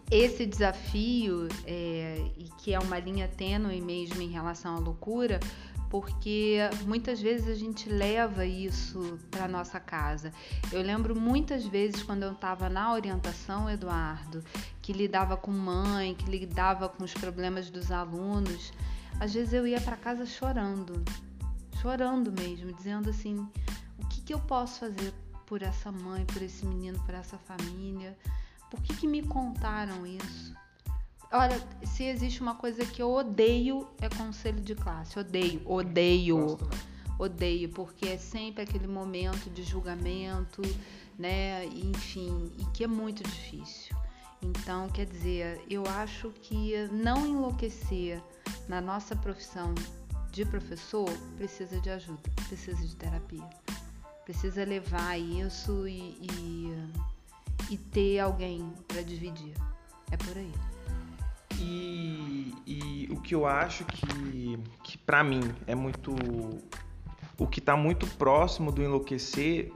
esse 0.09 0.45
desafio, 0.45 1.47
é, 1.65 2.23
e 2.37 2.49
que 2.57 2.73
é 2.73 2.79
uma 2.79 2.99
linha 2.99 3.27
tênue 3.27 3.81
mesmo 3.81 4.21
em 4.21 4.29
relação 4.29 4.75
à 4.75 4.79
loucura, 4.79 5.39
porque 5.89 6.57
muitas 6.87 7.21
vezes 7.21 7.47
a 7.47 7.53
gente 7.53 7.87
leva 7.87 8.43
isso 8.45 9.19
para 9.29 9.47
nossa 9.47 9.79
casa. 9.79 10.33
Eu 10.71 10.81
lembro 10.81 11.15
muitas 11.15 11.67
vezes 11.67 12.01
quando 12.01 12.23
eu 12.23 12.31
estava 12.31 12.67
na 12.67 12.91
orientação, 12.91 13.69
Eduardo, 13.69 14.43
que 14.81 14.91
lidava 14.91 15.37
com 15.37 15.51
mãe, 15.51 16.15
que 16.15 16.25
lidava 16.29 16.89
com 16.89 17.03
os 17.03 17.13
problemas 17.13 17.69
dos 17.69 17.91
alunos, 17.91 18.73
às 19.19 19.35
vezes 19.35 19.53
eu 19.53 19.67
ia 19.67 19.79
para 19.79 19.95
casa 19.95 20.25
chorando, 20.25 21.03
chorando 21.83 22.31
mesmo, 22.31 22.71
dizendo 22.71 23.09
assim: 23.09 23.45
o 23.99 24.07
que, 24.07 24.21
que 24.21 24.33
eu 24.33 24.39
posso 24.39 24.79
fazer 24.79 25.13
por 25.45 25.61
essa 25.61 25.91
mãe, 25.91 26.25
por 26.25 26.41
esse 26.41 26.65
menino, 26.65 26.97
por 27.05 27.13
essa 27.13 27.37
família? 27.37 28.17
Por 28.71 28.81
que, 28.81 28.95
que 28.95 29.05
me 29.05 29.21
contaram 29.21 30.07
isso? 30.07 30.55
Olha, 31.31 31.59
se 31.83 32.05
existe 32.05 32.41
uma 32.41 32.55
coisa 32.55 32.85
que 32.85 33.01
eu 33.01 33.11
odeio 33.11 33.87
é 33.99 34.07
conselho 34.07 34.61
de 34.61 34.75
classe. 34.75 35.19
Odeio, 35.19 35.61
odeio. 35.65 36.57
Odeio, 37.19 37.69
porque 37.69 38.07
é 38.07 38.17
sempre 38.17 38.63
aquele 38.63 38.87
momento 38.87 39.49
de 39.49 39.61
julgamento, 39.63 40.61
né? 41.17 41.65
Enfim, 41.65 42.51
e 42.57 42.65
que 42.67 42.83
é 42.83 42.87
muito 42.87 43.23
difícil. 43.23 43.95
Então, 44.41 44.89
quer 44.89 45.05
dizer, 45.05 45.61
eu 45.69 45.83
acho 45.87 46.29
que 46.41 46.73
não 46.91 47.25
enlouquecer 47.25 48.21
na 48.67 48.81
nossa 48.81 49.15
profissão 49.15 49.73
de 50.33 50.43
professor 50.45 51.07
precisa 51.37 51.79
de 51.79 51.91
ajuda, 51.91 52.19
precisa 52.47 52.83
de 52.83 52.95
terapia. 52.95 53.47
Precisa 54.25 54.65
levar 54.65 55.15
isso 55.19 55.87
e, 55.87 56.17
e, 56.21 56.73
e 57.69 57.77
ter 57.77 58.19
alguém 58.19 58.73
para 58.87 59.03
dividir. 59.03 59.53
É 60.11 60.17
por 60.17 60.35
aí. 60.35 60.51
E, 61.59 62.51
e 62.65 63.07
o 63.11 63.21
que 63.21 63.35
eu 63.35 63.45
acho 63.45 63.85
que, 63.85 64.59
que 64.83 64.97
para 64.97 65.23
mim 65.23 65.41
é 65.67 65.75
muito. 65.75 66.15
O 67.37 67.45
que 67.45 67.59
está 67.59 67.77
muito 67.77 68.07
próximo 68.07 68.71
do 68.71 68.81
enlouquecer 68.81 69.71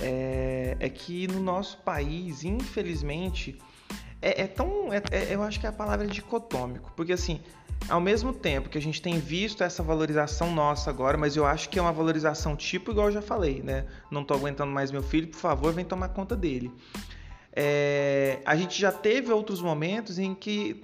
é, 0.00 0.76
é, 0.80 0.88
que 0.88 1.26
no 1.26 1.40
nosso 1.40 1.78
país, 1.78 2.42
infelizmente, 2.42 3.58
é, 4.22 4.42
é 4.42 4.46
tão. 4.46 4.92
É, 4.92 5.02
é, 5.10 5.34
eu 5.34 5.42
acho 5.42 5.60
que 5.60 5.66
a 5.66 5.72
palavra 5.72 6.06
é 6.06 6.08
dicotômico, 6.08 6.90
porque 6.96 7.12
assim. 7.12 7.42
Ao 7.88 8.00
mesmo 8.00 8.32
tempo 8.32 8.68
que 8.68 8.76
a 8.76 8.80
gente 8.80 9.00
tem 9.00 9.18
visto 9.18 9.62
essa 9.62 9.82
valorização 9.82 10.54
nossa 10.54 10.90
agora, 10.90 11.16
mas 11.16 11.36
eu 11.36 11.46
acho 11.46 11.68
que 11.68 11.78
é 11.78 11.82
uma 11.82 11.92
valorização 11.92 12.54
tipo 12.54 12.90
igual 12.90 13.06
eu 13.06 13.12
já 13.12 13.22
falei, 13.22 13.62
né? 13.62 13.86
Não 14.10 14.22
tô 14.22 14.34
aguentando 14.34 14.70
mais 14.70 14.90
meu 14.90 15.02
filho, 15.02 15.28
por 15.28 15.38
favor, 15.38 15.72
vem 15.72 15.84
tomar 15.84 16.08
conta 16.08 16.36
dele. 16.36 16.70
É, 17.52 18.40
a 18.44 18.54
gente 18.54 18.78
já 18.78 18.92
teve 18.92 19.32
outros 19.32 19.60
momentos 19.60 20.18
em 20.18 20.34
que, 20.34 20.80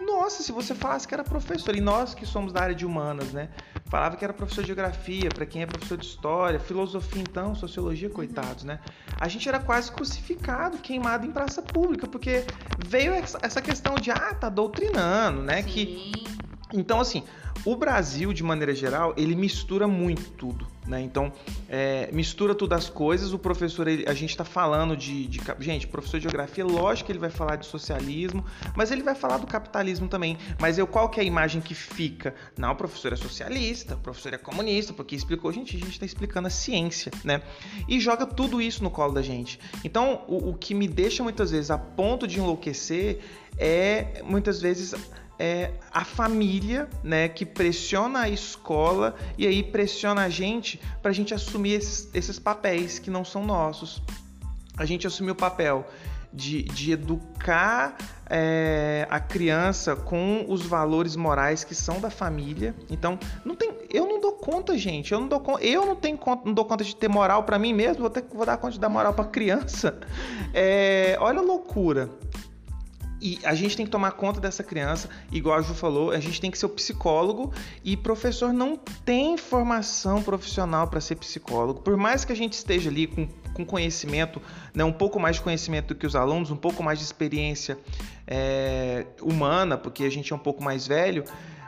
nossa, 0.00 0.42
se 0.42 0.52
você 0.52 0.74
falasse 0.74 1.06
que 1.06 1.14
era 1.14 1.22
professor, 1.22 1.76
e 1.76 1.80
nós 1.80 2.14
que 2.14 2.24
somos 2.24 2.52
da 2.52 2.62
área 2.62 2.74
de 2.74 2.86
humanas, 2.86 3.32
né? 3.32 3.50
Falava 3.92 4.16
que 4.16 4.24
era 4.24 4.32
professor 4.32 4.62
de 4.62 4.68
geografia, 4.68 5.28
para 5.28 5.44
quem 5.44 5.60
é 5.60 5.66
professor 5.66 5.98
de 5.98 6.06
história, 6.06 6.58
filosofia 6.58 7.20
então, 7.20 7.54
sociologia, 7.54 8.08
coitados, 8.08 8.64
né? 8.64 8.80
A 9.20 9.28
gente 9.28 9.46
era 9.46 9.58
quase 9.58 9.92
crucificado, 9.92 10.78
queimado 10.78 11.26
em 11.26 11.30
praça 11.30 11.60
pública, 11.60 12.06
porque 12.06 12.42
veio 12.82 13.12
essa 13.12 13.60
questão 13.60 13.94
de, 13.96 14.10
ah, 14.10 14.32
tá 14.32 14.48
doutrinando, 14.48 15.42
né? 15.42 15.62
Sim. 15.62 15.68
Que 15.68 16.12
então, 16.72 17.00
assim, 17.00 17.22
o 17.64 17.76
Brasil, 17.76 18.32
de 18.32 18.42
maneira 18.42 18.74
geral, 18.74 19.14
ele 19.16 19.36
mistura 19.36 19.86
muito 19.86 20.30
tudo, 20.32 20.66
né? 20.86 21.00
Então, 21.00 21.32
é, 21.68 22.08
mistura 22.12 22.54
tudo 22.54 22.72
as 22.72 22.88
coisas. 22.88 23.32
O 23.32 23.38
professor, 23.38 23.86
ele, 23.86 24.04
a 24.08 24.14
gente 24.14 24.30
está 24.30 24.44
falando 24.44 24.96
de, 24.96 25.26
de, 25.26 25.40
Gente, 25.60 25.86
professor 25.86 26.18
de 26.18 26.24
geografia, 26.24 26.64
lógico 26.64 27.06
que 27.06 27.12
ele 27.12 27.18
vai 27.18 27.30
falar 27.30 27.56
de 27.56 27.66
socialismo, 27.66 28.44
mas 28.74 28.90
ele 28.90 29.02
vai 29.02 29.14
falar 29.14 29.36
do 29.36 29.46
capitalismo 29.46 30.08
também. 30.08 30.36
Mas 30.58 30.78
eu, 30.78 30.86
qual 30.86 31.08
que 31.08 31.20
é 31.20 31.22
a 31.22 31.26
imagem 31.26 31.60
que 31.60 31.74
fica? 31.74 32.34
Não, 32.56 32.72
o 32.72 32.76
professor 32.76 33.12
é 33.12 33.16
socialista, 33.16 33.94
o 33.94 33.98
professor 33.98 34.34
é 34.34 34.38
comunista, 34.38 34.92
porque 34.92 35.14
explicou. 35.14 35.52
Gente, 35.52 35.76
a 35.76 35.78
gente 35.78 35.92
está 35.92 36.06
explicando 36.06 36.48
a 36.48 36.50
ciência, 36.50 37.12
né? 37.22 37.42
E 37.86 38.00
joga 38.00 38.26
tudo 38.26 38.60
isso 38.60 38.82
no 38.82 38.90
colo 38.90 39.12
da 39.12 39.22
gente. 39.22 39.60
Então, 39.84 40.24
o, 40.26 40.50
o 40.50 40.54
que 40.54 40.74
me 40.74 40.88
deixa 40.88 41.22
muitas 41.22 41.50
vezes 41.50 41.70
a 41.70 41.78
ponto 41.78 42.26
de 42.26 42.38
enlouquecer 42.38 43.20
é, 43.58 44.22
muitas 44.24 44.60
vezes 44.60 44.94
é 45.42 45.72
a 45.90 46.04
família, 46.04 46.88
né, 47.02 47.28
que 47.28 47.44
pressiona 47.44 48.20
a 48.20 48.28
escola 48.28 49.16
e 49.36 49.44
aí 49.44 49.60
pressiona 49.60 50.22
a 50.22 50.28
gente 50.28 50.80
para 51.02 51.10
a 51.10 51.14
gente 51.14 51.34
assumir 51.34 51.72
esses, 51.72 52.08
esses 52.14 52.38
papéis 52.38 53.00
que 53.00 53.10
não 53.10 53.24
são 53.24 53.44
nossos. 53.44 54.00
A 54.76 54.84
gente 54.84 55.04
assumir 55.04 55.32
o 55.32 55.34
papel 55.34 55.84
de, 56.32 56.62
de 56.62 56.92
educar 56.92 57.96
é, 58.30 59.04
a 59.10 59.18
criança 59.18 59.96
com 59.96 60.46
os 60.48 60.62
valores 60.62 61.16
morais 61.16 61.64
que 61.64 61.74
são 61.74 62.00
da 62.00 62.08
família. 62.08 62.72
Então, 62.88 63.18
não 63.44 63.56
tem, 63.56 63.72
eu 63.90 64.06
não 64.06 64.20
dou 64.20 64.34
conta, 64.34 64.78
gente. 64.78 65.10
Eu 65.10 65.18
não 65.18 65.26
dou, 65.26 65.58
eu 65.58 65.84
não 65.84 65.96
tenho 65.96 66.16
conta, 66.16 66.42
não 66.46 66.54
dou 66.54 66.64
conta 66.64 66.84
de 66.84 66.94
ter 66.94 67.08
moral 67.08 67.42
para 67.42 67.58
mim 67.58 67.74
mesmo. 67.74 68.02
Vou, 68.02 68.10
ter, 68.10 68.24
vou 68.32 68.46
dar 68.46 68.56
conta 68.58 68.74
de 68.74 68.80
dar 68.80 68.88
moral 68.88 69.12
para 69.12 69.24
criança. 69.24 69.98
É, 70.54 71.16
olha 71.18 71.40
a 71.40 71.42
loucura. 71.42 72.08
E 73.22 73.38
a 73.44 73.54
gente 73.54 73.76
tem 73.76 73.86
que 73.86 73.92
tomar 73.92 74.10
conta 74.10 74.40
dessa 74.40 74.64
criança, 74.64 75.08
igual 75.30 75.56
a 75.56 75.62
Ju 75.62 75.74
falou, 75.74 76.10
a 76.10 76.18
gente 76.18 76.40
tem 76.40 76.50
que 76.50 76.58
ser 76.58 76.66
o 76.66 76.68
psicólogo 76.68 77.52
e 77.84 77.96
professor 77.96 78.52
não 78.52 78.76
tem 78.76 79.38
formação 79.38 80.20
profissional 80.20 80.88
para 80.88 81.00
ser 81.00 81.14
psicólogo. 81.14 81.80
Por 81.82 81.96
mais 81.96 82.24
que 82.24 82.32
a 82.32 82.34
gente 82.34 82.54
esteja 82.54 82.90
ali 82.90 83.06
com, 83.06 83.28
com 83.54 83.64
conhecimento, 83.64 84.42
né, 84.74 84.82
um 84.82 84.92
pouco 84.92 85.20
mais 85.20 85.36
de 85.36 85.42
conhecimento 85.42 85.88
do 85.88 85.94
que 85.94 86.04
os 86.04 86.16
alunos, 86.16 86.50
um 86.50 86.56
pouco 86.56 86.82
mais 86.82 86.98
de 86.98 87.04
experiência 87.04 87.78
é, 88.26 89.06
humana, 89.20 89.78
porque 89.78 90.02
a 90.02 90.10
gente 90.10 90.32
é 90.32 90.36
um 90.36 90.40
pouco 90.40 90.60
mais 90.60 90.88
velho, 90.88 91.22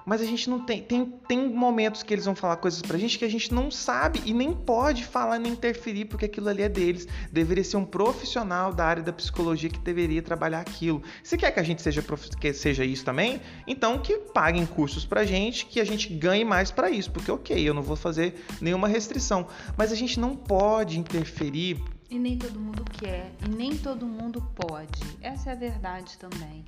mas 0.05 0.20
a 0.20 0.24
gente 0.24 0.48
não 0.50 0.61
tem, 0.61 0.82
tem. 0.82 1.05
Tem 1.26 1.48
momentos 1.48 2.02
que 2.02 2.12
eles 2.12 2.24
vão 2.24 2.34
falar 2.34 2.57
coisas 2.57 2.82
pra 2.82 2.98
gente 2.98 3.18
que 3.18 3.24
a 3.24 3.30
gente 3.30 3.52
não 3.52 3.70
sabe 3.70 4.20
e 4.24 4.34
nem 4.34 4.52
pode 4.52 5.05
falar 5.05 5.38
nem 5.38 5.52
interferir, 5.52 6.05
porque 6.05 6.26
aquilo 6.26 6.48
ali 6.48 6.62
é 6.62 6.68
deles. 6.68 7.09
Deveria 7.32 7.64
ser 7.64 7.76
um 7.76 7.84
profissional 7.84 8.72
da 8.72 8.84
área 8.84 9.02
da 9.02 9.12
psicologia 9.12 9.70
que 9.70 9.78
deveria 9.78 10.22
trabalhar 10.22 10.61
aquilo. 10.61 11.02
Se 11.22 11.36
quer 11.36 11.50
que 11.50 11.61
a 11.61 11.62
gente 11.62 11.80
seja, 11.80 12.05
que 12.38 12.52
seja 12.52 12.84
isso 12.84 13.05
também, 13.05 13.40
então 13.66 13.98
que 13.98 14.18
paguem 14.18 14.66
cursos 14.66 15.05
pra 15.05 15.24
gente, 15.24 15.66
que 15.66 15.80
a 15.80 15.84
gente 15.84 16.12
ganhe 16.12 16.44
mais 16.44 16.70
para 16.70 16.90
isso, 16.90 17.11
porque 17.11 17.30
ok, 17.30 17.57
eu 17.66 17.72
não 17.72 17.82
vou 17.82 17.96
fazer 17.96 18.44
nenhuma 18.61 18.88
restrição. 18.88 19.46
Mas 19.76 19.92
a 19.92 19.94
gente 19.94 20.20
não 20.20 20.36
pode 20.36 20.98
interferir 20.98 21.80
E 22.11 22.18
nem 22.18 22.36
todo 22.36 22.61
mundo 22.61 22.84
quer, 22.98 23.32
e 23.44 23.48
nem 23.48 23.76
todo 23.76 24.07
mundo 24.07 24.42
pode. 24.55 25.00
Essa 25.20 25.50
é 25.50 25.52
a 25.52 25.57
verdade 25.57 26.18
também. 26.18 26.64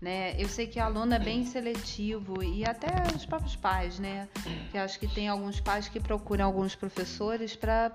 Né? 0.00 0.34
Eu 0.38 0.48
sei 0.48 0.66
que 0.66 0.78
aluno 0.78 1.14
é 1.14 1.18
bem 1.18 1.46
seletivo 1.46 2.42
e 2.42 2.66
até 2.66 2.88
os 3.16 3.24
próprios 3.24 3.56
pais, 3.56 3.98
né? 3.98 4.28
Que 4.70 4.76
acho 4.76 5.00
que 5.00 5.08
tem 5.08 5.26
alguns 5.26 5.58
pais 5.58 5.88
que 5.88 5.98
procuram 5.98 6.44
alguns 6.44 6.74
professores 6.74 7.56
para 7.56 7.90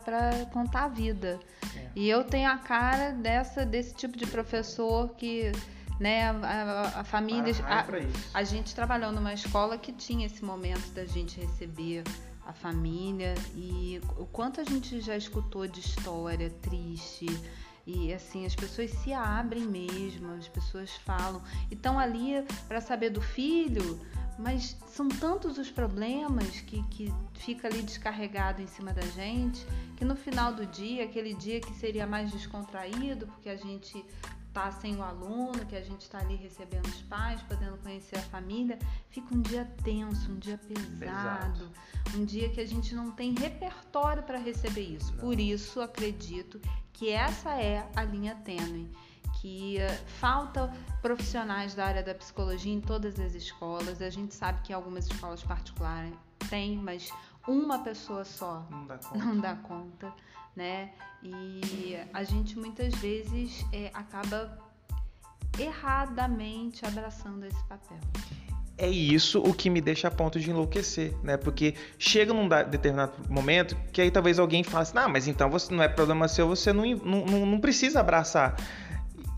contar 0.51 0.85
a 0.85 0.87
vida. 0.87 1.39
É. 1.77 1.89
E 1.95 2.09
eu 2.09 2.23
tenho 2.23 2.49
a 2.49 2.57
cara 2.57 3.11
dessa 3.11 3.63
desse 3.63 3.93
tipo 3.93 4.17
de 4.17 4.25
professor 4.25 5.09
que 5.15 5.51
né, 5.99 6.23
a, 6.23 6.31
a, 6.31 6.99
a 7.01 7.03
família. 7.03 7.53
A, 7.63 8.39
a 8.39 8.43
gente 8.43 8.73
trabalhou 8.73 9.11
numa 9.11 9.35
escola 9.35 9.77
que 9.77 9.91
tinha 9.91 10.25
esse 10.25 10.43
momento 10.43 10.91
da 10.93 11.05
gente 11.05 11.39
receber 11.39 12.03
a 12.43 12.51
família 12.51 13.35
e 13.55 14.01
o 14.17 14.25
quanto 14.25 14.59
a 14.59 14.63
gente 14.63 14.99
já 14.99 15.15
escutou 15.15 15.67
de 15.67 15.79
história 15.79 16.49
triste 16.49 17.27
e 17.85 18.13
assim, 18.13 18.45
as 18.45 18.55
pessoas 18.55 18.91
se 18.91 19.11
abrem 19.13 19.63
mesmo, 19.63 20.33
as 20.33 20.47
pessoas 20.47 20.91
falam. 20.97 21.41
E 21.69 21.73
estão 21.73 21.99
ali 21.99 22.45
para 22.67 22.79
saber 22.79 23.09
do 23.09 23.21
filho, 23.21 23.99
mas 24.37 24.77
são 24.87 25.07
tantos 25.07 25.57
os 25.57 25.69
problemas 25.69 26.61
que, 26.61 26.83
que 26.83 27.13
fica 27.33 27.67
ali 27.67 27.81
descarregado 27.81 28.61
em 28.61 28.67
cima 28.67 28.93
da 28.93 29.01
gente, 29.01 29.65
que 29.97 30.05
no 30.05 30.15
final 30.15 30.53
do 30.53 30.65
dia, 30.65 31.03
aquele 31.05 31.33
dia 31.33 31.59
que 31.59 31.73
seria 31.73 32.07
mais 32.07 32.31
descontraído, 32.31 33.27
porque 33.27 33.49
a 33.49 33.55
gente 33.55 34.05
tá 34.53 34.71
sem 34.71 34.95
o 34.97 35.03
aluno, 35.03 35.65
que 35.65 35.75
a 35.75 35.81
gente 35.81 36.01
está 36.01 36.19
ali 36.19 36.35
recebendo 36.35 36.85
os 36.85 37.01
pais, 37.03 37.41
podendo 37.43 37.77
conhecer 37.77 38.17
a 38.17 38.21
família, 38.23 38.77
fica 39.09 39.33
um 39.33 39.41
dia 39.41 39.65
tenso, 39.83 40.31
um 40.31 40.39
dia 40.39 40.57
pesado, 40.57 41.63
Exato. 41.63 42.17
um 42.17 42.25
dia 42.25 42.49
que 42.49 42.59
a 42.59 42.65
gente 42.65 42.93
não 42.93 43.11
tem 43.11 43.33
repertório 43.33 44.23
para 44.23 44.37
receber 44.37 44.81
isso. 44.81 45.11
Não. 45.13 45.19
Por 45.19 45.39
isso, 45.39 45.81
acredito 45.81 46.59
que 46.91 47.09
essa 47.09 47.51
é 47.55 47.89
a 47.95 48.03
linha 48.03 48.35
tênue, 48.35 48.91
que 49.39 49.77
uh, 49.77 50.07
falta 50.19 50.71
profissionais 51.01 51.73
da 51.73 51.85
área 51.85 52.03
da 52.03 52.13
psicologia 52.13 52.73
em 52.73 52.81
todas 52.81 53.19
as 53.19 53.33
escolas. 53.33 54.01
A 54.01 54.09
gente 54.09 54.35
sabe 54.35 54.61
que 54.61 54.73
algumas 54.73 55.05
escolas 55.07 55.41
particulares 55.41 56.13
têm, 56.51 56.77
mas 56.77 57.11
uma 57.47 57.79
pessoa 57.79 58.23
só 58.23 58.63
não 58.69 58.85
dá 58.85 58.97
conta. 59.09 59.25
Não 59.25 59.39
dá 59.39 59.55
conta 59.55 60.13
né? 60.55 60.91
E 61.23 61.97
a 62.13 62.23
gente 62.23 62.57
muitas 62.57 62.93
vezes 62.95 63.65
é, 63.71 63.89
acaba 63.93 64.57
erradamente 65.59 66.85
abraçando 66.85 67.45
esse 67.45 67.63
papel 67.65 67.99
é 68.77 68.89
isso 68.89 69.39
o 69.43 69.53
que 69.53 69.69
me 69.69 69.79
deixa 69.79 70.07
a 70.07 70.11
ponto 70.11 70.39
de 70.39 70.49
enlouquecer, 70.49 71.13
né? 71.21 71.37
Porque 71.37 71.75
chega 71.99 72.33
num 72.33 72.49
determinado 72.49 73.13
momento 73.29 73.77
que 73.93 74.01
aí 74.01 74.09
talvez 74.09 74.39
alguém 74.39 74.63
fale 74.63 74.81
assim, 74.81 74.97
ah, 74.97 75.07
mas 75.07 75.27
então 75.27 75.51
você 75.51 75.71
não 75.71 75.83
é 75.83 75.87
problema 75.87 76.27
seu, 76.27 76.47
você 76.47 76.73
não, 76.73 76.83
não, 76.83 77.45
não 77.45 77.59
precisa 77.59 77.99
abraçar. 77.99 78.55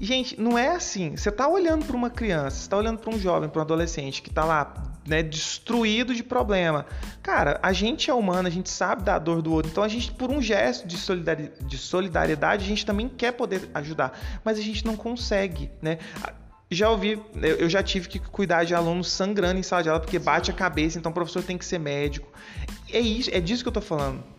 Gente, 0.03 0.37
não 0.37 0.57
é 0.57 0.67
assim. 0.67 1.15
Você 1.15 1.29
está 1.29 1.47
olhando 1.47 1.85
para 1.85 1.95
uma 1.95 2.09
criança, 2.09 2.57
você 2.57 2.63
está 2.63 2.75
olhando 2.75 2.99
para 2.99 3.09
um 3.09 3.17
jovem, 3.17 3.47
para 3.47 3.59
um 3.59 3.61
adolescente 3.61 4.21
que 4.21 4.27
está 4.27 4.43
lá, 4.43 4.73
né, 5.07 5.23
destruído 5.23 6.13
de 6.13 6.21
problema. 6.21 6.85
Cara, 7.21 7.57
a 7.63 7.71
gente 7.71 8.11
é 8.11 8.13
humano, 8.13 8.45
a 8.45 8.51
gente 8.51 8.69
sabe 8.69 9.03
da 9.03 9.17
dor 9.17 9.41
do 9.41 9.53
outro. 9.53 9.71
Então 9.71 9.81
a 9.81 9.87
gente, 9.87 10.11
por 10.11 10.29
um 10.29 10.41
gesto 10.41 10.85
de 10.85 10.97
solidariedade, 10.97 11.65
de 11.65 11.77
solidariedade 11.77 12.65
a 12.65 12.67
gente 12.67 12.85
também 12.85 13.07
quer 13.07 13.31
poder 13.31 13.69
ajudar, 13.73 14.19
mas 14.43 14.59
a 14.59 14.61
gente 14.61 14.85
não 14.85 14.97
consegue, 14.97 15.71
né? 15.81 15.99
Já 16.69 16.89
ouvi, 16.89 17.21
eu 17.41 17.69
já 17.69 17.81
tive 17.81 18.09
que 18.09 18.19
cuidar 18.19 18.65
de 18.65 18.75
alunos 18.75 19.09
sangrando 19.09 19.57
em 19.57 19.63
sala 19.63 19.83
de 19.83 19.89
aula 19.89 20.01
porque 20.01 20.19
bate 20.19 20.51
a 20.51 20.53
cabeça, 20.53 20.99
então 20.99 21.11
o 21.11 21.15
professor 21.15 21.43
tem 21.43 21.57
que 21.57 21.63
ser 21.63 21.79
médico. 21.79 22.29
É 22.91 22.99
isso, 22.99 23.29
é 23.31 23.39
disso 23.39 23.63
que 23.63 23.69
eu 23.69 23.73
tô 23.73 23.81
falando. 23.81 24.32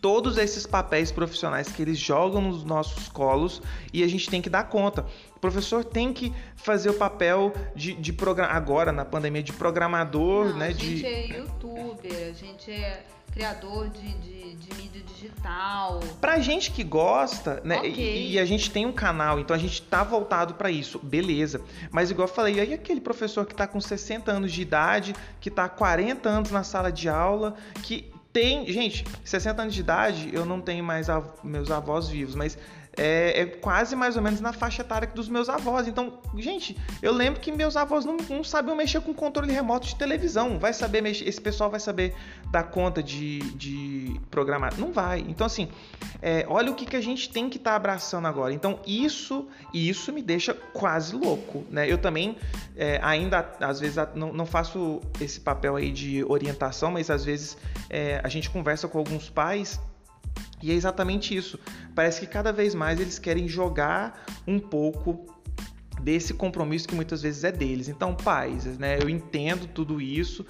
Todos 0.00 0.38
esses 0.38 0.66
papéis 0.66 1.12
profissionais 1.12 1.68
que 1.68 1.82
eles 1.82 1.98
jogam 1.98 2.40
nos 2.40 2.64
nossos 2.64 3.08
colos 3.08 3.60
e 3.92 4.02
a 4.02 4.08
gente 4.08 4.30
tem 4.30 4.40
que 4.40 4.48
dar 4.48 4.64
conta. 4.64 5.04
O 5.36 5.40
professor 5.40 5.84
tem 5.84 6.12
que 6.12 6.32
fazer 6.56 6.88
o 6.90 6.94
papel 6.94 7.52
de, 7.74 7.92
de 7.94 8.12
programa 8.12 8.52
agora 8.52 8.92
na 8.92 9.04
pandemia 9.04 9.42
de 9.42 9.52
programador, 9.52 10.50
Não, 10.50 10.56
né? 10.58 10.68
A 10.68 10.72
gente 10.72 10.96
de... 10.96 11.06
é 11.06 11.26
youtuber, 11.38 12.30
a 12.30 12.32
gente 12.32 12.70
é 12.70 13.04
criador 13.30 13.88
de, 13.88 14.12
de, 14.14 14.54
de, 14.56 14.74
mídia 14.74 15.02
digital. 15.02 16.00
Pra 16.20 16.38
gente 16.40 16.70
que 16.70 16.82
gosta, 16.82 17.60
né? 17.64 17.78
Okay. 17.78 17.92
E, 17.92 18.32
e, 18.32 18.38
a 18.38 18.44
gente 18.44 18.70
tem 18.70 18.86
um 18.86 18.92
canal, 18.92 19.38
então 19.38 19.54
a 19.54 19.58
gente 19.58 19.80
tá 19.82 20.02
voltado 20.02 20.54
para 20.54 20.70
isso, 20.70 20.98
beleza. 20.98 21.60
Mas 21.90 22.10
igual 22.10 22.26
eu 22.26 22.34
falei, 22.34 22.58
aí 22.60 22.74
aquele 22.74 23.00
professor 23.00 23.46
que 23.46 23.54
tá 23.54 23.66
com 23.66 23.80
60 23.80 24.30
anos 24.30 24.52
de 24.52 24.62
idade, 24.62 25.14
que 25.40 25.50
tá 25.50 25.68
40 25.68 26.28
anos 26.28 26.50
na 26.50 26.64
sala 26.64 26.90
de 26.90 27.08
aula, 27.08 27.54
que 27.82 28.09
tem. 28.32 28.70
Gente, 28.72 29.04
60 29.24 29.62
anos 29.62 29.74
de 29.74 29.80
idade, 29.80 30.30
eu 30.32 30.44
não 30.44 30.60
tenho 30.60 30.84
mais 30.84 31.08
av 31.08 31.26
meus 31.42 31.70
avós 31.70 32.08
vivos, 32.08 32.34
mas 32.34 32.56
é, 33.00 33.40
é, 33.40 33.46
quase 33.46 33.96
mais 33.96 34.14
ou 34.14 34.22
menos 34.22 34.42
na 34.42 34.52
faixa 34.52 34.82
etária 34.82 35.08
dos 35.08 35.26
meus 35.26 35.48
avós. 35.48 35.88
Então, 35.88 36.18
gente, 36.36 36.76
eu 37.00 37.14
lembro 37.14 37.40
que 37.40 37.50
meus 37.50 37.74
avós 37.74 38.04
não, 38.04 38.18
não 38.28 38.44
sabiam 38.44 38.76
mexer 38.76 39.00
com 39.00 39.14
controle 39.14 39.50
remoto 39.50 39.86
de 39.86 39.96
televisão. 39.96 40.58
Vai 40.58 40.74
saber 40.74 41.00
mexer, 41.00 41.26
esse 41.26 41.40
pessoal 41.40 41.70
vai 41.70 41.80
saber 41.80 42.14
dar 42.50 42.64
conta 42.64 43.02
de, 43.02 43.38
de 43.54 44.20
programar? 44.30 44.78
Não 44.78 44.92
vai. 44.92 45.20
Então, 45.20 45.46
assim, 45.46 45.70
é, 46.20 46.44
olha 46.46 46.70
o 46.70 46.74
que, 46.74 46.84
que 46.84 46.94
a 46.94 47.00
gente 47.00 47.30
tem 47.30 47.48
que 47.48 47.56
estar 47.56 47.70
tá 47.70 47.76
abraçando 47.76 48.28
agora. 48.28 48.52
Então, 48.52 48.78
isso 48.86 49.48
isso 49.72 50.12
me 50.12 50.20
deixa 50.20 50.52
quase 50.52 51.16
louco, 51.16 51.64
né? 51.70 51.90
Eu 51.90 51.96
também 51.96 52.36
é, 52.76 53.00
ainda, 53.02 53.50
às 53.60 53.80
vezes, 53.80 53.96
não, 54.14 54.30
não, 54.30 54.44
faço 54.44 55.00
esse 55.18 55.40
papel 55.40 55.76
aí 55.76 55.90
de 55.90 56.22
orientação, 56.24 56.90
mas 56.90 57.08
às 57.08 57.24
vezes 57.24 57.56
é, 57.88 58.20
a 58.22 58.28
gente 58.28 58.50
conversa 58.50 58.86
com 58.88 58.98
alguns 58.98 59.30
pais 59.30 59.80
e 60.62 60.70
é 60.70 60.74
exatamente 60.74 61.34
isso. 61.34 61.58
Parece 61.94 62.20
que 62.20 62.26
cada 62.26 62.52
vez 62.52 62.74
mais 62.74 63.00
eles 63.00 63.18
querem 63.18 63.48
jogar 63.48 64.24
um 64.46 64.58
pouco 64.58 65.26
desse 66.02 66.34
compromisso 66.34 66.88
que 66.88 66.94
muitas 66.94 67.22
vezes 67.22 67.44
é 67.44 67.52
deles. 67.52 67.88
Então, 67.88 68.14
pais, 68.14 68.64
né? 68.78 68.98
Eu 69.00 69.08
entendo 69.08 69.66
tudo 69.66 70.00
isso, 70.00 70.44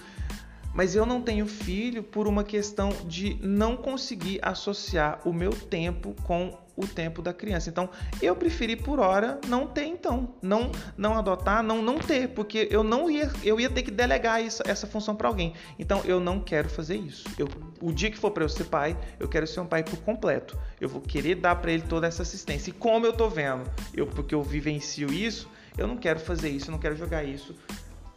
mas 0.74 0.94
eu 0.94 1.04
não 1.04 1.20
tenho 1.20 1.46
filho 1.46 2.02
por 2.02 2.26
uma 2.26 2.44
questão 2.44 2.90
de 3.06 3.36
não 3.40 3.76
conseguir 3.76 4.38
associar 4.42 5.20
o 5.24 5.32
meu 5.32 5.50
tempo 5.50 6.14
com 6.22 6.56
o 6.82 6.86
tempo 6.86 7.22
da 7.22 7.32
criança. 7.32 7.68
Então, 7.68 7.88
eu 8.20 8.34
preferi 8.34 8.76
por 8.76 8.98
hora 8.98 9.40
não 9.46 9.66
ter 9.66 9.84
então, 9.84 10.34
não 10.42 10.70
não 10.96 11.16
adotar, 11.16 11.62
não 11.62 11.82
não 11.82 11.98
ter, 11.98 12.28
porque 12.28 12.68
eu 12.70 12.82
não 12.82 13.10
ia 13.10 13.30
eu 13.42 13.60
ia 13.60 13.70
ter 13.70 13.82
que 13.82 13.90
delegar 13.90 14.42
isso, 14.42 14.62
essa 14.66 14.86
função 14.86 15.14
para 15.14 15.28
alguém. 15.28 15.54
Então, 15.78 16.02
eu 16.04 16.20
não 16.20 16.40
quero 16.40 16.68
fazer 16.68 16.96
isso. 16.96 17.24
Eu, 17.38 17.48
o 17.80 17.92
dia 17.92 18.10
que 18.10 18.18
for 18.18 18.30
para 18.30 18.44
eu 18.44 18.48
ser 18.48 18.64
pai, 18.64 18.96
eu 19.18 19.28
quero 19.28 19.46
ser 19.46 19.60
um 19.60 19.66
pai 19.66 19.82
por 19.82 19.98
completo. 19.98 20.58
Eu 20.80 20.88
vou 20.88 21.00
querer 21.00 21.36
dar 21.36 21.56
para 21.56 21.72
ele 21.72 21.82
toda 21.82 22.06
essa 22.06 22.22
assistência. 22.22 22.70
E 22.70 22.72
como 22.72 23.06
eu 23.06 23.12
tô 23.12 23.28
vendo, 23.28 23.70
eu 23.94 24.06
porque 24.06 24.34
eu 24.34 24.42
vivencio 24.42 25.12
isso, 25.12 25.48
eu 25.76 25.86
não 25.86 25.96
quero 25.96 26.20
fazer 26.20 26.48
isso, 26.48 26.68
eu 26.68 26.72
não 26.72 26.78
quero 26.78 26.96
jogar 26.96 27.24
isso 27.24 27.54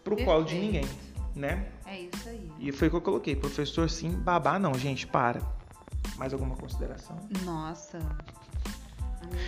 pro 0.03 0.15
Perfeito. 0.15 0.25
colo 0.25 0.43
de 0.43 0.55
ninguém, 0.55 0.85
né? 1.35 1.67
É 1.85 2.01
isso 2.01 2.27
aí. 2.27 2.51
E 2.59 2.71
foi 2.71 2.87
o 2.87 2.91
que 2.91 2.97
eu 2.97 3.01
coloquei, 3.01 3.35
professor 3.35 3.89
sim, 3.89 4.09
babá 4.09 4.59
não, 4.59 4.73
gente, 4.73 5.07
para. 5.07 5.41
Mais 6.17 6.33
alguma 6.33 6.55
consideração? 6.55 7.17
Nossa, 7.43 7.99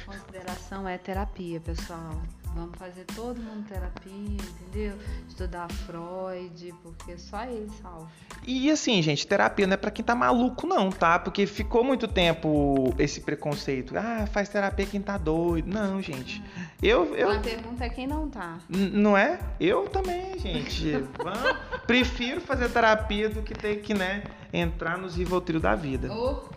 consideração 0.06 0.88
é 0.88 0.98
terapia, 0.98 1.60
pessoal. 1.60 2.22
Vamos 2.56 2.78
fazer 2.80 3.04
todo 3.14 3.38
mundo 3.38 3.68
terapia, 3.68 4.14
entendeu? 4.14 4.98
Estudar 5.28 5.70
Freud, 5.70 6.74
porque 6.82 7.18
só 7.18 7.44
ele 7.44 7.70
salva. 7.82 8.08
E 8.48 8.72
assim, 8.72 9.02
gente, 9.02 9.28
terapia 9.28 9.68
não 9.68 9.74
é 9.74 9.78
para 9.78 9.92
quem 9.92 10.06
tá 10.06 10.16
maluco, 10.16 10.66
não, 10.66 10.90
tá? 10.90 11.20
Porque 11.20 11.46
ficou 11.46 11.84
muito 11.84 12.08
tempo 12.08 12.94
esse 12.98 13.20
preconceito. 13.20 13.98
Ah, 13.98 14.26
faz 14.26 14.48
terapia 14.48 14.86
quem 14.86 15.02
tá 15.02 15.18
doido. 15.18 15.68
Não, 15.68 16.02
gente. 16.02 16.42
Eu. 16.82 17.14
eu... 17.16 17.30
A 17.30 17.40
pergunta 17.40 17.84
é 17.84 17.90
quem 17.90 18.08
não 18.08 18.30
tá. 18.30 18.58
N 18.70 18.90
não 18.90 19.18
é? 19.18 19.38
Eu 19.60 19.90
também, 19.90 20.40
gente. 20.40 20.92
Vamos... 21.22 21.82
Prefiro 21.86 22.40
fazer 22.40 22.70
terapia 22.70 23.28
do 23.28 23.42
que 23.42 23.54
ter 23.54 23.82
que, 23.82 23.94
né, 23.94 24.24
entrar 24.54 24.98
nos 24.98 25.18
Rivotril 25.18 25.60
da 25.60 25.76
vida. 25.76 26.10
Ou 26.14 26.50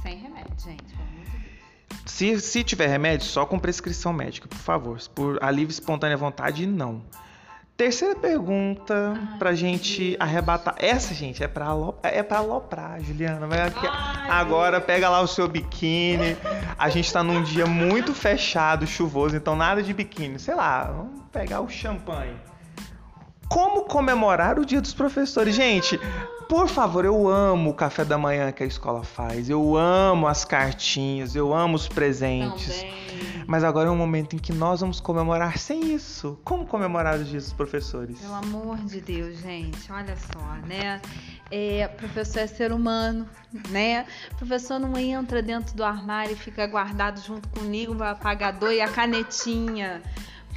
sem 0.00 0.16
remédio, 0.16 0.54
gente. 0.58 0.97
Se, 2.08 2.40
se 2.40 2.64
tiver 2.64 2.86
remédio, 2.86 3.26
só 3.26 3.44
com 3.44 3.58
prescrição 3.58 4.12
médica, 4.12 4.48
por 4.48 4.58
favor. 4.58 4.98
Por 5.14 5.38
alívio 5.44 5.70
espontânea 5.70 6.16
vontade, 6.16 6.66
não. 6.66 7.02
Terceira 7.76 8.16
pergunta 8.16 9.14
Ai, 9.14 9.38
pra 9.38 9.54
gente 9.54 10.10
Deus. 10.10 10.16
arrebatar. 10.18 10.74
Essa, 10.78 11.14
gente, 11.14 11.44
é 11.44 11.46
pra, 11.46 11.66
aloprar, 11.66 12.12
é 12.12 12.22
pra 12.24 12.38
aloprar, 12.38 13.00
Juliana. 13.00 13.46
Ai, 13.52 14.28
agora 14.30 14.78
Deus. 14.78 14.86
pega 14.86 15.08
lá 15.08 15.20
o 15.20 15.28
seu 15.28 15.46
biquíni. 15.46 16.36
A 16.76 16.88
gente 16.88 17.12
tá 17.12 17.22
num 17.22 17.42
dia 17.42 17.66
muito 17.66 18.12
fechado, 18.14 18.86
chuvoso, 18.86 19.36
então 19.36 19.54
nada 19.54 19.80
de 19.82 19.92
biquíni. 19.92 20.40
Sei 20.40 20.54
lá, 20.54 20.84
vamos 20.84 21.22
pegar 21.30 21.60
o 21.60 21.68
champanhe. 21.68 22.34
Como 23.48 23.82
comemorar 23.84 24.58
o 24.58 24.64
dia 24.64 24.80
dos 24.80 24.92
professores? 24.92 25.54
Gente, 25.54 26.00
Por 26.48 26.66
favor, 26.66 27.04
eu 27.04 27.28
amo 27.28 27.70
o 27.70 27.74
café 27.74 28.06
da 28.06 28.16
manhã 28.16 28.50
que 28.50 28.62
a 28.62 28.66
escola 28.66 29.04
faz. 29.04 29.50
Eu 29.50 29.76
amo 29.76 30.26
as 30.26 30.46
cartinhas, 30.46 31.36
eu 31.36 31.52
amo 31.52 31.76
os 31.76 31.86
presentes. 31.86 32.74
Também. 32.74 33.44
Mas 33.46 33.64
agora 33.64 33.88
é 33.88 33.90
um 33.92 33.96
momento 33.96 34.34
em 34.34 34.38
que 34.38 34.52
nós 34.52 34.80
vamos 34.80 34.98
comemorar 34.98 35.58
sem 35.58 35.94
isso. 35.94 36.38
Como 36.44 36.66
comemorar 36.66 37.18
os 37.18 37.28
dias 37.28 37.44
dos 37.44 37.52
professores? 37.52 38.18
Pelo 38.18 38.34
amor 38.34 38.78
de 38.78 39.00
Deus, 39.00 39.38
gente, 39.38 39.90
olha 39.92 40.16
só, 40.16 40.66
né? 40.66 41.00
É, 41.50 41.88
professor 41.88 42.40
é 42.40 42.46
ser 42.46 42.72
humano, 42.72 43.26
né? 43.70 44.06
professor 44.36 44.78
não 44.78 44.98
entra 44.98 45.42
dentro 45.42 45.74
do 45.74 45.82
armário 45.82 46.32
e 46.32 46.36
fica 46.36 46.66
guardado 46.66 47.20
junto 47.20 47.48
comigo 47.48 47.94
o 47.94 48.02
apagador 48.02 48.72
e 48.72 48.80
a 48.80 48.88
canetinha. 48.88 50.02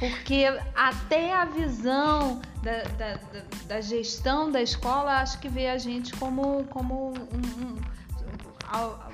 Porque 0.02 0.46
até 0.74 1.32
a 1.32 1.44
visão 1.44 2.42
da, 2.60 2.82
da, 2.98 3.14
da, 3.14 3.42
da 3.68 3.80
gestão 3.80 4.50
da 4.50 4.60
escola 4.60 5.20
acho 5.20 5.38
que 5.38 5.48
vê 5.48 5.68
a 5.68 5.78
gente 5.78 6.12
como, 6.14 6.64
como 6.64 7.10
um, 7.10 7.12
um, 7.12 7.76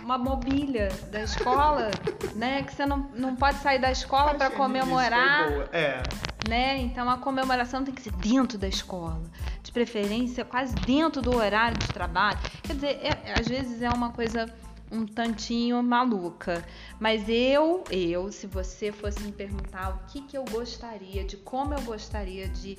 uma 0.02 0.16
mobília 0.16 0.88
da 1.10 1.20
escola, 1.20 1.90
né? 2.34 2.62
Que 2.62 2.74
você 2.74 2.86
não, 2.86 3.06
não 3.14 3.36
pode 3.36 3.58
sair 3.58 3.78
da 3.78 3.92
escola 3.92 4.34
para 4.34 4.50
comemorar. 4.50 5.68
É. 5.74 6.02
Né? 6.48 6.78
Então 6.78 7.10
a 7.10 7.18
comemoração 7.18 7.84
tem 7.84 7.92
que 7.92 8.00
ser 8.00 8.12
dentro 8.12 8.56
da 8.56 8.66
escola. 8.66 9.20
De 9.62 9.70
preferência, 9.70 10.42
quase 10.42 10.74
dentro 10.74 11.20
do 11.20 11.36
horário 11.36 11.76
de 11.76 11.88
trabalho. 11.88 12.38
Quer 12.62 12.74
dizer, 12.74 13.00
é, 13.02 13.34
às 13.38 13.46
vezes 13.46 13.82
é 13.82 13.90
uma 13.90 14.10
coisa 14.10 14.46
um 14.90 15.06
tantinho 15.06 15.82
maluca. 15.82 16.64
Mas 16.98 17.28
eu, 17.28 17.84
eu, 17.90 18.32
se 18.32 18.46
você 18.46 18.90
fosse 18.90 19.20
me 19.22 19.32
perguntar 19.32 19.94
o 19.94 19.98
que, 20.10 20.22
que 20.22 20.36
eu 20.36 20.44
gostaria, 20.44 21.24
de 21.24 21.36
como 21.36 21.74
eu 21.74 21.82
gostaria 21.82 22.48
de 22.48 22.78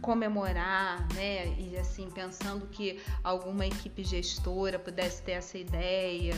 comemorar, 0.00 1.06
né? 1.14 1.46
E 1.58 1.76
assim, 1.78 2.08
pensando 2.10 2.66
que 2.66 3.00
alguma 3.22 3.66
equipe 3.66 4.02
gestora 4.02 4.78
pudesse 4.78 5.22
ter 5.22 5.32
essa 5.32 5.58
ideia, 5.58 6.34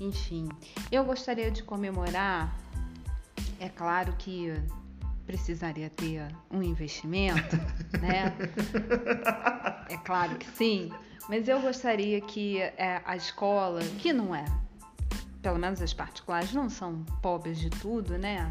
enfim. 0.00 0.48
Eu 0.90 1.04
gostaria 1.04 1.50
de 1.50 1.62
comemorar, 1.62 2.56
é 3.60 3.68
claro 3.68 4.14
que 4.18 4.52
precisaria 5.26 5.88
ter 5.88 6.26
um 6.50 6.62
investimento, 6.62 7.56
né? 8.00 8.34
É 9.88 9.96
claro 9.98 10.36
que 10.36 10.46
sim. 10.50 10.90
Mas 11.28 11.48
eu 11.48 11.58
gostaria 11.60 12.20
que 12.20 12.60
é, 12.60 13.00
a 13.06 13.16
escola, 13.16 13.80
que 13.98 14.12
não 14.12 14.34
é 14.34 14.44
pelo 15.44 15.58
menos 15.58 15.82
as 15.82 15.92
particulares, 15.92 16.54
não 16.54 16.70
são 16.70 17.04
pobres 17.20 17.60
de 17.60 17.68
tudo, 17.68 18.16
né? 18.16 18.50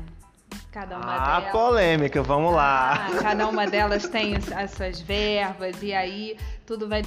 Cada 0.71 0.97
uma 0.97 1.15
ah, 1.15 1.39
delas. 1.39 1.51
polêmica, 1.51 2.21
vamos 2.21 2.53
lá. 2.53 3.07
Ah, 3.07 3.19
cada 3.19 3.47
uma 3.47 3.65
delas 3.65 4.07
tem 4.07 4.35
as 4.35 4.71
suas 4.71 5.01
verbas, 5.01 5.81
e 5.81 5.91
aí 5.91 6.37
tudo 6.67 6.87
vai. 6.87 7.01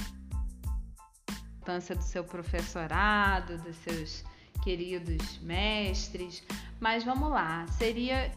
importância 1.55 1.95
do 1.95 2.03
seu 2.03 2.21
professorado, 2.21 3.57
dos 3.59 3.77
seus 3.77 4.25
queridos 4.61 5.39
mestres. 5.39 6.43
Mas 6.81 7.05
vamos 7.05 7.29
lá, 7.29 7.65
seria 7.69 8.29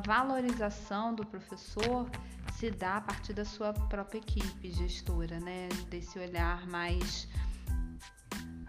uma 0.00 0.24
valorização 0.24 1.14
do 1.14 1.24
professor 1.26 2.08
se 2.54 2.70
dá 2.70 2.96
a 2.96 3.00
partir 3.00 3.34
da 3.34 3.44
sua 3.44 3.72
própria 3.72 4.18
equipe 4.18 4.70
gestora, 4.72 5.38
né? 5.40 5.68
Desse 5.90 6.18
olhar 6.18 6.66
mais 6.66 7.28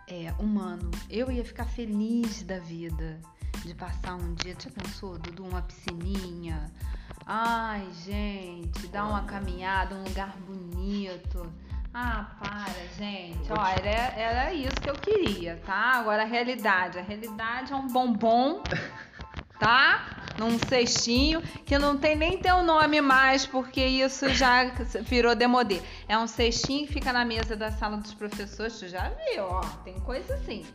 é, 0.08 0.34
humano. 0.40 0.92
Eu 1.10 1.32
ia 1.32 1.44
ficar 1.44 1.66
feliz 1.66 2.44
da 2.44 2.60
vida 2.60 3.20
de 3.64 3.74
passar 3.74 4.16
um 4.16 4.34
dia, 4.36 4.56
já 4.60 4.70
pensou, 4.70 5.18
Dudu, 5.18 5.46
uma 5.46 5.62
piscininha? 5.62 6.70
Ai, 7.26 7.88
gente, 8.04 8.88
dar 8.88 9.06
uma 9.06 9.24
caminhada, 9.24 9.96
um 9.96 10.04
lugar 10.04 10.36
bonito. 10.40 11.52
Ah, 11.94 12.36
para, 12.40 12.88
gente. 12.98 13.52
Ó, 13.52 13.68
era, 13.68 13.90
era 14.20 14.54
isso 14.54 14.76
que 14.76 14.90
eu 14.90 14.96
queria, 14.96 15.62
tá? 15.66 16.00
Agora 16.00 16.24
a 16.24 16.26
realidade. 16.26 16.98
A 17.00 17.02
realidade 17.02 17.72
é 17.72 17.76
um 17.76 17.88
bombom, 17.88 18.64
tá? 19.60 20.21
Num 20.42 20.58
cestinho 20.58 21.40
que 21.64 21.78
não 21.78 21.96
tem 21.96 22.16
nem 22.16 22.40
teu 22.40 22.64
nome 22.64 23.00
mais, 23.00 23.46
porque 23.46 23.86
isso 23.86 24.28
já 24.30 24.66
virou 25.02 25.36
demodê. 25.36 25.80
É 26.08 26.18
um 26.18 26.26
cestinho 26.26 26.88
que 26.88 26.94
fica 26.94 27.14
na 27.14 27.24
mesa 27.24 27.56
da 27.56 27.72
sala 27.72 27.98
dos 27.98 28.16
professores, 28.16 28.80
tu 28.80 28.88
já 28.88 29.10
viu, 29.10 29.44
ó, 29.44 29.62
tem 29.84 30.00
coisa 30.00 30.34
assim. 30.34 30.66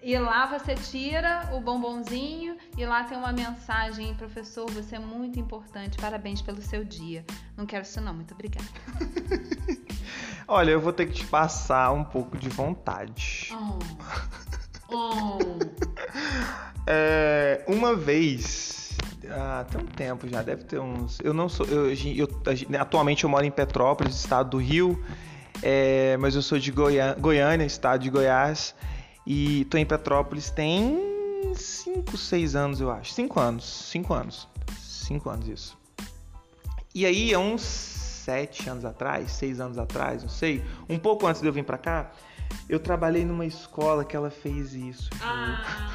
E 0.00 0.16
lá 0.18 0.46
você 0.46 0.74
tira 0.76 1.50
o 1.52 1.60
bombonzinho 1.60 2.56
e 2.76 2.86
lá 2.86 3.02
tem 3.04 3.18
uma 3.18 3.32
mensagem, 3.32 4.14
professor, 4.14 4.70
você 4.70 4.96
é 4.96 4.98
muito 4.98 5.40
importante, 5.40 5.96
parabéns 5.98 6.40
pelo 6.40 6.62
seu 6.62 6.84
dia. 6.84 7.24
Não 7.56 7.66
quero 7.66 7.82
isso 7.82 8.00
não, 8.00 8.14
muito 8.14 8.32
obrigada. 8.32 8.68
Olha, 10.46 10.70
eu 10.72 10.80
vou 10.80 10.92
ter 10.92 11.06
que 11.06 11.14
te 11.14 11.26
passar 11.26 11.90
um 11.90 12.04
pouco 12.04 12.36
de 12.36 12.48
vontade. 12.48 13.52
Oh. 13.52 14.44
Oh. 14.86 15.38
é, 16.86 17.64
uma 17.66 17.96
vez 17.96 18.83
ah, 19.30 19.64
tem 19.70 19.80
um 19.80 19.86
tempo 19.86 20.28
já, 20.28 20.42
deve 20.42 20.64
ter 20.64 20.78
uns. 20.78 21.18
Eu 21.20 21.34
não 21.34 21.48
sou. 21.48 21.66
Eu, 21.66 21.92
eu, 21.92 22.28
atualmente 22.78 23.24
eu 23.24 23.30
moro 23.30 23.44
em 23.44 23.50
Petrópolis, 23.50 24.16
estado 24.16 24.50
do 24.50 24.58
Rio, 24.58 25.02
é, 25.62 26.16
mas 26.18 26.34
eu 26.34 26.42
sou 26.42 26.58
de 26.58 26.70
Goiânia, 26.70 27.14
Goiânia, 27.14 27.64
estado 27.64 28.02
de 28.02 28.10
Goiás, 28.10 28.74
e 29.26 29.64
tô 29.66 29.78
em 29.78 29.86
Petrópolis 29.86 30.50
tem 30.50 30.98
5, 31.54 32.16
6 32.16 32.56
anos, 32.56 32.80
eu 32.80 32.90
acho. 32.90 33.12
5 33.12 33.40
anos, 33.40 33.64
5 33.90 34.14
anos. 34.14 34.48
5 34.80 35.30
anos 35.30 35.48
isso. 35.48 35.78
E 36.94 37.04
aí, 37.04 37.34
há 37.34 37.38
uns 37.38 37.62
7 37.62 38.70
anos 38.70 38.84
atrás, 38.84 39.30
6 39.32 39.60
anos 39.60 39.78
atrás, 39.78 40.22
não 40.22 40.30
sei, 40.30 40.64
um 40.88 40.98
pouco 40.98 41.26
antes 41.26 41.42
de 41.42 41.48
eu 41.48 41.52
vir 41.52 41.64
pra 41.64 41.76
cá, 41.76 42.10
eu 42.68 42.80
trabalhei 42.80 43.24
numa 43.24 43.44
escola 43.44 44.04
que 44.04 44.16
ela 44.16 44.30
fez 44.30 44.74
isso. 44.74 45.10
Ah. 45.20 45.93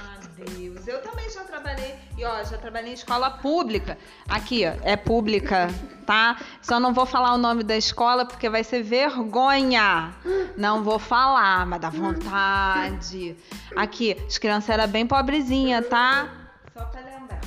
Eu 0.87 1.01
também 1.01 1.29
já 1.29 1.43
trabalhei, 1.43 1.95
e 2.17 2.25
ó, 2.25 2.43
já 2.43 2.57
trabalhei 2.57 2.91
em 2.91 2.93
escola 2.93 3.29
pública. 3.29 3.97
Aqui, 4.27 4.65
ó, 4.65 4.73
é 4.83 4.95
pública, 4.95 5.69
tá? 6.05 6.37
Só 6.61 6.79
não 6.79 6.93
vou 6.93 7.05
falar 7.05 7.33
o 7.33 7.37
nome 7.37 7.63
da 7.63 7.77
escola 7.77 8.25
porque 8.25 8.49
vai 8.49 8.63
ser 8.63 8.81
vergonha. 8.81 10.13
Não 10.57 10.83
vou 10.83 10.97
falar, 10.97 11.65
mas 11.65 11.79
dá 11.79 11.89
vontade. 11.89 13.35
Aqui, 13.75 14.17
as 14.25 14.37
crianças 14.37 14.69
eram 14.69 14.87
bem 14.87 15.05
pobrezinhas, 15.05 15.87
tá? 15.87 16.29
Só 16.73 16.85
pra 16.85 17.01
lembrar. 17.01 17.41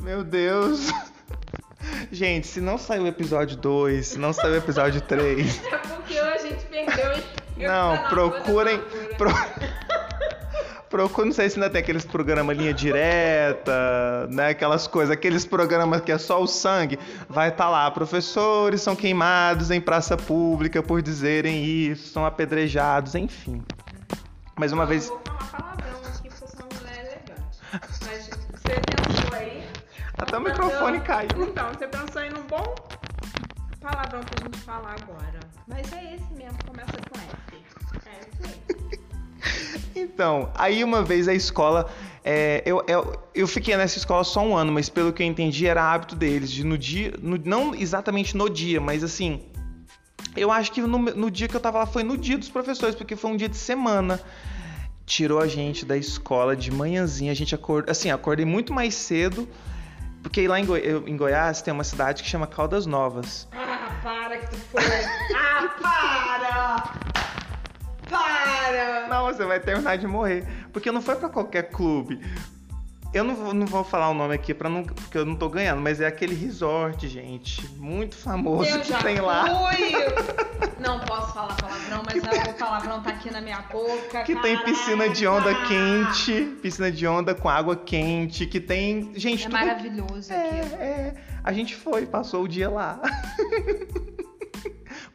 Meu 0.00 0.22
Deus. 0.22 0.92
Gente, 2.12 2.46
se 2.46 2.60
não 2.60 2.78
saiu 2.78 3.02
o 3.02 3.06
episódio 3.06 3.56
2, 3.56 4.06
se 4.06 4.18
não 4.18 4.32
saiu 4.32 4.52
o 4.52 4.56
episódio 4.56 5.00
3. 5.00 5.60
É 5.68 5.78
porque 5.78 6.18
a 6.18 6.38
gente 6.38 6.64
perdeu. 6.66 7.22
Não, 7.56 8.08
procurem. 8.08 8.80
Pro... 9.16 9.30
Procura, 10.88 11.26
não 11.26 11.32
sei 11.32 11.50
se 11.50 11.56
ainda 11.56 11.68
tem 11.68 11.82
aqueles 11.82 12.04
programas 12.04 12.56
linha 12.56 12.72
direta, 12.72 14.26
né? 14.30 14.48
Aquelas 14.48 14.86
coisas, 14.86 15.12
aqueles 15.12 15.44
programas 15.44 16.00
que 16.00 16.10
é 16.10 16.18
só 16.18 16.42
o 16.42 16.46
sangue. 16.46 16.98
Vai 17.28 17.48
estar 17.48 17.64
tá 17.64 17.70
lá, 17.70 17.90
professores 17.90 18.80
são 18.80 18.96
queimados 18.96 19.70
em 19.70 19.80
praça 19.80 20.16
pública 20.16 20.82
por 20.82 21.02
dizerem 21.02 21.64
isso, 21.64 22.08
são 22.08 22.24
apedrejados, 22.24 23.14
enfim. 23.14 23.62
Mais 24.56 24.72
uma 24.72 24.86
vez. 24.86 25.08
Vou 25.08 25.20
falar 25.24 25.76
palavrão 25.76 26.00
aqui 26.08 26.28
porque 26.28 26.44
eu 26.44 26.48
sou 26.48 26.66
uma 26.66 26.80
mulher 26.80 27.00
elegante. 27.04 27.58
Mas 28.06 28.30
você 28.52 28.80
pensou 28.80 29.38
aí. 29.38 29.64
Até 30.16 30.36
o 30.36 30.40
microfone 30.40 31.00
caiu. 31.00 31.42
Então, 31.42 31.68
você 31.68 31.86
pensou 31.86 32.22
aí 32.22 32.30
num 32.30 32.42
bom 32.42 32.74
palavrão 33.80 34.20
pra 34.20 34.44
gente 34.44 34.58
falar 34.60 34.96
agora. 35.02 35.40
Mas 35.66 35.92
é 35.92 36.14
esse 36.14 36.32
mesmo, 36.34 36.58
começa 36.66 36.92
com 36.92 37.18
F. 37.18 37.64
É 38.06 38.20
isso 38.20 38.42
aí. 38.44 38.77
Então, 39.94 40.50
aí 40.54 40.82
uma 40.82 41.02
vez 41.02 41.28
a 41.28 41.34
escola. 41.34 41.88
É, 42.24 42.62
eu, 42.66 42.84
eu, 42.86 43.18
eu 43.34 43.46
fiquei 43.46 43.76
nessa 43.76 43.98
escola 43.98 44.22
só 44.22 44.44
um 44.44 44.56
ano, 44.56 44.72
mas 44.72 44.88
pelo 44.88 45.12
que 45.12 45.22
eu 45.22 45.26
entendi 45.26 45.66
era 45.66 45.82
hábito 45.82 46.14
deles, 46.14 46.50
de 46.50 46.64
no 46.64 46.76
dia. 46.76 47.14
No, 47.20 47.38
não 47.44 47.74
exatamente 47.74 48.36
no 48.36 48.48
dia, 48.48 48.80
mas 48.80 49.02
assim. 49.02 49.42
Eu 50.36 50.52
acho 50.52 50.70
que 50.70 50.80
no, 50.80 50.98
no 50.98 51.30
dia 51.30 51.48
que 51.48 51.56
eu 51.56 51.60
tava 51.60 51.78
lá 51.78 51.86
foi 51.86 52.02
no 52.02 52.16
dia 52.16 52.38
dos 52.38 52.48
professores, 52.48 52.94
porque 52.94 53.16
foi 53.16 53.30
um 53.30 53.36
dia 53.36 53.48
de 53.48 53.56
semana. 53.56 54.20
Tirou 55.06 55.40
a 55.40 55.46
gente 55.46 55.86
da 55.86 55.96
escola 55.96 56.54
de 56.54 56.70
manhãzinha, 56.70 57.32
a 57.32 57.34
gente 57.34 57.54
acordou, 57.54 57.90
assim, 57.90 58.10
acordei 58.10 58.44
muito 58.44 58.74
mais 58.74 58.94
cedo, 58.94 59.48
porque 60.22 60.46
lá 60.46 60.60
em, 60.60 60.66
Goi 60.66 61.02
em 61.06 61.16
Goiás 61.16 61.62
tem 61.62 61.72
uma 61.72 61.84
cidade 61.84 62.22
que 62.22 62.28
chama 62.28 62.46
Caldas 62.46 62.84
Novas. 62.84 63.48
Ah, 63.52 63.98
para 64.02 64.36
que 64.36 64.50
tu 64.50 64.56
foi. 64.56 64.82
ah, 65.34 65.68
para! 65.80 67.07
Para! 68.68 69.08
Não, 69.08 69.24
você 69.24 69.44
vai 69.44 69.60
terminar 69.60 69.96
de 69.96 70.06
morrer. 70.06 70.46
Porque 70.72 70.90
não 70.92 71.00
foi 71.00 71.16
para 71.16 71.28
qualquer 71.28 71.70
clube. 71.70 72.20
Eu 73.12 73.24
não 73.24 73.34
vou, 73.34 73.54
não 73.54 73.66
vou 73.66 73.82
falar 73.82 74.10
o 74.10 74.14
nome 74.14 74.34
aqui 74.34 74.52
para 74.52 74.68
não, 74.68 74.84
porque 74.84 75.16
eu 75.16 75.24
não 75.24 75.34
tô 75.34 75.48
ganhando, 75.48 75.80
mas 75.80 75.98
é 75.98 76.06
aquele 76.06 76.34
resort, 76.34 77.08
gente, 77.08 77.66
muito 77.76 78.14
famoso 78.14 78.68
eu 78.68 78.80
que 78.80 78.92
tem 79.02 79.18
lá. 79.18 79.46
Fui. 79.46 79.92
Não 80.78 81.00
posso 81.00 81.34
falar 81.34 81.56
palavrão, 81.56 82.02
mas 82.06 82.48
o 82.48 82.54
palavrão 82.54 83.02
tá 83.02 83.10
aqui 83.10 83.32
na 83.32 83.40
minha 83.40 83.60
boca. 83.62 84.22
Que 84.22 84.34
caraca. 84.34 84.42
tem 84.42 84.58
piscina 84.62 85.08
de 85.08 85.26
onda 85.26 85.52
quente, 85.66 86.56
piscina 86.62 86.92
de 86.92 87.04
onda 87.04 87.34
com 87.34 87.48
água 87.48 87.74
quente, 87.74 88.46
que 88.46 88.60
tem, 88.60 89.10
gente, 89.16 89.42
É 89.42 89.46
tudo... 89.46 89.52
maravilhoso 89.52 90.32
é, 90.32 90.36
aqui. 90.36 90.74
é. 90.74 91.14
A 91.42 91.52
gente 91.52 91.74
foi, 91.74 92.06
passou 92.06 92.44
o 92.44 92.48
dia 92.48 92.70
lá. 92.70 93.00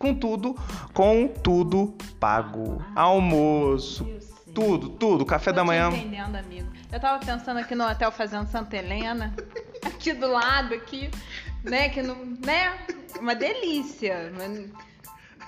com 0.03 0.13
tudo, 0.13 0.53
com 0.93 1.29
tudo 1.29 1.93
pago. 2.19 2.83
Almoço, 2.93 4.05
tudo, 4.53 4.89
tudo, 4.89 5.25
café 5.25 5.51
Tô 5.51 5.55
da 5.55 5.63
manhã. 5.63 5.87
entendendo, 5.89 6.35
amigo. 6.35 6.67
Eu 6.91 6.99
tava 6.99 7.25
pensando 7.25 7.57
aqui 7.59 7.73
no 7.73 7.85
hotel 7.89 8.11
fazendo 8.11 8.45
Santa 8.47 8.75
Helena, 8.75 9.33
aqui 9.85 10.11
do 10.11 10.27
lado, 10.27 10.73
aqui, 10.73 11.09
né? 11.63 11.87
Que 11.87 12.01
não, 12.03 12.17
né? 12.45 12.73
Uma 13.17 13.33
delícia. 13.33 14.29
Mas 14.37 14.65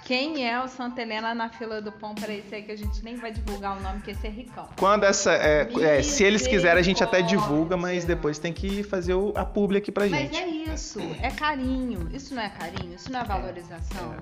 Quem 0.06 0.48
é 0.48 0.62
o 0.64 0.68
Santa 0.70 1.02
Helena 1.02 1.34
na 1.36 1.50
fila 1.50 1.82
do 1.82 1.92
pão? 1.92 2.14
Peraí, 2.16 2.40
esse 2.40 2.54
aí 2.56 2.62
que 2.64 2.72
a 2.72 2.78
gente 2.78 3.04
nem 3.04 3.16
vai 3.16 3.32
divulgar 3.32 3.76
o 3.78 3.82
nome, 3.82 3.96
porque 3.98 4.12
esse 4.12 4.26
é 4.26 4.30
ricão. 4.30 4.70
Quando 4.78 5.04
essa. 5.04 5.34
é, 5.34 5.68
é, 5.98 6.02
se 6.04 6.24
eles 6.24 6.48
quiserem, 6.48 6.80
a 6.80 6.84
gente 6.84 7.04
até 7.04 7.22
divulga, 7.22 7.76
mas 7.76 8.06
depois 8.06 8.38
tem 8.40 8.54
que 8.54 8.84
fazer 8.84 9.16
o- 9.16 9.34
a 9.36 9.44
publi 9.44 9.78
aqui 9.80 9.92
pra 9.92 10.08
Mas 10.08 10.12
gente. 10.32 10.38
é 10.38 10.48
isso, 10.48 11.00
é 11.22 11.30
carinho. 11.32 12.08
Isso 12.14 12.34
não 12.36 12.42
é 12.44 12.50
carinho, 12.50 12.94
isso 12.96 13.12
não 13.12 13.20
é 13.20 13.24
valorização. 13.24 14.14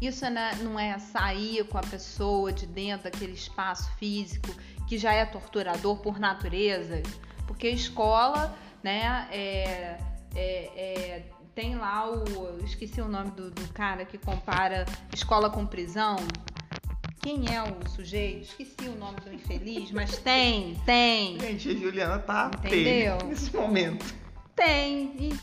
Isso 0.00 0.28
não 0.30 0.40
é, 0.40 0.54
não 0.56 0.78
é 0.78 0.98
sair 0.98 1.64
com 1.64 1.78
a 1.78 1.82
pessoa 1.82 2.52
de 2.52 2.66
dentro 2.66 3.04
daquele 3.04 3.32
espaço 3.32 3.90
físico 3.98 4.54
que 4.86 4.98
já 4.98 5.12
é 5.12 5.24
torturador 5.24 5.96
por 5.98 6.18
natureza. 6.18 7.02
Porque 7.46 7.68
escola, 7.68 8.54
né, 8.82 9.26
é, 9.30 9.98
é- 10.34 10.70
é- 10.76 11.24
tem 11.54 11.74
lá 11.76 12.10
o. 12.10 12.58
Esqueci 12.62 13.00
o 13.00 13.08
nome 13.08 13.30
do, 13.30 13.50
do 13.50 13.66
cara 13.72 14.04
que 14.04 14.18
compara 14.18 14.84
escola 15.14 15.48
com 15.48 15.64
prisão. 15.66 16.16
Quem 17.22 17.46
é 17.52 17.62
o 17.62 17.88
sujeito? 17.88 18.42
Esqueci 18.42 18.88
o 18.88 18.94
nome 18.96 19.18
do 19.20 19.32
infeliz, 19.32 19.90
mas 19.90 20.18
tem, 20.18 20.74
tem. 20.84 21.40
Gente, 21.40 21.70
a 21.70 21.74
Juliana 21.74 22.18
tá 22.18 22.50
Entendeu? 22.58 23.16
nesse 23.26 23.56
momento. 23.56 24.14
Tem. 24.54 25.16
E 25.18 25.36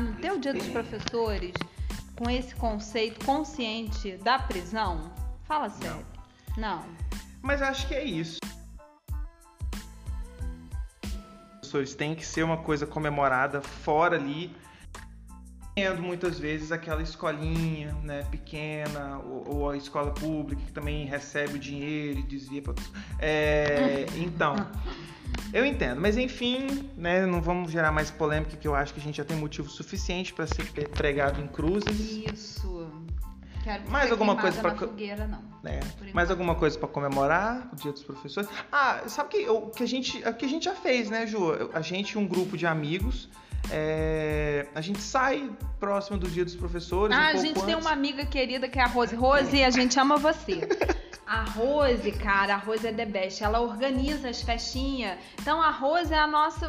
No 0.00 0.14
teu 0.14 0.38
dia 0.38 0.54
dos 0.54 0.66
professores, 0.68 1.52
com 2.16 2.30
esse 2.30 2.54
conceito 2.54 3.22
consciente 3.24 4.16
da 4.16 4.38
prisão, 4.38 5.12
fala 5.44 5.68
sério. 5.68 6.06
Não. 6.56 6.82
Mas 7.42 7.60
acho 7.60 7.86
que 7.86 7.94
é 7.94 8.02
isso. 8.02 8.38
Professores, 11.52 11.94
tem 11.94 12.14
que 12.14 12.24
ser 12.24 12.42
uma 12.42 12.56
coisa 12.56 12.86
comemorada 12.86 13.60
fora 13.60 14.16
ali. 14.16 14.56
Tendo 15.74 16.02
muitas 16.02 16.38
vezes 16.38 16.72
aquela 16.72 17.02
escolinha, 17.02 17.94
né, 18.02 18.22
pequena, 18.30 19.18
ou, 19.18 19.56
ou 19.56 19.70
a 19.70 19.76
escola 19.76 20.10
pública 20.10 20.60
que 20.66 20.72
também 20.72 21.06
recebe 21.06 21.54
o 21.54 21.58
dinheiro 21.58 22.18
e 22.18 22.22
desvia 22.22 22.60
para 22.60 22.74
é, 23.18 24.06
Então, 24.18 24.56
eu 25.52 25.64
entendo, 25.64 26.00
mas 26.00 26.16
enfim, 26.18 26.90
né, 26.96 27.24
não 27.24 27.40
vamos 27.40 27.70
gerar 27.70 27.92
mais 27.92 28.10
polêmica, 28.10 28.56
que 28.56 28.66
eu 28.66 28.74
acho 28.74 28.92
que 28.92 29.00
a 29.00 29.02
gente 29.02 29.16
já 29.16 29.24
tem 29.24 29.36
motivo 29.36 29.68
suficiente 29.68 30.32
para 30.34 30.46
ser 30.46 30.64
pregado 30.90 31.40
em 31.40 31.46
cruzes. 31.46 31.98
Isso. 32.32 32.90
Quero 33.62 33.90
Mais 33.90 34.06
ser 34.06 34.12
alguma 34.12 34.36
coisa 34.36 34.62
fogueira, 34.74 35.26
não. 35.26 35.42
né? 35.62 35.80
Mais 36.14 36.30
alguma 36.30 36.54
coisa 36.54 36.78
para 36.78 36.88
comemorar 36.88 37.68
o 37.72 37.76
Dia 37.76 37.92
dos 37.92 38.02
Professores? 38.02 38.48
Ah, 38.72 39.02
sabe 39.06 39.28
que 39.30 39.48
o 39.48 39.68
que 39.68 39.82
a 39.82 39.86
gente, 39.86 40.18
o 40.26 40.34
que 40.34 40.46
a 40.46 40.48
gente 40.48 40.64
já 40.64 40.74
fez, 40.74 41.10
né, 41.10 41.26
Ju? 41.26 41.70
A 41.74 41.82
gente, 41.82 42.16
um 42.16 42.26
grupo 42.26 42.56
de 42.56 42.66
amigos, 42.66 43.28
é, 43.70 44.66
a 44.74 44.80
gente 44.80 45.00
sai 45.00 45.50
próximo 45.78 46.18
do 46.18 46.28
Dia 46.28 46.44
dos 46.44 46.54
Professores. 46.54 47.14
Ah, 47.16 47.20
um 47.20 47.26
a 47.28 47.34
gente 47.36 47.62
tem 47.64 47.74
antes. 47.74 47.86
uma 47.86 47.92
amiga 47.92 48.24
querida 48.24 48.68
que 48.68 48.78
é 48.78 48.82
a 48.82 48.86
Rose. 48.86 49.14
Rose, 49.14 49.62
a 49.62 49.70
gente 49.70 49.98
ama 49.98 50.16
você. 50.16 50.60
A 51.26 51.44
Rose, 51.44 52.10
cara, 52.12 52.54
a 52.54 52.56
Rose 52.56 52.86
é 52.86 52.92
the 52.92 53.06
best. 53.06 53.42
Ela 53.44 53.60
organiza 53.60 54.28
as 54.28 54.42
festinhas. 54.42 55.16
Então 55.40 55.62
a 55.62 55.70
Rose 55.70 56.12
é 56.12 56.18
a 56.18 56.26
nossa, 56.26 56.66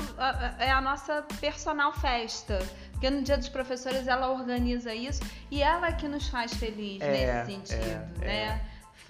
é 0.59 0.69
a 0.69 0.79
nossa 0.79 1.25
personal 1.39 1.91
festa. 1.93 2.59
Porque 2.91 3.09
no 3.09 3.23
Dia 3.23 3.37
dos 3.37 3.49
Professores 3.49 4.07
ela 4.07 4.29
organiza 4.29 4.93
isso 4.93 5.23
e 5.49 5.63
ela 5.63 5.87
é 5.87 5.93
que 5.93 6.07
nos 6.07 6.27
faz 6.27 6.53
feliz 6.53 7.01
É, 7.01 7.43
nesse 7.43 7.51
sentido, 7.51 8.21
é, 8.21 8.25
né? 8.25 8.61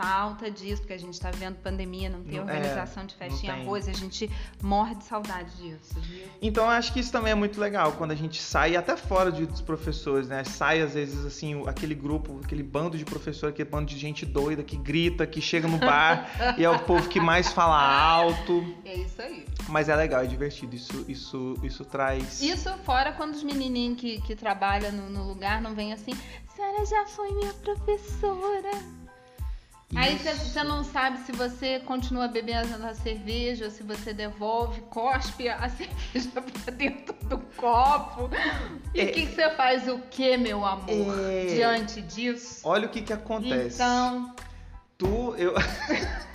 Falta 0.02 0.50
disso, 0.50 0.82
porque 0.82 0.94
a 0.94 1.00
gente 1.00 1.20
tá 1.20 1.30
vendo 1.32 1.56
pandemia, 1.58 2.10
não 2.10 2.24
tem 2.24 2.36
Não- 2.40 2.44
organização 2.44 3.06
de 3.06 3.14
não 3.14 3.20
festinha. 3.20 3.54
tem. 3.54 3.62
A 3.62 3.66
Rose, 3.66 3.90
a 3.90 3.94
gente 3.94 4.30
morre 4.62 4.96
de 4.96 5.04
saudade 5.04 5.52
disso, 5.58 6.00
viu? 6.02 6.26
Então 6.42 6.64
eu 6.66 6.72
acho 6.72 6.92
que 6.92 7.00
isso 7.00 7.12
também 7.12 7.32
é 7.32 7.36
muito 7.36 7.60
legal, 7.60 7.92
quando 7.94 8.12
a 8.12 8.16
gente 8.16 8.42
sai 8.42 8.76
até 8.76 8.98
fora 8.98 9.32
Dia 9.32 9.46
dos 9.46 9.62
Professores, 9.62 10.28
né? 10.28 10.44
Sai 10.44 10.82
às 10.82 10.94
vezes 10.96 11.26
assim, 11.26 11.64
aquele 11.68 11.94
grupo, 11.94 12.40
aquele 12.44 12.64
bando 12.64 12.98
de 12.98 13.06
professor, 13.06 13.50
aquele 13.50 13.70
bando 13.70 13.86
de 13.86 13.98
gente 13.98 14.26
doida 14.26 14.64
que 14.64 14.76
grita, 14.76 15.28
que 15.28 15.40
chega 15.42 15.68
no 15.68 15.78
bar 15.78 16.28
e 16.58 16.66
é 16.66 16.70
o 16.70 16.80
povo 16.80 17.08
que 17.08 17.20
mais 17.20 17.52
fala 17.52 17.80
alto. 17.80 18.76
É 18.84 18.96
isso 18.96 19.22
aí. 19.22 19.46
Mas 19.70 19.88
é 19.88 19.96
legal, 19.96 20.24
é 20.24 20.28
divertido. 20.28 20.76
Isso, 20.76 21.06
isso, 21.08 21.56
isso 21.64 21.86
traz. 21.86 22.42
Isso 22.42 22.70
fora 22.84 23.12
quando 23.12 23.36
os 23.36 23.44
menininhos 23.44 24.00
que, 24.00 24.20
que 24.22 24.36
trabalham 24.36 24.92
no, 24.92 25.10
no 25.10 25.24
lugar 25.28 25.62
não 25.62 25.76
vêm 25.76 25.94
assim, 25.94 26.12
senhora 26.56 26.86
já 26.86 27.06
foi 27.06 27.32
minha 27.34 27.54
professora. 27.54 29.01
Aí 30.02 30.18
você 30.18 30.64
não 30.64 30.84
sabe 30.84 31.20
se 31.20 31.32
você 31.32 31.80
continua 31.80 32.28
bebendo 32.28 32.74
a 32.86 32.94
cerveja, 32.94 33.70
se 33.70 33.84
você 33.84 34.14
devolve, 34.14 34.82
cospe 34.90 35.48
a 35.48 35.70
cerveja 35.70 36.42
pra 36.42 36.74
dentro 36.74 37.16
do 37.28 37.38
copo. 37.56 38.30
E 38.94 39.00
o 39.00 39.02
É. 39.04 39.06
que, 39.08 39.26
que 39.28 39.36
você 39.36 39.50
faz 39.52 39.88
o 39.88 40.00
que, 40.10 40.36
meu 40.38 40.66
amor, 40.66 41.20
É. 41.30 41.46
diante 41.54 42.02
disso? 42.02 42.62
Olha 42.64 42.88
o 42.88 42.90
que 42.90 43.02
que 43.02 43.14
acontece. 43.14 43.76
Então, 43.76 44.36
Tu, 44.98 45.36
eu. 45.38 45.54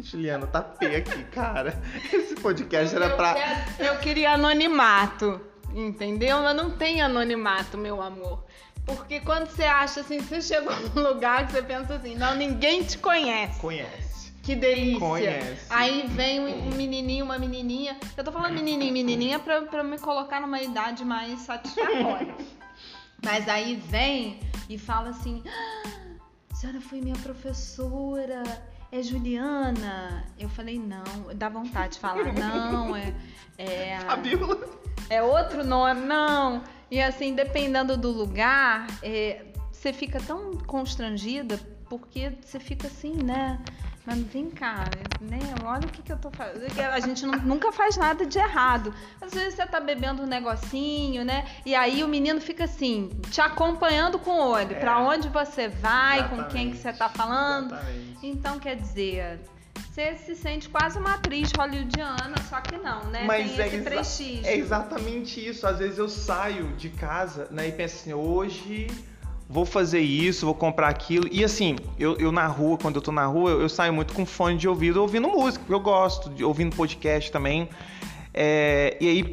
Juliana, 0.00 0.46
tá 0.46 0.62
feia 0.62 0.98
aqui, 0.98 1.24
cara. 1.24 1.80
Esse 2.12 2.34
podcast 2.36 2.94
era 2.94 3.06
eu, 3.06 3.16
pra. 3.16 3.34
quero- 3.34 3.60
eu 3.78 3.98
queria 3.98 4.32
anonimato, 4.32 5.40
entendeu? 5.74 6.40
Mas 6.42 6.56
não 6.56 6.70
tem 6.70 7.00
anonimato, 7.02 7.76
meu 7.76 8.00
amor. 8.00 8.44
Porque 8.96 9.20
quando 9.20 9.46
você 9.48 9.64
acha 9.64 10.00
assim, 10.00 10.18
você 10.20 10.40
chegou 10.40 10.72
num 10.94 11.02
lugar 11.02 11.46
que 11.46 11.52
você 11.52 11.62
pensa 11.62 11.94
assim, 11.94 12.14
não, 12.16 12.34
ninguém 12.34 12.82
te 12.82 12.98
conhece. 12.98 13.60
Conhece. 13.60 14.32
Que 14.42 14.56
delícia. 14.56 14.98
Conhece. 14.98 15.66
Aí 15.68 16.06
vem 16.08 16.40
um 16.40 16.70
menininho, 16.74 17.24
uma 17.24 17.38
menininha. 17.38 17.96
Eu 18.16 18.24
tô 18.24 18.32
falando 18.32 18.54
menininho, 18.54 18.92
menininha 18.92 19.38
pra, 19.38 19.62
pra 19.62 19.84
me 19.84 19.98
colocar 19.98 20.40
numa 20.40 20.60
idade 20.62 21.04
mais 21.04 21.40
satisfatória. 21.40 22.34
Mas 23.22 23.46
aí 23.48 23.74
vem 23.76 24.40
e 24.68 24.78
fala 24.78 25.10
assim: 25.10 25.42
"Ah, 25.46 25.82
a 26.50 26.54
senhora 26.54 26.80
foi 26.80 27.00
minha 27.02 27.16
professora, 27.16 28.42
é 28.90 29.02
Juliana. 29.02 30.24
Eu 30.38 30.48
falei, 30.48 30.78
não, 30.78 31.04
dá 31.34 31.48
vontade 31.50 31.94
de 31.94 31.98
falar, 31.98 32.32
não, 32.32 32.96
é. 32.96 33.12
É, 33.58 33.96
a- 33.96 34.00
Fabiola. 34.02 34.66
é 35.10 35.22
outro 35.22 35.62
nome, 35.64 36.00
não. 36.02 36.62
E 36.90 37.00
assim, 37.02 37.34
dependendo 37.34 37.96
do 37.96 38.10
lugar, 38.10 38.86
é, 39.02 39.44
você 39.70 39.92
fica 39.92 40.20
tão 40.20 40.52
constrangida 40.66 41.58
porque 41.88 42.32
você 42.44 42.58
fica 42.58 42.86
assim, 42.86 43.14
né? 43.14 43.58
Mas 44.06 44.18
vem 44.20 44.48
cá, 44.48 44.84
né? 45.20 45.38
Olha 45.62 45.86
o 45.86 45.90
que, 45.90 46.00
que 46.00 46.10
eu 46.10 46.16
tô 46.16 46.30
fazendo. 46.30 46.80
A 46.80 46.98
gente 46.98 47.26
nu- 47.26 47.38
nunca 47.42 47.70
faz 47.70 47.94
nada 47.98 48.24
de 48.24 48.38
errado. 48.38 48.94
Às 49.20 49.34
vezes 49.34 49.54
você 49.54 49.66
tá 49.66 49.78
bebendo 49.80 50.22
um 50.22 50.26
negocinho, 50.26 51.26
né? 51.26 51.46
E 51.66 51.74
aí 51.74 52.02
o 52.02 52.08
menino 52.08 52.40
fica 52.40 52.64
assim, 52.64 53.10
te 53.30 53.42
acompanhando 53.42 54.18
com 54.18 54.30
o 54.30 54.48
olho. 54.48 54.72
É. 54.76 54.80
Pra 54.80 54.98
onde 54.98 55.28
você 55.28 55.68
vai, 55.68 56.26
com 56.30 56.42
quem 56.44 56.70
que 56.70 56.78
você 56.78 56.90
tá 56.90 57.10
falando. 57.10 57.74
Exatamente. 57.74 58.18
Então, 58.22 58.58
quer 58.58 58.76
dizer, 58.76 59.40
você 59.90 60.16
se 60.16 60.34
sente 60.34 60.68
quase 60.68 60.98
uma 60.98 61.14
atriz 61.14 61.50
hollywoodiana, 61.56 62.34
só 62.48 62.60
que 62.60 62.76
não, 62.76 63.04
né? 63.04 63.24
Mas 63.26 63.52
Tem 63.52 63.60
é, 63.60 63.66
esse 63.68 63.78
prestígio. 63.82 64.46
é 64.46 64.56
exatamente 64.56 65.46
isso. 65.46 65.66
Às 65.66 65.78
vezes 65.78 65.98
eu 65.98 66.08
saio 66.08 66.68
de 66.76 66.88
casa 66.88 67.48
né, 67.50 67.68
e 67.68 67.72
penso 67.72 67.96
assim, 67.96 68.12
hoje 68.12 68.88
vou 69.48 69.64
fazer 69.64 70.00
isso, 70.00 70.44
vou 70.44 70.54
comprar 70.54 70.88
aquilo. 70.88 71.26
E 71.32 71.42
assim, 71.42 71.76
eu, 71.98 72.16
eu 72.18 72.30
na 72.30 72.46
rua, 72.46 72.76
quando 72.76 72.96
eu 72.96 73.02
tô 73.02 73.10
na 73.10 73.24
rua, 73.26 73.50
eu, 73.50 73.62
eu 73.62 73.68
saio 73.68 73.92
muito 73.92 74.12
com 74.12 74.26
fone 74.26 74.58
de 74.58 74.68
ouvido 74.68 75.00
ouvindo 75.00 75.28
música, 75.28 75.60
porque 75.60 75.74
eu 75.74 75.80
gosto, 75.80 76.28
de 76.30 76.44
ouvindo 76.44 76.76
podcast 76.76 77.32
também. 77.32 77.68
É, 78.34 78.96
e 79.00 79.08
aí, 79.08 79.30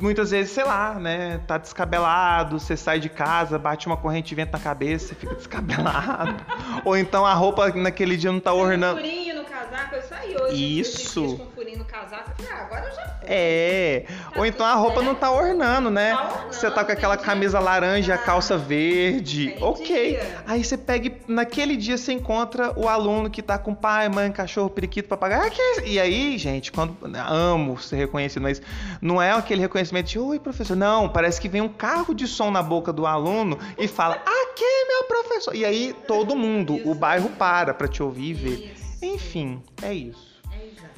muitas 0.00 0.30
vezes, 0.30 0.52
sei 0.52 0.64
lá, 0.64 0.94
né? 0.94 1.40
Tá 1.46 1.58
descabelado, 1.58 2.58
você 2.58 2.76
sai 2.76 3.00
de 3.00 3.08
casa, 3.08 3.58
bate 3.58 3.86
uma 3.86 3.96
corrente 3.96 4.28
de 4.28 4.34
vento 4.36 4.52
na 4.52 4.60
cabeça, 4.60 5.14
fica 5.14 5.34
descabelado. 5.36 6.36
Ou 6.84 6.96
então 6.96 7.26
a 7.26 7.34
roupa 7.34 7.68
naquele 7.70 8.16
dia 8.16 8.30
não 8.30 8.40
tá 8.40 8.52
ornando. 8.52 9.00
Casaco, 9.60 9.94
eu 9.96 10.02
saí 10.02 10.36
hoje. 10.36 10.80
Isso. 10.80 11.36
Com 11.36 11.46
furinho 11.50 11.78
no 11.78 11.84
casaco, 11.84 12.30
falei, 12.36 12.52
ah, 12.52 12.62
agora 12.64 12.86
eu 12.88 12.94
já 12.94 13.02
fui. 13.02 13.28
É. 13.28 14.04
Tá 14.32 14.38
Ou 14.40 14.46
então 14.46 14.64
a 14.66 14.74
roupa 14.74 14.94
tudo 14.96 15.04
não 15.06 15.14
tá 15.14 15.30
ornando, 15.30 15.90
né? 15.90 16.12
Tá 16.14 16.24
ornando, 16.24 16.54
Você 16.54 16.70
tá 16.70 16.84
com 16.84 16.92
aquela 16.92 17.16
camisa 17.16 17.58
dia. 17.58 17.64
laranja 17.64 18.14
Ah, 18.14 18.18
calça 18.18 18.56
verde. 18.56 19.54
ok. 19.60 20.20
Aí 20.46 20.64
você 20.64 20.76
pega 20.76 21.08
e 21.08 21.20
naquele 21.28 21.76
dia 21.76 21.96
você 21.96 22.12
encontra 22.12 22.72
o 22.78 22.88
aluno 22.88 23.30
que 23.30 23.42
tá 23.42 23.58
com 23.58 23.74
pai, 23.74 24.08
mãe, 24.08 24.30
cachorro, 24.32 24.70
periquito, 24.70 25.08
papagaio. 25.08 25.42
Ah, 25.46 25.50
que 25.50 25.60
é? 25.60 25.86
E 25.88 26.00
aí, 26.00 26.36
gente, 26.38 26.72
quando. 26.72 26.96
Amo 27.28 27.78
ser 27.80 27.96
reconhecido, 27.96 28.42
mas 28.42 28.60
não 29.00 29.20
é 29.20 29.32
aquele 29.32 29.60
reconhecimento 29.60 30.06
de 30.08 30.18
oi, 30.18 30.38
professor. 30.38 30.76
Não, 30.76 31.08
parece 31.08 31.40
que 31.40 31.48
vem 31.48 31.60
um 31.60 31.68
carro 31.68 32.14
de 32.14 32.26
som 32.26 32.50
na 32.50 32.62
boca 32.62 32.92
do 32.92 33.06
aluno 33.06 33.58
e 33.78 33.86
fala, 33.86 34.14
aqui, 34.16 34.86
meu 34.88 35.04
professor. 35.04 35.54
E 35.54 35.64
aí 35.64 35.94
todo 36.06 36.34
mundo, 36.36 36.74
o 36.74 36.78
Isso. 36.78 36.94
bairro 36.94 37.28
para 37.30 37.74
pra 37.74 37.86
te 37.88 38.02
ouvir 38.02 38.30
e 38.30 38.34
ver. 38.34 38.50
Isso. 38.72 38.79
Enfim, 39.02 39.62
é 39.82 39.92
isso. 39.94 40.40
É 40.52 40.66
exato. 40.66 40.90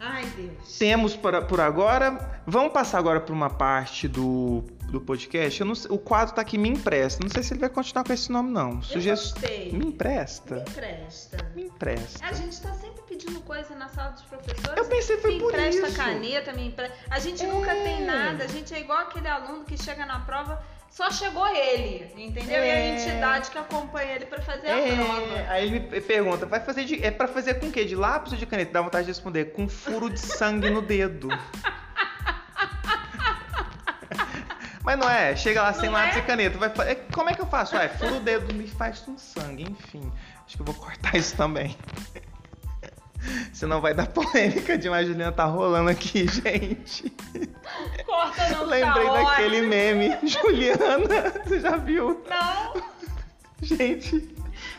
Ai, 0.00 0.26
Deus. 0.36 0.78
Temos 0.78 1.16
por, 1.16 1.44
por 1.46 1.60
agora. 1.60 2.42
Vamos 2.46 2.72
passar 2.72 2.98
agora 2.98 3.20
para 3.20 3.32
uma 3.32 3.48
parte 3.48 4.06
do, 4.06 4.62
do 4.90 5.00
podcast. 5.00 5.60
Eu 5.60 5.66
não 5.66 5.72
o 5.88 5.96
quadro 5.98 6.34
tá 6.34 6.42
aqui, 6.42 6.58
me 6.58 6.68
empresta. 6.68 7.22
Não 7.22 7.30
sei 7.30 7.42
se 7.42 7.54
ele 7.54 7.60
vai 7.60 7.70
continuar 7.70 8.04
com 8.04 8.12
esse 8.12 8.30
nome, 8.30 8.50
não. 8.50 8.82
Sugestão. 8.82 9.40
gostei. 9.40 9.72
Me 9.72 9.86
empresta? 9.86 10.56
Me 10.56 10.60
empresta. 10.62 11.50
Me 11.54 11.62
empresta. 11.64 12.26
A 12.26 12.32
gente 12.34 12.60
tá 12.60 12.74
sempre 12.74 13.02
pedindo 13.08 13.40
coisa 13.40 13.74
na 13.76 13.88
sala 13.88 14.10
dos 14.10 14.22
professores. 14.22 14.76
Eu 14.76 14.84
pensei 14.84 15.16
que 15.16 15.22
foi 15.22 15.32
me 15.34 15.40
por 15.40 15.48
empresta 15.52 15.86
isso. 15.88 15.96
caneta, 15.96 16.52
me 16.52 16.66
empresta. 16.68 16.96
A 17.10 17.18
gente 17.18 17.42
É. 17.42 17.46
nunca 17.46 17.74
tem 17.74 18.04
nada. 18.04 18.44
A 18.44 18.48
gente 18.48 18.74
é 18.74 18.80
igual 18.80 18.98
aquele 18.98 19.28
aluno 19.28 19.64
que 19.64 19.82
chega 19.82 20.04
na 20.04 20.20
prova, 20.20 20.62
só 20.94 21.10
chegou 21.10 21.44
ele, 21.48 22.08
entendeu? 22.16 22.58
E 22.64 22.70
a 22.70 22.74
É. 22.76 22.94
entidade 22.94 23.50
que 23.50 23.58
acompanha 23.58 24.12
ele 24.14 24.26
pra 24.26 24.40
fazer 24.40 24.68
a 24.68 24.76
prova. 24.94 25.32
É, 25.34 25.46
aí 25.48 25.66
ele 25.66 25.80
me 25.80 26.00
pergunta, 26.00 26.46
vai 26.46 26.60
fazer 26.60 26.84
de, 26.84 27.04
é 27.04 27.10
para 27.10 27.26
fazer 27.26 27.54
com 27.54 27.66
o 27.66 27.72
quê? 27.72 27.84
De 27.84 27.96
lápis 27.96 28.30
ou 28.32 28.38
de 28.38 28.46
caneta? 28.46 28.70
Dá 28.72 28.80
vontade 28.80 29.04
de 29.06 29.10
responder, 29.10 29.46
com 29.46 29.68
furo 29.68 30.08
de 30.08 30.20
sangue 30.20 30.70
no 30.70 30.80
dedo. 30.80 31.28
Mas 34.84 34.98
não 34.98 35.08
é, 35.10 35.34
chega 35.34 35.62
lá 35.62 35.72
sem 35.72 35.86
Não 35.86 35.94
lápis 35.98 36.16
é? 36.16 36.18
e 36.20 36.22
caneta. 36.22 36.58
Vai, 36.58 36.70
é, 36.88 36.94
como 36.94 37.28
é 37.30 37.34
que 37.34 37.40
eu 37.40 37.46
faço? 37.46 37.74
Ah, 37.76 37.82
é, 37.84 37.88
furo 37.88 38.16
o 38.16 38.20
dedo 38.20 38.54
e 38.62 38.68
faz 38.68 39.00
com 39.00 39.16
sangue, 39.18 39.64
enfim. 39.64 40.12
Acho 40.46 40.56
que 40.56 40.62
eu 40.62 40.66
vou 40.66 40.74
cortar 40.76 41.16
isso 41.16 41.34
também. 41.36 41.76
Senão 43.52 43.80
vai 43.80 43.94
dar 43.94 44.06
polêmica 44.08 44.76
demais. 44.76 45.06
Juliana 45.06 45.32
tá 45.32 45.44
rolando 45.44 45.90
aqui, 45.90 46.26
gente. 46.30 47.10
Corta 48.04 48.48
não, 48.50 48.66
Lembrei 48.66 49.04
tá 49.06 49.12
daquele 49.12 49.56
ótimo. 49.56 49.68
meme. 49.68 50.18
Juliana, 50.26 51.32
você 51.44 51.60
já 51.60 51.76
viu? 51.76 52.22
Não. 52.28 52.82
Gente, 53.62 54.34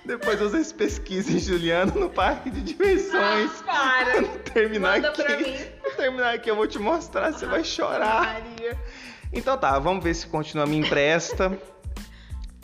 depois 0.06 0.40
vocês 0.40 0.72
pesquisem 0.72 1.40
Juliana 1.40 1.92
no 1.94 2.10
parque 2.10 2.52
de 2.52 2.62
diversões. 2.62 3.52
Ah, 3.62 4.04
para. 4.04 4.12
Quando 4.22 4.40
terminar 4.54 4.96
Manda 4.98 5.10
aqui. 5.10 5.24
pra 5.24 5.38
mim. 5.38 5.58
Terminar 5.98 6.34
aqui, 6.36 6.50
eu 6.52 6.56
vou 6.56 6.68
te 6.68 6.78
mostrar, 6.78 7.32
você 7.32 7.46
vai 7.46 7.64
chorar. 7.64 8.42
Maria. 8.42 8.78
Então 9.34 9.58
tá, 9.58 9.80
vamos 9.80 10.04
ver 10.04 10.14
se 10.14 10.28
continua 10.28 10.66
me 10.66 10.78
empresta. 10.78 11.58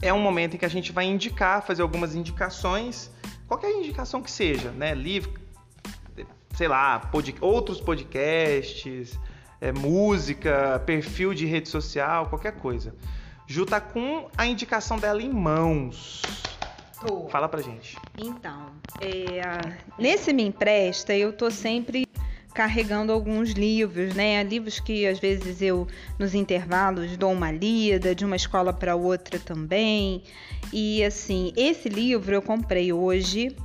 É 0.02 0.14
um 0.14 0.20
momento 0.20 0.56
em 0.56 0.58
que 0.58 0.66
a 0.66 0.70
gente 0.70 0.92
vai 0.92 1.06
indicar, 1.06 1.62
fazer 1.64 1.82
algumas 1.82 2.16
indicações, 2.16 3.12
qualquer 3.48 3.72
indicação 3.72 4.22
que 4.22 4.32
seja, 4.32 4.72
né? 4.72 4.94
Livro, 4.94 5.41
sei 6.56 6.68
lá, 6.68 6.99
pod- 6.99 7.36
outros 7.41 7.80
podcasts, 7.80 9.20
é, 9.60 9.72
música, 9.72 10.82
perfil 10.86 11.34
de 11.34 11.45
rede 11.45 11.70
social, 11.70 12.28
qualquer 12.28 12.54
coisa. 12.54 12.95
Ju 13.47 13.66
tá 13.66 13.82
com 13.82 14.28
a 14.38 14.45
indicação 14.45 14.97
dela 14.97 15.22
em 15.22 15.30
mãos. 15.30 16.22
Tô. 17.06 17.28
Fala 17.30 17.49
pra 17.49 17.62
gente. 17.62 17.97
Então, 18.18 18.68
é, 19.02 19.41
nesse 19.97 20.32
Me 20.32 20.43
Empresta, 20.43 21.14
eu 21.16 21.34
tô 21.34 21.49
sempre 21.49 22.08
carregando 22.54 23.12
alguns 23.12 23.52
livros, 23.52 24.14
né? 24.14 24.43
Livros 24.43 24.80
que 24.80 25.08
às 25.08 25.20
vezes 25.20 25.62
eu, 25.62 25.88
nos 26.20 26.36
intervalos, 26.36 27.16
dou 27.18 27.32
uma 27.32 27.52
lida, 27.52 28.14
de 28.14 28.26
uma 28.26 28.36
escola 28.36 28.72
para 28.72 28.95
outra 28.95 29.39
também. 29.39 30.24
E 30.72 31.04
assim, 31.04 31.54
esse 31.56 31.89
livro 31.89 32.36
eu 32.36 32.41
comprei 32.41 32.93
hoje, 32.93 33.56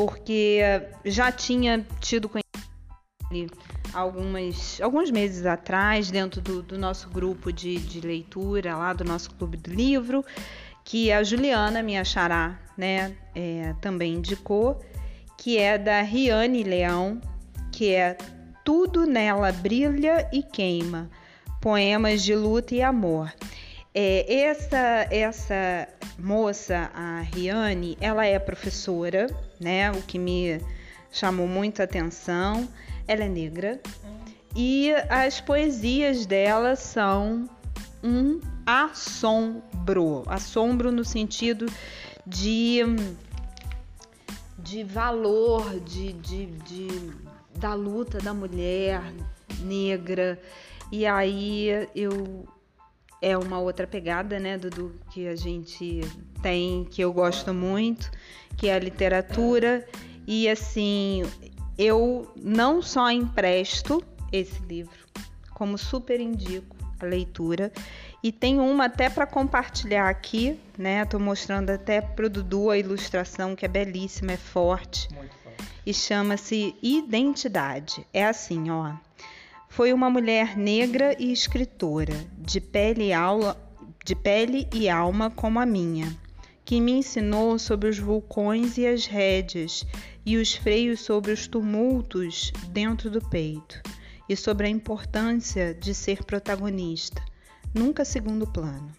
porque 0.00 0.60
já 1.04 1.30
tinha 1.30 1.86
tido 2.00 2.26
conhecimento 2.26 3.58
algumas, 3.92 4.80
alguns 4.80 5.10
meses 5.10 5.44
atrás, 5.44 6.10
dentro 6.10 6.40
do, 6.40 6.62
do 6.62 6.78
nosso 6.78 7.10
grupo 7.10 7.52
de, 7.52 7.76
de 7.76 8.00
leitura, 8.00 8.78
lá 8.78 8.94
do 8.94 9.04
nosso 9.04 9.30
clube 9.34 9.58
do 9.58 9.70
livro, 9.70 10.24
que 10.86 11.12
a 11.12 11.22
Juliana, 11.22 11.82
minha 11.82 12.02
xará, 12.02 12.58
né, 12.78 13.14
é, 13.34 13.74
também 13.82 14.14
indicou, 14.14 14.80
que 15.36 15.58
é 15.58 15.76
da 15.76 16.00
Riane 16.00 16.62
Leão, 16.62 17.20
que 17.70 17.92
é 17.92 18.16
Tudo 18.64 19.04
Nela 19.04 19.52
Brilha 19.52 20.26
e 20.32 20.42
Queima, 20.42 21.10
Poemas 21.60 22.22
de 22.22 22.34
Luta 22.34 22.74
e 22.74 22.80
Amor. 22.80 23.30
É, 23.94 24.44
essa, 24.44 25.06
essa 25.10 25.86
moça, 26.18 26.90
a 26.94 27.20
Riane, 27.20 27.98
ela 28.00 28.24
é 28.24 28.38
professora, 28.38 29.26
né, 29.60 29.92
o 29.92 30.02
que 30.02 30.18
me 30.18 30.60
chamou 31.12 31.46
muita 31.46 31.84
atenção. 31.84 32.68
Ela 33.06 33.24
é 33.24 33.28
negra 33.28 33.80
e 34.54 34.92
as 35.08 35.40
poesias 35.40 36.26
dela 36.26 36.74
são 36.74 37.48
um 38.02 38.40
assombro. 38.66 40.24
Assombro 40.26 40.90
no 40.90 41.04
sentido 41.04 41.66
de, 42.26 42.80
de 44.58 44.82
valor, 44.82 45.78
de, 45.80 46.12
de, 46.14 46.46
de, 46.46 46.88
da 47.56 47.74
luta 47.74 48.18
da 48.18 48.34
mulher 48.34 49.02
negra. 49.60 50.40
E 50.90 51.06
aí 51.06 51.88
eu. 51.94 52.48
É 53.22 53.36
uma 53.36 53.58
outra 53.58 53.86
pegada, 53.86 54.38
né, 54.38 54.56
Dudu, 54.56 54.94
que 55.10 55.28
a 55.28 55.36
gente 55.36 56.00
tem, 56.42 56.84
que 56.84 57.02
eu 57.02 57.12
gosto 57.12 57.52
muito, 57.52 58.10
que 58.56 58.68
é 58.68 58.74
a 58.74 58.78
literatura. 58.78 59.86
E 60.26 60.48
assim, 60.48 61.22
eu 61.76 62.32
não 62.36 62.80
só 62.80 63.10
empresto 63.10 64.02
esse 64.32 64.60
livro, 64.62 64.98
como 65.54 65.76
super 65.76 66.20
indico 66.20 66.76
a 67.00 67.06
leitura. 67.06 67.72
E 68.22 68.30
tem 68.30 68.60
uma 68.60 68.84
até 68.84 69.08
para 69.08 69.26
compartilhar 69.26 70.08
aqui, 70.08 70.58
né? 70.76 71.04
Tô 71.06 71.18
mostrando 71.18 71.70
até 71.70 72.00
pro 72.00 72.28
Dudu 72.28 72.70
a 72.70 72.78
ilustração, 72.78 73.56
que 73.56 73.64
é 73.64 73.68
belíssima, 73.68 74.32
é 74.32 74.36
forte. 74.36 75.08
Muito 75.14 75.34
bom. 75.44 75.50
E 75.86 75.94
chama-se 75.94 76.76
Identidade. 76.82 78.06
É 78.12 78.26
assim, 78.26 78.70
ó. 78.70 78.92
Foi 79.72 79.92
uma 79.92 80.10
mulher 80.10 80.58
negra 80.58 81.14
e 81.16 81.30
escritora, 81.32 82.26
de 82.36 82.60
pele 82.60 83.04
e, 83.04 83.12
aula, 83.12 83.56
de 84.04 84.16
pele 84.16 84.68
e 84.74 84.88
alma 84.88 85.30
como 85.30 85.60
a 85.60 85.64
minha, 85.64 86.14
que 86.64 86.80
me 86.80 86.90
ensinou 86.90 87.56
sobre 87.56 87.88
os 87.88 87.96
vulcões 87.96 88.76
e 88.76 88.84
as 88.84 89.06
rédeas 89.06 89.86
e 90.26 90.36
os 90.36 90.54
freios 90.54 91.00
sobre 91.00 91.30
os 91.30 91.46
tumultos 91.46 92.52
dentro 92.70 93.08
do 93.08 93.20
peito, 93.30 93.80
e 94.28 94.36
sobre 94.36 94.66
a 94.66 94.70
importância 94.70 95.72
de 95.72 95.94
ser 95.94 96.24
protagonista, 96.24 97.22
nunca 97.72 98.04
segundo 98.04 98.48
plano. 98.48 98.90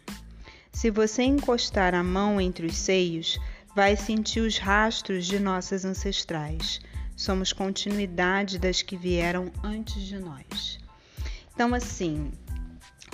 Se 0.71 0.89
você 0.89 1.21
encostar 1.23 1.93
a 1.93 2.01
mão 2.01 2.39
entre 2.39 2.65
os 2.65 2.77
seios, 2.77 3.37
vai 3.75 3.97
sentir 3.97 4.39
os 4.39 4.57
rastros 4.57 5.25
de 5.25 5.37
nossas 5.37 5.83
ancestrais. 5.83 6.79
Somos 7.21 7.53
continuidade 7.53 8.57
das 8.57 8.81
que 8.81 8.97
vieram 8.97 9.51
antes 9.63 10.01
de 10.01 10.17
nós. 10.17 10.79
Então, 11.53 11.71
assim, 11.71 12.31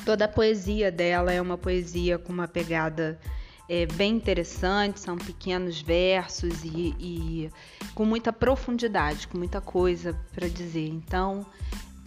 toda 0.06 0.24
a 0.24 0.28
poesia 0.30 0.90
dela 0.90 1.34
é 1.34 1.42
uma 1.42 1.58
poesia 1.58 2.18
com 2.18 2.32
uma 2.32 2.48
pegada 2.48 3.20
é, 3.68 3.86
bem 3.86 4.16
interessante, 4.16 5.02
são 5.02 5.18
pequenos 5.18 5.82
versos 5.82 6.64
e, 6.64 6.96
e 6.98 7.52
com 7.94 8.06
muita 8.06 8.32
profundidade, 8.32 9.28
com 9.28 9.38
muita 9.38 9.60
coisa 9.60 10.18
para 10.34 10.48
dizer. 10.48 10.88
Então, 10.88 11.46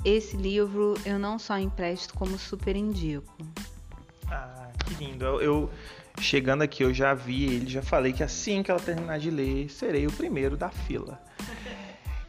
esse 0.03 0.39
livro 0.39 0.95
eu 1.05 1.19
não 1.19 1.39
só 1.39 1.59
empresto, 1.59 2.15
como 2.15 2.39
super 2.39 2.77
indico. 2.77 3.31
Ah, 4.27 4.71
que 4.87 4.95
lindo. 4.95 5.23
Eu, 5.27 5.43
eu- 5.43 5.71
chegando 6.19 6.63
aqui, 6.63 6.83
eu 6.83 6.95
já 6.95 7.13
vi 7.13 7.45
ele, 7.45 7.69
já 7.69 7.83
falei 7.83 8.15
que 8.15 8.23
assim 8.23 8.63
que 8.63 8.71
ela 8.71 8.81
terminar 8.81 9.19
de 9.19 9.31
ler, 9.31 9.69
serei 9.69 10.07
o 10.07 10.13
primeiro 10.13 10.57
da 10.57 10.71
fila. 10.71 11.21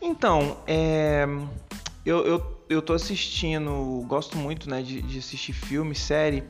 Então, 0.01 0.57
é, 0.65 1.27
Eu, 2.03 2.25
eu, 2.25 2.65
eu 2.67 2.81
tô 2.81 2.93
assistindo, 2.93 4.03
gosto 4.07 4.35
muito, 4.35 4.67
né, 4.69 4.81
de, 4.81 5.01
de 5.01 5.19
assistir 5.19 5.53
filme, 5.53 5.93
série. 5.93 6.43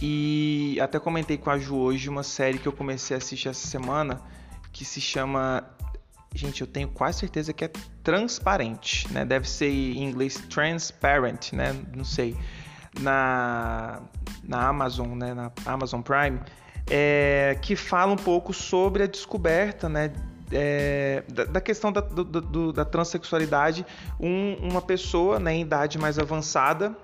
E 0.00 0.78
até 0.80 0.98
comentei 0.98 1.38
com 1.38 1.50
a 1.50 1.58
Ju 1.58 1.76
hoje 1.76 2.08
uma 2.08 2.22
série 2.22 2.58
que 2.58 2.68
eu 2.68 2.72
comecei 2.72 3.14
a 3.14 3.18
assistir 3.18 3.48
essa 3.48 3.66
semana 3.66 4.20
que 4.72 4.84
se 4.84 5.00
chama. 5.00 5.64
Gente, 6.34 6.60
eu 6.60 6.66
tenho 6.66 6.88
quase 6.88 7.18
certeza 7.20 7.52
que 7.52 7.64
é 7.64 7.70
transparente, 8.04 9.10
né? 9.12 9.24
Deve 9.24 9.48
ser 9.48 9.68
em 9.70 10.04
inglês 10.04 10.34
transparent, 10.48 11.52
né? 11.52 11.74
Não 11.96 12.04
sei. 12.04 12.36
Na, 13.00 14.02
na 14.44 14.68
Amazon, 14.68 15.16
né? 15.16 15.34
Na 15.34 15.50
Amazon 15.64 16.02
Prime, 16.02 16.40
é, 16.88 17.58
que 17.60 17.74
fala 17.74 18.12
um 18.12 18.16
pouco 18.16 18.52
sobre 18.52 19.02
a 19.02 19.06
descoberta, 19.06 19.88
né? 19.88 20.12
É, 20.52 21.22
da, 21.28 21.44
da, 21.44 21.60
questão 21.60 21.92
da, 21.92 22.00
do, 22.00 22.24
do, 22.24 22.72
da 22.72 22.84
transexualidade, 22.84 23.86
um, 24.18 24.54
uma 24.56 24.82
pessoa 24.82 25.38
né, 25.38 25.54
em 25.54 25.62
idade 25.62 25.98
mais 25.98 26.18
avançada 26.18 26.96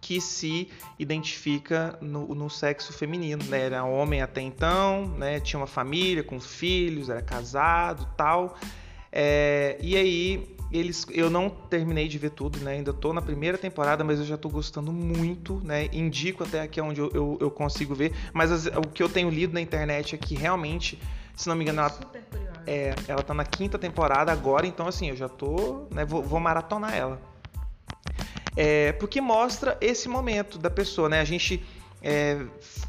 que 0.00 0.20
se 0.20 0.68
identifica 0.98 1.98
no, 2.00 2.34
no, 2.34 2.48
sexo 2.48 2.92
feminino, 2.92 3.44
né? 3.44 3.62
Era 3.62 3.84
homem 3.84 4.22
até 4.22 4.40
então, 4.40 5.06
né? 5.18 5.40
Tinha 5.40 5.60
uma 5.60 5.66
família 5.66 6.22
com 6.22 6.40
filhos, 6.40 7.10
era 7.10 7.20
casado, 7.20 8.08
tal. 8.16 8.56
É, 9.12 9.76
e 9.80 9.96
aí 9.96 10.56
eles, 10.70 11.06
eu 11.10 11.30
não 11.30 11.48
terminei 11.48 12.08
de 12.08 12.18
ver 12.18 12.30
tudo, 12.30 12.58
né? 12.60 12.72
Ainda 12.72 12.92
tô 12.92 13.12
na 13.12 13.22
primeira 13.22 13.56
temporada, 13.56 14.04
mas 14.04 14.18
eu 14.18 14.24
já 14.24 14.36
tô 14.36 14.48
gostando 14.48 14.92
muito, 14.92 15.60
né? 15.64 15.88
Indico 15.92 16.44
até 16.44 16.60
aqui 16.60 16.80
onde 16.80 17.00
eu, 17.00 17.10
eu, 17.14 17.38
eu 17.40 17.50
consigo 17.50 17.94
ver. 17.94 18.12
Mas 18.32 18.52
as, 18.52 18.66
o 18.66 18.82
que 18.82 19.02
eu 19.02 19.08
tenho 19.08 19.30
lido 19.30 19.54
na 19.54 19.60
internet 19.60 20.14
é 20.14 20.18
que 20.18 20.34
realmente, 20.34 20.98
se 21.38 21.48
não 21.48 21.54
me 21.54 21.62
engano, 21.62 21.80
ela, 21.80 21.94
é, 22.66 22.94
ela 23.06 23.22
tá 23.22 23.32
na 23.32 23.44
quinta 23.44 23.78
temporada 23.78 24.32
agora, 24.32 24.66
então 24.66 24.88
assim, 24.88 25.10
eu 25.10 25.16
já 25.16 25.28
tô, 25.28 25.86
né? 25.90 26.04
Vou, 26.04 26.20
vou 26.22 26.40
maratonar 26.40 26.94
ela. 26.94 27.20
É, 28.56 28.90
porque 28.92 29.20
mostra 29.20 29.78
esse 29.80 30.08
momento 30.08 30.58
da 30.58 30.68
pessoa, 30.68 31.08
né? 31.08 31.20
A 31.20 31.24
gente 31.24 31.64
é, 32.02 32.44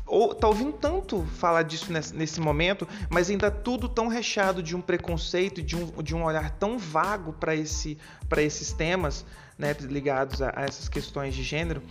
ou, 0.05 0.33
tá 0.33 0.47
ouvindo 0.47 0.73
tanto 0.73 1.23
falar 1.37 1.61
disso 1.61 1.93
nesse, 1.93 2.15
nesse, 2.15 2.41
momento, 2.41 2.87
mas 3.07 3.29
ainda 3.29 3.51
tudo 3.51 3.87
tão 3.87 4.07
recheado 4.07 4.63
de 4.63 4.75
um 4.75 4.81
preconceito, 4.81 5.61
de 5.61 5.75
um, 5.75 6.01
de 6.01 6.15
um 6.15 6.23
olhar 6.23 6.49
tão 6.51 6.79
vago 6.79 7.33
para 7.33 7.55
esse, 7.55 7.99
esses 8.37 8.71
temas, 8.71 9.23
né, 9.57 9.75
ligados 9.81 10.41
a, 10.41 10.53
a, 10.55 10.63
essas 10.63 10.89
questões 10.89 11.35
de 11.35 11.43
gênero. 11.43 11.83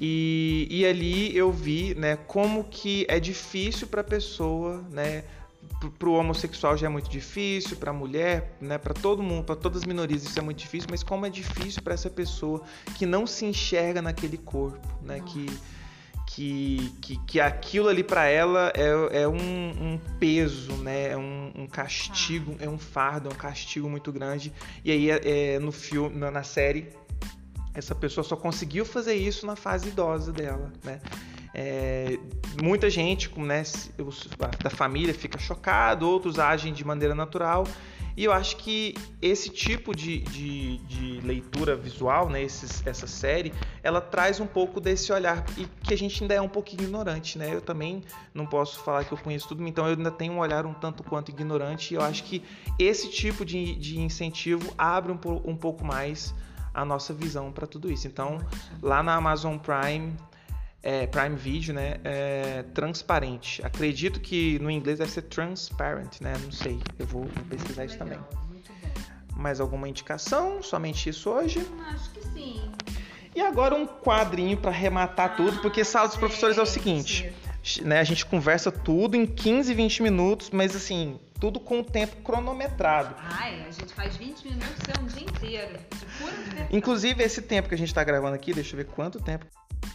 E, 0.00 0.68
e 0.70 0.86
ali 0.86 1.36
eu 1.36 1.50
vi 1.50 1.96
né, 1.96 2.16
como 2.16 2.62
que 2.64 3.04
é 3.08 3.18
difícil 3.18 3.88
para 3.88 4.02
a 4.02 4.04
pessoa 4.04 4.84
né, 4.90 5.24
para 5.90 6.08
o 6.08 6.14
homossexual 6.14 6.76
já 6.76 6.86
é 6.86 6.88
muito 6.88 7.08
difícil, 7.08 7.76
para 7.76 7.90
a 7.90 7.94
mulher, 7.94 8.56
né, 8.60 8.78
para 8.78 8.94
todo 8.94 9.22
mundo, 9.22 9.44
para 9.44 9.56
todas 9.56 9.82
as 9.82 9.86
minorias 9.86 10.24
isso 10.24 10.38
é 10.38 10.42
muito 10.42 10.58
difícil, 10.58 10.88
mas 10.90 11.02
como 11.02 11.26
é 11.26 11.30
difícil 11.30 11.82
para 11.82 11.94
essa 11.94 12.10
pessoa 12.10 12.62
que 12.96 13.06
não 13.06 13.26
se 13.26 13.44
enxerga 13.44 14.00
naquele 14.02 14.36
corpo, 14.36 14.86
né, 15.02 15.20
que, 15.24 15.46
que, 16.26 16.92
que, 17.00 17.16
que 17.26 17.40
aquilo 17.40 17.88
ali 17.88 18.02
para 18.02 18.26
ela 18.26 18.72
é, 18.74 19.22
é 19.22 19.28
um, 19.28 19.34
um, 19.34 20.00
peso, 20.18 20.72
né, 20.74 21.12
é 21.12 21.16
um, 21.16 21.52
um, 21.54 21.66
castigo, 21.66 22.56
é 22.60 22.68
um 22.68 22.78
fardo, 22.78 23.28
é 23.28 23.32
um 23.32 23.36
castigo 23.36 23.88
muito 23.88 24.12
grande. 24.12 24.52
E 24.84 24.90
aí 24.90 25.10
é, 25.10 25.54
é 25.54 25.58
no 25.58 25.72
filme, 25.72 26.16
na, 26.16 26.30
na 26.30 26.42
série, 26.42 26.88
essa 27.74 27.94
pessoa 27.94 28.24
só 28.24 28.36
conseguiu 28.36 28.84
fazer 28.84 29.14
isso 29.14 29.46
na 29.46 29.54
fase 29.54 29.88
idosa 29.88 30.32
dela, 30.32 30.72
né? 30.82 31.00
É, 31.54 32.18
muita 32.62 32.90
gente 32.90 33.30
né, 33.38 33.62
da 34.62 34.70
família 34.70 35.14
fica 35.14 35.38
chocado, 35.38 36.08
outros 36.08 36.38
agem 36.38 36.72
de 36.72 36.84
maneira 36.84 37.14
natural. 37.14 37.64
E 38.16 38.24
eu 38.24 38.32
acho 38.32 38.56
que 38.56 38.94
esse 39.20 39.50
tipo 39.50 39.94
de, 39.94 40.20
de, 40.20 40.78
de 40.78 41.20
leitura 41.20 41.76
visual, 41.76 42.30
né, 42.30 42.42
esses, 42.42 42.84
essa 42.86 43.06
série, 43.06 43.52
ela 43.82 44.00
traz 44.00 44.40
um 44.40 44.46
pouco 44.46 44.80
desse 44.80 45.12
olhar 45.12 45.44
e 45.58 45.66
que 45.82 45.92
a 45.92 45.98
gente 45.98 46.22
ainda 46.22 46.32
é 46.32 46.40
um 46.40 46.48
pouquinho 46.48 46.84
ignorante, 46.84 47.36
né? 47.36 47.54
Eu 47.54 47.60
também 47.60 48.02
não 48.32 48.46
posso 48.46 48.80
falar 48.80 49.04
que 49.04 49.12
eu 49.12 49.18
conheço 49.18 49.48
tudo, 49.48 49.62
então 49.68 49.86
eu 49.86 49.96
ainda 49.96 50.10
tenho 50.10 50.32
um 50.32 50.38
olhar 50.38 50.64
um 50.64 50.72
tanto 50.72 51.04
quanto 51.04 51.30
ignorante. 51.30 51.92
E 51.92 51.96
eu 51.98 52.00
acho 52.00 52.24
que 52.24 52.42
esse 52.78 53.10
tipo 53.10 53.44
de, 53.44 53.76
de 53.76 54.00
incentivo 54.00 54.72
abre 54.78 55.12
um, 55.12 55.18
um 55.44 55.54
pouco 55.54 55.84
mais 55.84 56.34
a 56.72 56.86
nossa 56.86 57.12
visão 57.12 57.52
para 57.52 57.66
tudo 57.66 57.92
isso. 57.92 58.06
Então, 58.06 58.38
lá 58.80 59.02
na 59.02 59.14
Amazon 59.14 59.58
Prime 59.58 60.14
é, 60.86 61.04
Prime 61.04 61.34
Video, 61.34 61.74
né? 61.74 61.96
É, 62.04 62.62
transparente. 62.72 63.60
Acredito 63.66 64.20
que 64.20 64.56
no 64.60 64.70
inglês 64.70 65.00
deve 65.00 65.10
ser 65.10 65.22
transparent, 65.22 66.20
né? 66.20 66.34
Não 66.44 66.52
sei. 66.52 66.78
Eu 66.96 67.06
vou, 67.06 67.26
pesquisar 67.50 67.82
muito 67.82 67.94
isso 67.94 68.04
legal, 68.04 68.22
também. 68.22 68.40
Mais 69.36 69.60
alguma 69.60 69.88
indicação? 69.88 70.62
Somente 70.62 71.08
isso 71.08 71.28
hoje? 71.28 71.66
Acho 71.88 72.10
que 72.10 72.22
sim. 72.28 72.70
E 73.34 73.40
agora 73.40 73.74
um 73.74 73.84
quadrinho 73.84 74.56
para 74.56 74.70
arrematar 74.70 75.26
ah, 75.26 75.28
tudo, 75.30 75.60
porque 75.60 75.82
sala 75.82 76.06
dos 76.06 76.16
professores 76.16 76.56
é 76.56 76.62
o 76.62 76.66
seguinte. 76.66 77.32
Né, 77.82 77.98
a 77.98 78.04
gente 78.04 78.24
conversa 78.24 78.70
tudo 78.70 79.16
em 79.16 79.26
15, 79.26 79.74
20 79.74 80.02
minutos, 80.04 80.50
mas 80.50 80.76
assim, 80.76 81.18
tudo 81.40 81.60
com 81.60 81.80
o 81.80 81.84
tempo 81.84 82.16
cronometrado. 82.16 83.14
Ai, 83.18 83.64
a 83.68 83.70
gente 83.70 83.92
faz 83.94 84.16
20 84.16 84.44
minutos, 84.44 84.82
é 84.88 85.00
um 85.00 85.06
dia 85.06 85.22
inteiro. 85.22 85.78
De 85.78 86.06
pura 86.18 86.68
Inclusive, 86.70 87.22
esse 87.22 87.42
tempo 87.42 87.68
que 87.68 87.74
a 87.74 87.78
gente 87.78 87.88
está 87.88 88.02
gravando 88.02 88.34
aqui, 88.34 88.52
deixa 88.52 88.74
eu 88.74 88.78
ver 88.78 88.86
quanto 88.86 89.20
tempo 89.20 89.46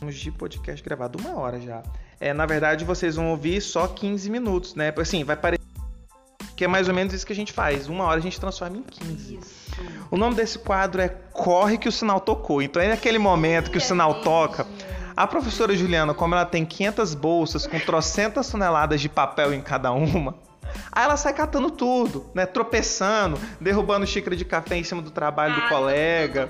de 0.02 0.32
podcast 0.32 0.84
gravado, 0.84 1.20
uma 1.20 1.38
hora 1.38 1.60
já. 1.60 1.84
É, 2.20 2.34
na 2.34 2.46
verdade, 2.46 2.86
vocês 2.86 3.16
vão 3.16 3.30
ouvir 3.32 3.62
só 3.62 3.88
15 3.88 4.30
minutos, 4.30 4.76
né? 4.76 4.94
Assim, 4.98 5.24
vai 5.24 5.36
parecer 5.36 5.62
que 6.56 6.66
é 6.66 6.68
mais 6.68 6.88
ou 6.88 6.94
menos 6.94 7.12
isso 7.12 7.26
que 7.26 7.34
a 7.34 7.36
gente 7.36 7.52
faz. 7.52 7.88
Uma 7.88 8.04
hora 8.04 8.20
a 8.20 8.22
gente 8.22 8.40
transforma 8.40 8.78
em 8.78 8.84
15. 8.84 9.36
Isso. 9.36 9.72
O 10.12 10.18
nome 10.18 10.36
desse 10.36 10.60
quadro 10.60 11.02
é 11.02 11.10
Corre 11.10 11.76
que 11.76 11.90
o 11.90 11.92
sinal 11.92 12.20
tocou. 12.20 12.62
Então 12.62 12.80
é 12.80 12.90
naquele 12.90 13.18
momento 13.18 13.72
que 13.72 13.80
o 13.80 13.82
sinal 13.82 14.22
toca. 14.22 14.68
A 15.18 15.26
professora 15.26 15.76
Juliana, 15.76 16.14
como 16.14 16.36
ela 16.36 16.46
tem 16.46 16.64
500 16.64 17.16
bolsas 17.16 17.66
com 17.66 17.80
trocentas 17.80 18.48
toneladas 18.48 19.02
de 19.02 19.10
papel 19.10 19.54
em 19.54 19.62
cada 19.62 19.92
uma, 19.92 20.36
Aí 20.92 21.04
ela 21.04 21.18
sai 21.18 21.34
catando 21.34 21.72
tudo, 21.72 22.30
né? 22.34 22.46
Tropeçando, 22.46 23.40
derrubando 23.60 24.06
xícara 24.06 24.36
de 24.36 24.46
café 24.46 24.78
em 24.78 24.84
cima 24.84 25.02
do 25.02 25.12
trabalho 25.12 25.56
do 25.56 25.68
colega. 25.70 26.50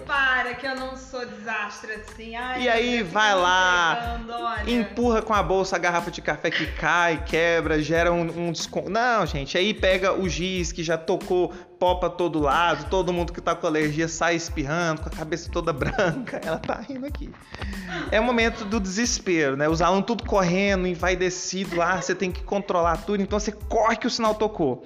Para, 0.52 0.56
que 0.56 0.68
eu 0.68 0.76
não 0.76 0.95
sou 0.97 1.26
desastre 1.26 1.93
assim. 1.93 2.36
Ai, 2.36 2.64
e 2.64 2.70
aí 2.70 3.04
vai 3.04 3.34
lá, 3.36 4.20
empurra 4.68 5.22
com 5.22 5.34
a 5.34 5.41
bolsa 5.41 5.76
a 5.76 5.80
garrafa 5.80 6.12
de 6.12 6.22
café 6.22 6.49
que 6.49 6.66
cai, 6.74 7.24
quebra, 7.24 7.82
gera 7.82 8.12
um, 8.12 8.47
um 8.47 8.52
desconto. 8.52 8.89
Não, 8.89 9.26
gente, 9.26 9.58
aí 9.58 9.74
pega 9.74 10.14
o 10.14 10.28
giz 10.28 10.72
que 10.72 10.84
já 10.84 10.97
tocou 10.97 11.49
pó 11.80 11.95
pra 11.95 12.10
todo 12.10 12.39
lado, 12.39 12.89
todo 12.89 13.14
mundo 13.14 13.34
que 13.34 13.41
tá 13.41 13.56
com 13.56 13.66
alergia 13.66 14.08
sai 14.08 14.36
espirrando, 14.36 15.02
com 15.02 15.10
a 15.10 15.12
cabeça 15.12 15.49
toda 15.52 15.72
branca. 15.74 16.41
Ela 16.43 16.58
tá 16.58 16.76
rindo 16.76 17.06
aqui. 17.06 17.30
É 18.12 18.20
o 18.20 18.24
momento 18.24 18.66
do 18.66 18.80
desespero, 18.80 19.56
né? 19.56 19.70
Os 19.70 19.82
alunos 19.82 20.06
tudo 20.06 20.26
correndo, 20.26 20.88
envaidecido 20.88 21.76
lá, 21.76 22.02
você 22.02 22.14
tem 22.14 22.32
que 22.32 22.43
controlar 22.43 22.97
tudo, 22.97 23.22
então 23.22 23.39
você 23.39 23.52
corre 23.52 23.95
que 23.95 24.08
o 24.08 24.10
sinal 24.10 24.36
tocou. 24.36 24.86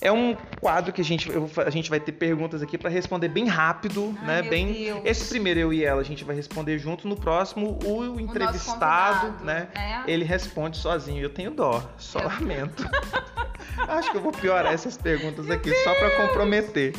É 0.00 0.10
um 0.10 0.36
quadro 0.60 0.92
que 0.92 1.00
a 1.00 1.04
gente, 1.04 1.30
eu, 1.30 1.50
a 1.64 1.70
gente 1.70 1.88
vai 1.88 2.00
ter 2.00 2.12
perguntas 2.12 2.62
aqui 2.62 2.76
para 2.76 2.90
responder 2.90 3.28
bem 3.28 3.46
rápido, 3.46 4.14
Ai, 4.20 4.26
né? 4.26 4.42
Bem. 4.42 4.72
Deus. 4.72 5.00
Esse 5.04 5.28
primeiro 5.28 5.60
eu 5.60 5.72
e 5.72 5.84
ela 5.84 6.00
a 6.00 6.04
gente 6.04 6.24
vai 6.24 6.34
responder 6.34 6.78
junto. 6.78 7.08
No 7.08 7.16
próximo 7.16 7.78
o 7.84 8.20
entrevistado, 8.20 9.42
o 9.42 9.44
né? 9.44 9.68
É? 9.74 10.10
Ele 10.10 10.24
responde 10.24 10.76
sozinho. 10.76 11.22
Eu 11.22 11.30
tenho 11.30 11.50
dó, 11.50 11.82
só 11.98 12.20
eu... 12.20 12.28
lamento. 12.28 12.88
Acho 13.88 14.10
que 14.10 14.16
eu 14.16 14.22
vou 14.22 14.32
piorar 14.32 14.72
essas 14.72 14.96
perguntas 14.96 15.50
aqui 15.50 15.74
só 15.82 15.94
para 15.94 16.10
comprometer. 16.10 16.94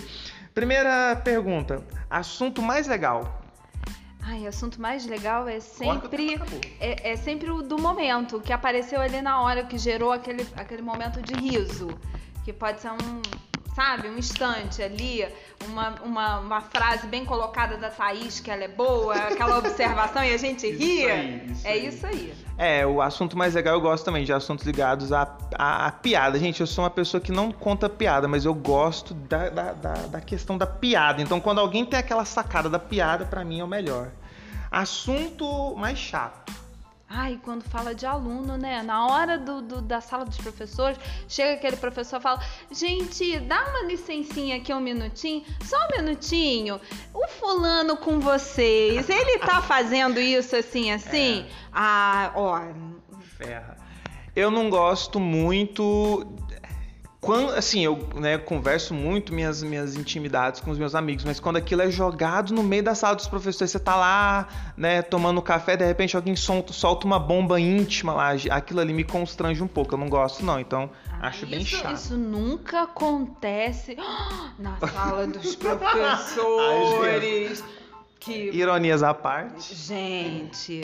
Primeira 0.53 1.15
pergunta: 1.23 1.83
assunto 2.09 2.61
mais 2.61 2.87
legal? 2.87 3.41
Ai, 4.27 4.47
assunto 4.47 4.81
mais 4.81 5.05
legal 5.05 5.47
é 5.47 5.59
sempre 5.59 6.39
é, 6.79 7.11
é, 7.11 7.15
sempre 7.15 7.51
o 7.51 7.61
do 7.61 7.77
momento 7.77 8.41
que 8.41 8.51
apareceu 8.51 8.99
ali 8.99 9.21
na 9.21 9.39
hora 9.41 9.63
que 9.65 9.77
gerou 9.77 10.11
aquele, 10.11 10.47
aquele 10.55 10.81
momento 10.81 11.21
de 11.21 11.35
riso, 11.35 11.89
que 12.45 12.53
pode 12.53 12.79
ser 12.79 12.91
um 12.91 13.21
sabe? 13.75 14.07
Um 14.07 14.17
instante 14.17 14.81
ali, 14.81 15.27
uma, 15.67 15.95
uma, 16.01 16.39
uma 16.39 16.61
frase 16.61 17.05
bem 17.07 17.25
colocada 17.25 17.75
da 17.75 17.89
Thaís, 17.89 18.39
que 18.39 18.49
ela 18.49 18.63
é 18.63 18.69
boa, 18.69 19.13
aquela 19.13 19.57
observação 19.57 20.23
e 20.23 20.33
a 20.33 20.37
gente 20.37 20.65
ria. 20.71 21.13
Aí, 21.13 21.51
isso 21.51 21.67
é 21.67 21.71
aí. 21.71 21.87
isso 21.87 22.07
aí. 22.07 22.33
É, 22.57 22.87
o 22.87 23.01
assunto 23.01 23.37
mais 23.37 23.53
legal 23.53 23.73
eu 23.73 23.81
gosto 23.81 24.05
também 24.05 24.23
de 24.23 24.31
assuntos 24.31 24.65
ligados 24.65 25.11
à, 25.11 25.23
à, 25.55 25.87
à, 25.87 25.91
piada. 25.91 26.39
Gente, 26.39 26.61
eu 26.61 26.67
sou 26.67 26.85
uma 26.85 26.89
pessoa 26.89 27.19
que 27.19 27.33
não 27.33 27.51
conta 27.51 27.89
piada, 27.89 28.29
mas 28.29 28.45
eu 28.45 28.53
gosto 28.53 29.13
da, 29.13 29.49
da, 29.49 29.73
da, 29.73 29.93
da 29.93 30.21
questão 30.21 30.57
da 30.57 30.65
piada. 30.65 31.21
Então, 31.21 31.41
quando 31.41 31.59
alguém 31.59 31.85
tem 31.85 31.99
aquela 31.99 32.23
sacada 32.23 32.69
da 32.69 32.79
piada, 32.79 33.25
para 33.25 33.43
mim 33.43 33.59
é 33.59 33.63
o 33.63 33.67
melhor. 33.67 34.09
Assunto 34.71 35.75
mais 35.75 35.97
chato 35.97 36.64
Ai, 37.17 37.39
quando 37.41 37.63
fala 37.63 37.95
de 37.95 38.05
aluno, 38.05 38.57
né? 38.57 38.83
Na 38.83 39.07
hora 39.07 39.37
do, 39.37 39.61
do, 39.61 39.81
da 39.81 40.01
sala 40.01 40.25
dos 40.25 40.35
professores, 40.35 40.99
chega 41.29 41.53
aquele 41.53 41.77
professor 41.77 42.19
e 42.19 42.21
fala: 42.21 42.41
Gente, 42.69 43.39
dá 43.39 43.63
uma 43.69 43.83
licencinha 43.83 44.57
aqui 44.57 44.73
um 44.73 44.81
minutinho, 44.81 45.45
só 45.63 45.77
um 45.77 46.01
minutinho. 46.01 46.77
O 47.13 47.25
fulano 47.29 47.95
com 47.95 48.19
vocês, 48.19 49.09
ele 49.09 49.39
tá 49.39 49.61
fazendo 49.63 50.19
isso 50.19 50.57
assim, 50.57 50.91
assim? 50.91 51.43
É. 51.43 51.45
Ah, 51.71 52.31
ó. 52.35 52.59
Ferra. 53.37 53.77
Eu 54.35 54.51
não 54.51 54.69
gosto 54.69 55.17
muito 55.17 56.27
quando, 57.25 57.53
assim, 57.53 57.83
eu 57.83 58.07
né, 58.13 58.37
converso 58.37 58.93
muito 58.93 59.33
minhas, 59.33 59.63
minhas 59.63 59.95
intimidades 59.95 60.61
com 60.61 60.69
os 60.69 60.77
meus 60.77 60.93
amigos, 60.93 61.25
mas 61.25 61.39
quando 61.39 61.55
aquilo 61.55 61.81
é 61.81 61.89
jogado 61.89 62.53
no 62.53 62.61
meio 62.61 62.83
da 62.83 62.93
sala 62.93 63.15
dos 63.15 63.25
professores, 63.25 63.71
você 63.71 63.79
tá 63.79 63.95
lá, 63.95 64.47
né, 64.77 65.01
tomando 65.01 65.41
café, 65.41 65.75
de 65.75 65.83
repente 65.83 66.15
alguém 66.15 66.35
solta, 66.35 66.71
solta 66.71 67.07
uma 67.07 67.17
bomba 67.17 67.59
íntima 67.59 68.13
lá, 68.13 68.33
aquilo 68.51 68.79
ali 68.79 68.93
me 68.93 69.03
constrange 69.03 69.63
um 69.63 69.67
pouco, 69.67 69.95
eu 69.95 69.97
não 69.97 70.07
gosto 70.07 70.45
não, 70.45 70.59
então 70.59 70.87
ah, 71.13 71.29
acho 71.29 71.45
isso, 71.45 71.47
bem 71.47 71.65
chato. 71.65 71.95
Isso 71.95 72.15
nunca 72.15 72.83
acontece 72.83 73.97
na 74.59 74.77
sala 74.87 75.25
dos 75.25 75.55
professores. 75.57 77.63
Que... 78.19 78.51
Ironias 78.51 79.01
à 79.01 79.15
parte. 79.15 79.73
Gente, 79.73 80.83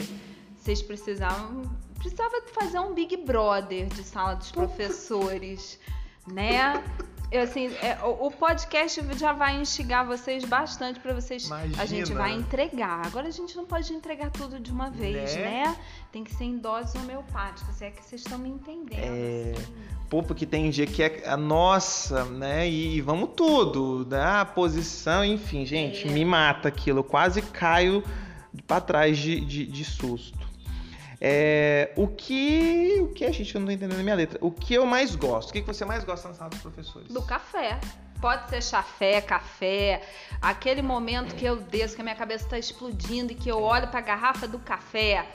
vocês 0.56 0.82
precisavam 0.82 1.62
precisava 1.98 2.42
fazer 2.52 2.80
um 2.80 2.94
Big 2.94 3.16
Brother 3.18 3.86
de 3.86 4.02
sala 4.02 4.34
dos 4.34 4.50
professores 4.50 5.78
né? 6.26 6.82
Eu, 7.32 7.40
assim, 7.44 7.68
é, 7.80 7.98
o, 8.04 8.30
podcast 8.30 9.00
já 9.16 9.32
vai 9.32 9.58
instigar 9.58 10.06
vocês 10.06 10.44
bastante 10.44 11.00
para 11.00 11.14
vocês. 11.14 11.46
Imagina. 11.46 11.82
A 11.82 11.86
gente 11.86 12.12
vai 12.12 12.32
entregar. 12.32 13.06
Agora 13.06 13.28
a 13.28 13.30
gente 13.30 13.56
não 13.56 13.64
pode 13.64 13.90
entregar 13.94 14.30
tudo 14.30 14.60
de 14.60 14.70
uma 14.70 14.90
vez, 14.90 15.34
né? 15.36 15.64
né? 15.64 15.76
Tem 16.12 16.22
que 16.22 16.34
ser 16.34 16.44
em 16.44 16.58
doses 16.58 16.94
homeopáticas. 16.94 17.80
É 17.80 17.90
que 17.90 18.04
vocês 18.04 18.20
estão 18.20 18.38
me 18.38 18.50
entendendo. 18.50 19.00
É. 19.02 19.54
Assim. 19.56 19.66
Pô, 20.10 20.22
porque 20.22 20.44
tem 20.44 20.68
dia 20.68 20.86
que 20.86 21.02
é 21.02 21.26
a 21.26 21.38
nossa, 21.38 22.26
né? 22.26 22.68
E, 22.68 23.00
vamos 23.00 23.30
tudo, 23.34 24.06
né? 24.10 24.22
A 24.22 24.44
posição, 24.44 25.24
enfim, 25.24 25.64
gente, 25.64 26.06
é. 26.06 26.10
me 26.10 26.26
mata 26.26 26.68
aquilo. 26.68 26.98
Eu 26.98 27.04
quase 27.04 27.40
caio 27.40 28.04
para 28.66 28.82
trás 28.82 29.16
de, 29.16 29.40
de, 29.40 29.64
de 29.64 29.84
susto. 29.86 30.51
É, 31.24 31.92
o 31.94 32.08
que. 32.08 32.98
O 33.00 33.12
que 33.14 33.24
a 33.24 33.30
gente 33.30 33.56
não 33.56 33.64
tá 33.64 33.72
entendendo 33.72 33.96
na 33.96 34.02
minha 34.02 34.16
letra? 34.16 34.40
O 34.42 34.50
que 34.50 34.74
eu 34.74 34.84
mais 34.84 35.14
gosto? 35.14 35.50
O 35.50 35.52
que 35.52 35.60
você 35.60 35.84
mais 35.84 36.02
gosta 36.02 36.26
na 36.26 36.34
sala 36.34 36.50
dos 36.50 36.58
professores? 36.58 37.12
Do 37.12 37.22
café. 37.22 37.78
Pode 38.22 38.48
ser 38.48 38.62
chafé, 38.62 39.20
café, 39.20 40.00
aquele 40.40 40.80
momento 40.80 41.34
que 41.34 41.44
eu 41.44 41.56
desço, 41.56 41.96
que 41.96 42.00
a 42.00 42.04
minha 42.04 42.16
cabeça 42.16 42.44
está 42.44 42.58
explodindo 42.58 43.32
e 43.32 43.34
que 43.34 43.50
eu 43.50 43.60
olho 43.60 43.88
para 43.88 43.98
a 43.98 44.02
garrafa 44.02 44.48
do 44.48 44.58
café 44.58 45.26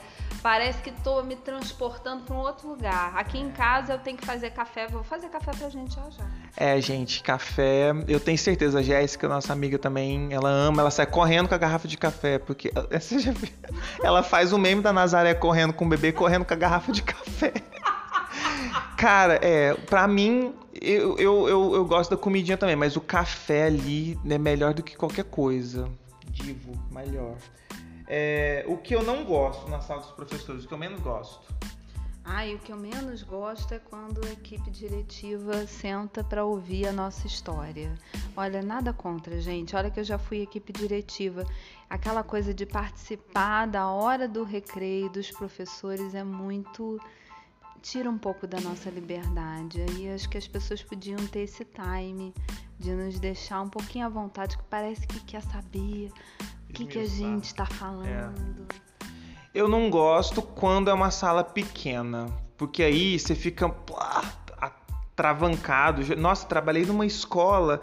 Parece 0.42 0.80
que 0.82 0.92
tô 1.02 1.22
me 1.22 1.34
transportando 1.34 2.22
para 2.22 2.34
um 2.34 2.38
outro 2.38 2.68
lugar. 2.68 3.12
Aqui 3.16 3.38
em 3.38 3.50
casa 3.50 3.94
eu 3.94 3.98
tenho 3.98 4.16
que 4.16 4.24
fazer 4.24 4.50
café, 4.50 4.86
vou 4.86 5.02
fazer 5.02 5.28
café 5.28 5.50
pra 5.52 5.68
gente 5.68 5.94
já 5.94 6.08
já. 6.10 6.24
É, 6.56 6.80
gente, 6.80 7.22
café, 7.22 7.92
eu 8.06 8.20
tenho 8.20 8.38
certeza, 8.38 8.78
a 8.78 8.82
Jéssica, 8.82 9.28
nossa 9.28 9.52
amiga 9.52 9.78
também, 9.78 10.32
ela 10.32 10.48
ama, 10.48 10.82
ela 10.82 10.90
sai 10.90 11.06
correndo 11.06 11.48
com 11.48 11.54
a 11.54 11.58
garrafa 11.58 11.88
de 11.88 11.96
café, 11.96 12.38
porque 12.38 12.70
você 12.90 13.18
já 13.18 13.32
viu? 13.32 13.50
Ela 14.02 14.22
faz 14.22 14.52
o 14.52 14.58
meme 14.58 14.80
da 14.80 14.92
Nazaré 14.92 15.34
correndo 15.34 15.72
com 15.72 15.84
o 15.84 15.88
bebê, 15.88 16.12
correndo 16.12 16.44
com 16.44 16.54
a 16.54 16.56
garrafa 16.56 16.92
de 16.92 17.02
café. 17.02 17.52
Cara, 18.96 19.38
é, 19.42 19.74
pra 19.74 20.06
mim, 20.06 20.54
eu, 20.80 21.18
eu, 21.18 21.48
eu, 21.48 21.74
eu, 21.74 21.84
gosto 21.84 22.10
da 22.10 22.16
comidinha 22.16 22.56
também, 22.56 22.76
mas 22.76 22.96
o 22.96 23.00
café 23.00 23.66
ali 23.66 24.18
é 24.28 24.38
melhor 24.38 24.74
do 24.74 24.82
que 24.82 24.96
qualquer 24.96 25.24
coisa. 25.24 25.88
Divo, 26.30 26.72
melhor. 26.90 27.36
É, 28.06 28.64
o 28.66 28.76
que 28.76 28.94
eu 28.94 29.02
não 29.02 29.24
gosto 29.24 29.68
na 29.68 29.80
sala 29.80 30.00
dos 30.00 30.10
professores, 30.12 30.64
o 30.64 30.68
que 30.68 30.74
eu 30.74 30.78
menos 30.78 31.00
gosto? 31.00 31.46
Ah, 32.30 32.46
e 32.46 32.54
o 32.54 32.58
que 32.58 32.70
eu 32.70 32.76
menos 32.76 33.22
gosto 33.22 33.72
é 33.72 33.78
quando 33.78 34.22
a 34.26 34.30
equipe 34.30 34.70
diretiva 34.70 35.66
senta 35.66 36.22
para 36.22 36.44
ouvir 36.44 36.86
a 36.86 36.92
nossa 36.92 37.26
história. 37.26 37.94
Olha, 38.36 38.60
nada 38.60 38.92
contra, 38.92 39.40
gente. 39.40 39.74
Olha 39.74 39.90
que 39.90 39.98
eu 39.98 40.04
já 40.04 40.18
fui 40.18 40.42
equipe 40.42 40.70
diretiva. 40.70 41.46
Aquela 41.88 42.22
coisa 42.22 42.52
de 42.52 42.66
participar 42.66 43.66
da 43.66 43.88
hora 43.88 44.28
do 44.28 44.44
recreio 44.44 45.08
dos 45.08 45.30
professores 45.30 46.14
é 46.14 46.22
muito 46.22 47.00
tira 47.90 48.10
um 48.10 48.18
pouco 48.18 48.46
da 48.46 48.60
nossa 48.60 48.90
liberdade. 48.90 49.84
E 49.98 50.08
acho 50.10 50.28
que 50.28 50.36
as 50.36 50.46
pessoas 50.46 50.82
podiam 50.82 51.16
ter 51.28 51.40
esse 51.40 51.64
time 51.64 52.34
de 52.78 52.92
nos 52.92 53.18
deixar 53.18 53.62
um 53.62 53.68
pouquinho 53.68 54.06
à 54.06 54.08
vontade, 54.08 54.56
que 54.56 54.64
parece 54.64 55.06
que 55.06 55.20
quer 55.20 55.42
saber 55.42 56.10
o 56.68 56.72
que, 56.72 56.84
que 56.84 56.98
a 56.98 57.06
gente 57.06 57.44
está 57.44 57.64
falando. 57.64 58.66
É. 58.72 58.78
Eu 59.54 59.68
não 59.68 59.90
gosto 59.90 60.42
quando 60.42 60.90
é 60.90 60.92
uma 60.92 61.10
sala 61.10 61.42
pequena, 61.42 62.26
porque 62.56 62.82
aí 62.82 63.18
você 63.18 63.34
fica 63.34 63.68
travancado. 65.18 66.16
Nossa, 66.16 66.46
trabalhei 66.46 66.86
numa 66.86 67.04
escola. 67.04 67.80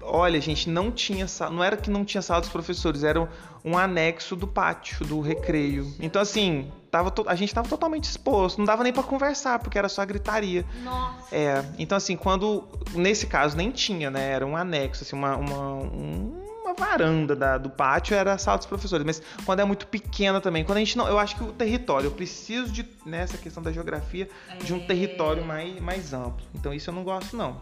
Olha, 0.00 0.40
gente, 0.40 0.70
não 0.70 0.92
tinha 0.92 1.26
sala. 1.26 1.50
Não 1.50 1.64
era 1.64 1.76
que 1.76 1.90
não 1.90 2.04
tinha 2.04 2.22
sala 2.22 2.40
dos 2.40 2.48
professores, 2.48 3.02
era 3.02 3.28
um 3.64 3.76
anexo 3.76 4.36
do 4.36 4.46
pátio, 4.46 5.04
do 5.04 5.20
recreio. 5.20 5.92
Então, 5.98 6.22
assim, 6.22 6.70
tava 6.88 7.10
to... 7.10 7.24
a 7.26 7.34
gente 7.34 7.52
tava 7.52 7.68
totalmente 7.68 8.04
exposto. 8.04 8.58
Não 8.58 8.64
dava 8.64 8.84
nem 8.84 8.92
para 8.92 9.02
conversar, 9.02 9.58
porque 9.58 9.76
era 9.76 9.88
só 9.88 10.06
gritaria. 10.06 10.64
Nossa. 10.84 11.34
É. 11.34 11.64
Então, 11.76 11.98
assim, 11.98 12.16
quando. 12.16 12.62
Nesse 12.94 13.26
caso, 13.26 13.56
nem 13.56 13.72
tinha, 13.72 14.08
né? 14.08 14.30
Era 14.30 14.46
um 14.46 14.56
anexo, 14.56 15.02
assim, 15.02 15.16
uma. 15.16 15.36
uma 15.36 15.72
um 15.74 16.45
uma 16.45 16.45
varanda 16.78 17.34
da, 17.34 17.58
do 17.58 17.70
pátio 17.70 18.14
era 18.14 18.34
a 18.34 18.38
sala 18.38 18.58
dos 18.58 18.66
professores, 18.66 19.04
mas 19.04 19.22
quando 19.44 19.60
é 19.60 19.64
muito 19.64 19.86
pequena 19.86 20.40
também, 20.40 20.64
quando 20.64 20.78
a 20.78 20.80
gente 20.80 20.96
não, 20.96 21.08
eu 21.08 21.18
acho 21.18 21.36
que 21.36 21.42
o 21.42 21.52
território, 21.52 22.06
eu 22.06 22.10
preciso 22.10 22.72
de 22.72 22.86
nessa 23.04 23.38
questão 23.38 23.62
da 23.62 23.72
geografia 23.72 24.28
é... 24.48 24.56
de 24.56 24.72
um 24.74 24.78
é. 24.78 24.86
território 24.86 25.44
mais, 25.44 25.80
mais 25.80 26.12
amplo. 26.12 26.44
Então 26.54 26.72
isso 26.72 26.90
eu 26.90 26.94
não 26.94 27.04
gosto 27.04 27.36
não. 27.36 27.60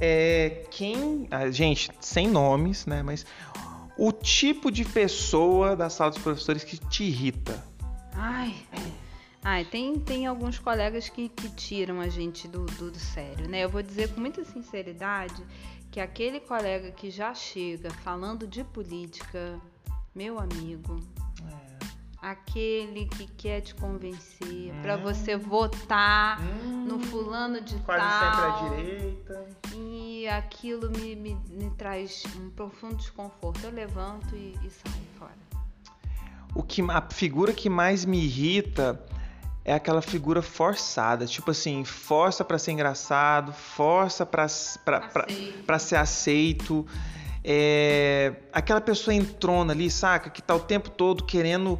É, 0.00 0.64
quem, 0.70 1.26
a 1.30 1.50
gente, 1.50 1.90
sem 2.00 2.28
nomes, 2.28 2.86
né, 2.86 3.02
mas 3.02 3.26
o 3.96 4.12
tipo 4.12 4.70
de 4.70 4.84
pessoa 4.84 5.74
da 5.74 5.90
sala 5.90 6.10
dos 6.10 6.20
professores 6.20 6.62
que 6.62 6.78
te 6.78 7.04
irrita. 7.04 7.64
Ai, 8.14 8.54
Ai, 9.50 9.64
tem, 9.64 9.98
tem 9.98 10.26
alguns 10.26 10.58
colegas 10.58 11.08
que, 11.08 11.28
que 11.28 11.48
tiram 11.48 12.00
a 12.00 12.08
gente 12.08 12.46
do, 12.48 12.66
do, 12.66 12.90
do 12.90 12.98
sério, 12.98 13.48
né? 13.48 13.64
Eu 13.64 13.70
vou 13.70 13.82
dizer 13.82 14.12
com 14.12 14.20
muita 14.20 14.44
sinceridade 14.44 15.42
que 15.90 16.00
aquele 16.00 16.40
colega 16.40 16.90
que 16.90 17.10
já 17.10 17.34
chega 17.34 17.90
falando 17.90 18.46
de 18.46 18.62
política, 18.62 19.58
meu 20.14 20.38
amigo, 20.38 21.00
é. 21.46 21.78
aquele 22.20 23.06
que 23.06 23.26
quer 23.26 23.62
te 23.62 23.74
convencer 23.74 24.72
hum. 24.72 24.82
para 24.82 24.96
você 24.96 25.36
votar 25.36 26.40
hum. 26.40 26.84
no 26.84 27.00
fulano 27.00 27.60
de 27.60 27.76
Quase 27.80 28.00
tal. 28.00 28.20
sempre 28.20 28.44
à 28.44 28.68
direita. 28.68 29.48
E 29.74 30.28
aquilo 30.28 30.90
me, 30.90 31.16
me, 31.16 31.34
me, 31.48 31.70
traz 31.70 32.22
um 32.36 32.50
profundo 32.50 32.96
desconforto. 32.96 33.64
Eu 33.64 33.70
levanto 33.70 34.34
e, 34.34 34.58
e 34.62 34.70
saio 34.70 35.06
fora. 35.18 35.38
O 36.54 36.62
que, 36.62 36.82
a 36.82 37.00
figura 37.10 37.52
que 37.52 37.70
mais 37.70 38.04
me 38.04 38.18
irrita 38.24 39.00
é 39.64 39.74
aquela 39.74 40.00
figura 40.00 40.40
forçada, 40.40 41.26
tipo 41.26 41.50
assim, 41.50 41.84
força 41.84 42.44
para 42.44 42.58
ser 42.58 42.72
engraçado, 42.72 43.52
força 43.52 44.24
para 44.24 44.48
ser 45.78 45.96
aceito. 45.96 46.86
É, 47.44 48.34
aquela 48.52 48.80
pessoa 48.80 49.14
entrona 49.14 49.72
ali, 49.72 49.90
saca? 49.90 50.30
Que 50.30 50.42
tá 50.42 50.54
o 50.54 50.60
tempo 50.60 50.90
todo 50.90 51.24
querendo 51.24 51.78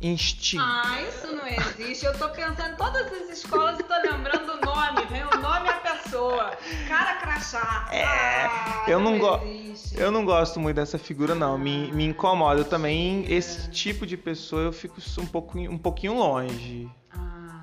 instigar. 0.00 0.82
Ah, 0.86 1.02
isso 1.02 1.26
não 1.34 1.46
existe. 1.46 2.06
Eu 2.06 2.16
tô 2.16 2.28
pensando 2.30 2.72
em 2.72 2.76
todas 2.76 3.06
as 3.12 3.38
escolas 3.38 3.78
e 3.78 3.82
tô 3.82 3.94
lembrando 3.94 4.52
o 4.52 4.60
nome, 4.64 5.06
vem 5.10 5.24
o 5.24 5.40
nome 5.40 5.66
e 5.66 5.70
a 5.70 5.74
pessoa. 5.74 6.56
Cara 6.88 7.14
crachá. 7.16 7.88
É, 7.92 8.04
ah, 8.04 8.84
eu 8.88 8.98
não, 8.98 9.12
não 9.12 9.18
gosto. 9.18 9.46
Eu 9.94 10.10
não 10.10 10.24
gosto 10.24 10.60
muito 10.60 10.76
dessa 10.76 10.98
figura, 10.98 11.34
não. 11.34 11.58
Me, 11.58 11.92
me 11.92 12.04
incomoda. 12.04 12.60
Eu 12.60 12.64
também, 12.64 13.24
esse 13.30 13.70
tipo 13.70 14.06
de 14.06 14.16
pessoa, 14.16 14.62
eu 14.62 14.72
fico 14.72 15.00
um, 15.18 15.26
pouco, 15.26 15.58
um 15.58 15.78
pouquinho 15.78 16.14
longe. 16.14 16.88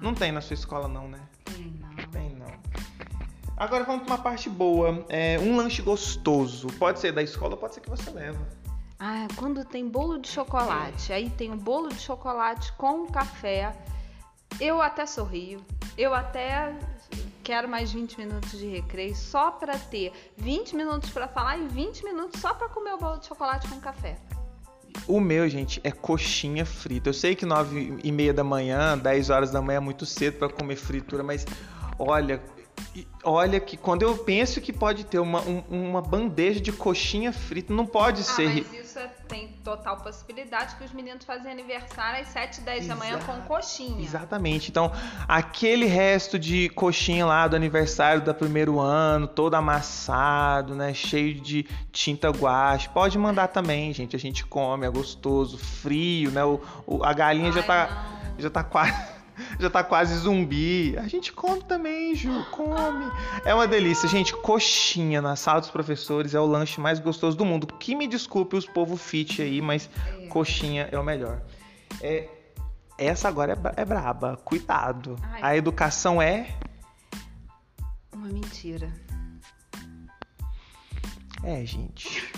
Não 0.01 0.13
tem 0.13 0.31
na 0.31 0.41
sua 0.41 0.53
escola, 0.53 0.87
não, 0.87 1.07
né? 1.07 1.19
Tem 1.45 1.73
não. 1.79 2.07
Tem 2.11 2.35
não. 2.35 2.51
Agora 3.55 3.83
vamos 3.83 4.03
para 4.03 4.15
uma 4.15 4.23
parte 4.23 4.49
boa. 4.49 5.05
É, 5.09 5.39
um 5.39 5.55
lanche 5.55 5.81
gostoso. 5.81 6.67
Pode 6.77 6.99
ser 6.99 7.11
da 7.11 7.23
escola, 7.23 7.57
pode 7.57 7.73
ser 7.73 7.81
que 7.81 7.89
você 7.89 8.09
leva. 8.11 8.39
Ah, 8.99 9.27
quando 9.35 9.63
tem 9.63 9.87
bolo 9.87 10.17
de 10.19 10.27
chocolate, 10.27 11.13
aí 11.13 11.29
tem 11.29 11.51
o 11.51 11.55
bolo 11.55 11.89
de 11.89 11.99
chocolate 11.99 12.71
com 12.73 13.07
café. 13.07 13.75
Eu 14.59 14.81
até 14.81 15.05
sorrio. 15.05 15.63
Eu 15.97 16.13
até 16.13 16.75
quero 17.43 17.67
mais 17.67 17.91
20 17.91 18.17
minutos 18.17 18.59
de 18.59 18.67
recreio 18.67 19.15
só 19.15 19.51
para 19.51 19.77
ter 19.77 20.11
20 20.35 20.75
minutos 20.75 21.09
para 21.09 21.27
falar 21.27 21.57
e 21.57 21.67
20 21.67 22.03
minutos 22.03 22.41
só 22.41 22.53
para 22.53 22.67
comer 22.69 22.93
o 22.93 22.97
bolo 22.97 23.17
de 23.17 23.27
chocolate 23.27 23.67
com 23.69 23.79
café. 23.79 24.17
O 25.07 25.19
meu, 25.19 25.47
gente, 25.47 25.79
é 25.83 25.91
coxinha 25.91 26.65
frita. 26.65 27.09
Eu 27.09 27.13
sei 27.13 27.35
que 27.35 27.45
9 27.45 27.99
e 28.03 28.11
meia 28.11 28.33
da 28.33 28.43
manhã, 28.43 28.97
10 28.97 29.30
horas 29.30 29.51
da 29.51 29.61
manhã 29.61 29.77
é 29.77 29.81
muito 29.81 30.05
cedo 30.05 30.38
para 30.38 30.49
comer 30.49 30.76
fritura, 30.76 31.23
mas 31.23 31.45
olha, 31.97 32.41
olha 33.23 33.59
que 33.59 33.77
quando 33.77 34.03
eu 34.03 34.18
penso 34.18 34.59
que 34.61 34.73
pode 34.73 35.05
ter 35.05 35.19
uma, 35.19 35.41
um, 35.41 35.64
uma 35.69 36.01
bandeja 36.01 36.59
de 36.59 36.72
coxinha 36.72 37.31
frita, 37.31 37.73
não 37.73 37.85
pode 37.85 38.22
ah, 38.22 38.26
ser. 38.26 38.65
Mas 38.69 38.85
isso 38.85 38.86
tem 39.28 39.49
total 39.64 39.98
possibilidade 39.98 40.76
que 40.76 40.84
os 40.84 40.91
meninos 40.91 41.26
fazem 41.26 41.52
aniversário 41.52 42.22
às 42.22 42.28
7, 42.30 42.61
10 42.61 42.80
Exa 42.80 42.90
da 42.90 42.95
manhã 42.95 43.19
com 43.19 43.41
coxinha. 43.41 44.03
Exatamente. 44.03 44.69
Então, 44.69 44.91
aquele 45.28 45.86
resto 45.86 46.40
de 46.40 46.69
coxinha 46.69 47.26
lá 47.26 47.48
do 47.48 47.56
aniversário 47.56 48.22
do 48.22 48.34
primeiro 48.34 48.80
ano, 48.80 49.28
todo 49.28 49.56
amassado, 49.56 50.76
né? 50.76 50.94
Cheio 50.94 51.36
de 51.36 51.68
tinta 51.91 52.30
guache. 52.30 52.90
Pode 52.90 53.18
mandar 53.18 53.48
também, 53.48 53.94
gente. 53.94 54.15
A 54.15 54.19
gente 54.19 54.45
come, 54.45 54.86
é 54.86 54.90
gostoso, 54.90 55.57
frio, 55.57 56.32
né? 56.32 56.44
O, 56.44 56.61
o 56.86 57.03
a 57.03 57.14
galinha 57.14 57.48
Ai, 57.48 57.53
já 57.53 57.64
tá. 57.64 57.90
Não. 57.90 58.40
Já 58.40 58.49
tá 58.52 58.64
quase 58.64 59.16
já 59.59 59.69
tá 59.69 59.84
quase 59.84 60.15
zumbi. 60.15 60.97
A 60.97 61.07
gente 61.07 61.31
come 61.31 61.64
também, 61.64 62.15
Ju, 62.15 62.45
come. 62.51 63.05
É 63.45 63.53
uma 63.53 63.68
delícia. 63.68 64.07
Gente, 64.07 64.34
coxinha 64.35 65.22
na 65.22 65.35
sala 65.35 65.59
dos 65.59 65.69
professores 65.69 66.34
é 66.34 66.39
o 66.39 66.45
lanche 66.45 66.80
mais 66.80 66.99
gostoso 66.99 67.38
do 67.38 67.45
mundo. 67.45 67.68
Que 67.68 67.95
me 67.95 68.07
desculpe 68.07 68.55
os 68.55 68.65
povo 68.65 68.97
fit 68.97 69.41
aí, 69.41 69.61
mas 69.61 69.89
é. 70.19 70.27
coxinha 70.27 70.89
é 70.91 70.99
o 70.99 71.03
melhor. 71.03 71.41
É, 72.01 72.30
essa 72.97 73.27
agora 73.27 73.53
é, 73.53 73.81
é 73.81 73.85
braba. 73.85 74.38
Cuidado. 74.43 75.18
Ai. 75.22 75.39
A 75.41 75.57
educação 75.57 76.22
é. 76.22 76.47
Uma 78.11 78.27
mentira. 78.27 78.91
É, 81.43 81.64
gente. 81.65 82.34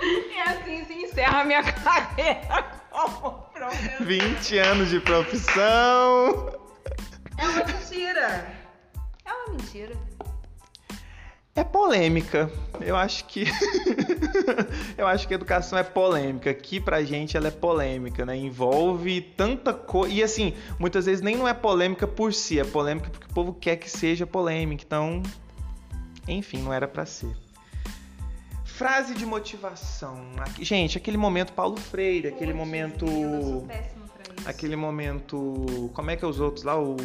E 0.00 0.40
assim 0.40 0.84
se 0.84 0.94
encerra 0.94 1.42
a 1.42 1.44
minha 1.44 1.62
carreira 1.72 2.78
como 2.90 3.47
professor. 3.58 4.06
20 4.06 4.58
anos 4.58 4.90
de 4.90 5.00
profissão. 5.00 6.52
É 7.36 7.48
uma 7.48 7.64
mentira. 7.64 8.54
É 9.24 9.32
uma 9.32 9.48
mentira. 9.54 9.94
É 11.54 11.64
polêmica. 11.64 12.50
Eu 12.80 12.96
acho 12.96 13.24
que 13.24 13.44
eu 14.96 15.06
acho 15.08 15.26
que 15.26 15.34
a 15.34 15.36
educação 15.36 15.76
é 15.76 15.82
polêmica. 15.82 16.50
Aqui 16.50 16.78
pra 16.78 17.02
gente 17.02 17.36
ela 17.36 17.48
é 17.48 17.50
polêmica, 17.50 18.24
né? 18.24 18.36
Envolve 18.36 19.20
tanta 19.20 19.74
coisa 19.74 20.14
e 20.14 20.22
assim, 20.22 20.54
muitas 20.78 21.06
vezes 21.06 21.20
nem 21.20 21.36
não 21.36 21.48
é 21.48 21.54
polêmica 21.54 22.06
por 22.06 22.32
si, 22.32 22.60
é 22.60 22.64
polêmica 22.64 23.10
porque 23.10 23.26
o 23.26 23.34
povo 23.34 23.52
quer 23.52 23.76
que 23.76 23.90
seja 23.90 24.24
polêmica. 24.24 24.84
Então, 24.86 25.20
enfim, 26.28 26.62
não 26.62 26.72
era 26.72 26.86
para 26.86 27.04
ser. 27.04 27.34
Frase 28.78 29.12
de 29.12 29.26
motivação. 29.26 30.24
Gente, 30.60 30.96
aquele 30.96 31.16
momento 31.16 31.52
Paulo 31.52 31.76
Freire, 31.76 32.28
aquele 32.28 32.52
momento. 32.52 33.04
Pra 33.66 33.80
isso. 33.80 33.98
Aquele 34.46 34.76
momento. 34.76 35.90
Como 35.92 36.12
é 36.12 36.16
que 36.16 36.24
é 36.24 36.28
os 36.28 36.38
outros 36.38 36.62
lá? 36.62 36.80
O. 36.80 36.96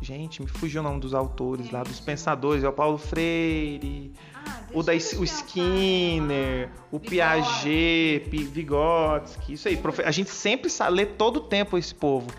Gente, 0.00 0.40
me 0.40 0.48
fugiu 0.48 0.80
o 0.80 0.84
nome 0.84 1.00
dos 1.00 1.12
autores 1.12 1.70
lá, 1.70 1.82
dos 1.82 2.00
pensadores. 2.00 2.64
É 2.64 2.68
o 2.70 2.72
Paulo 2.72 2.96
Freire, 2.96 4.14
ah, 4.34 4.62
o, 4.72 4.82
da, 4.82 4.92
o 4.94 5.24
Skinner, 5.24 6.70
o 6.90 6.98
Piaget, 6.98 8.26
Vygotsky. 8.30 9.52
Isso 9.52 9.68
aí. 9.68 9.78
A 10.06 10.10
gente 10.10 10.30
sempre 10.30 10.70
lê 10.90 11.04
todo 11.04 11.36
o 11.36 11.40
tempo 11.40 11.76
esse 11.76 11.94
povo. 11.94 12.30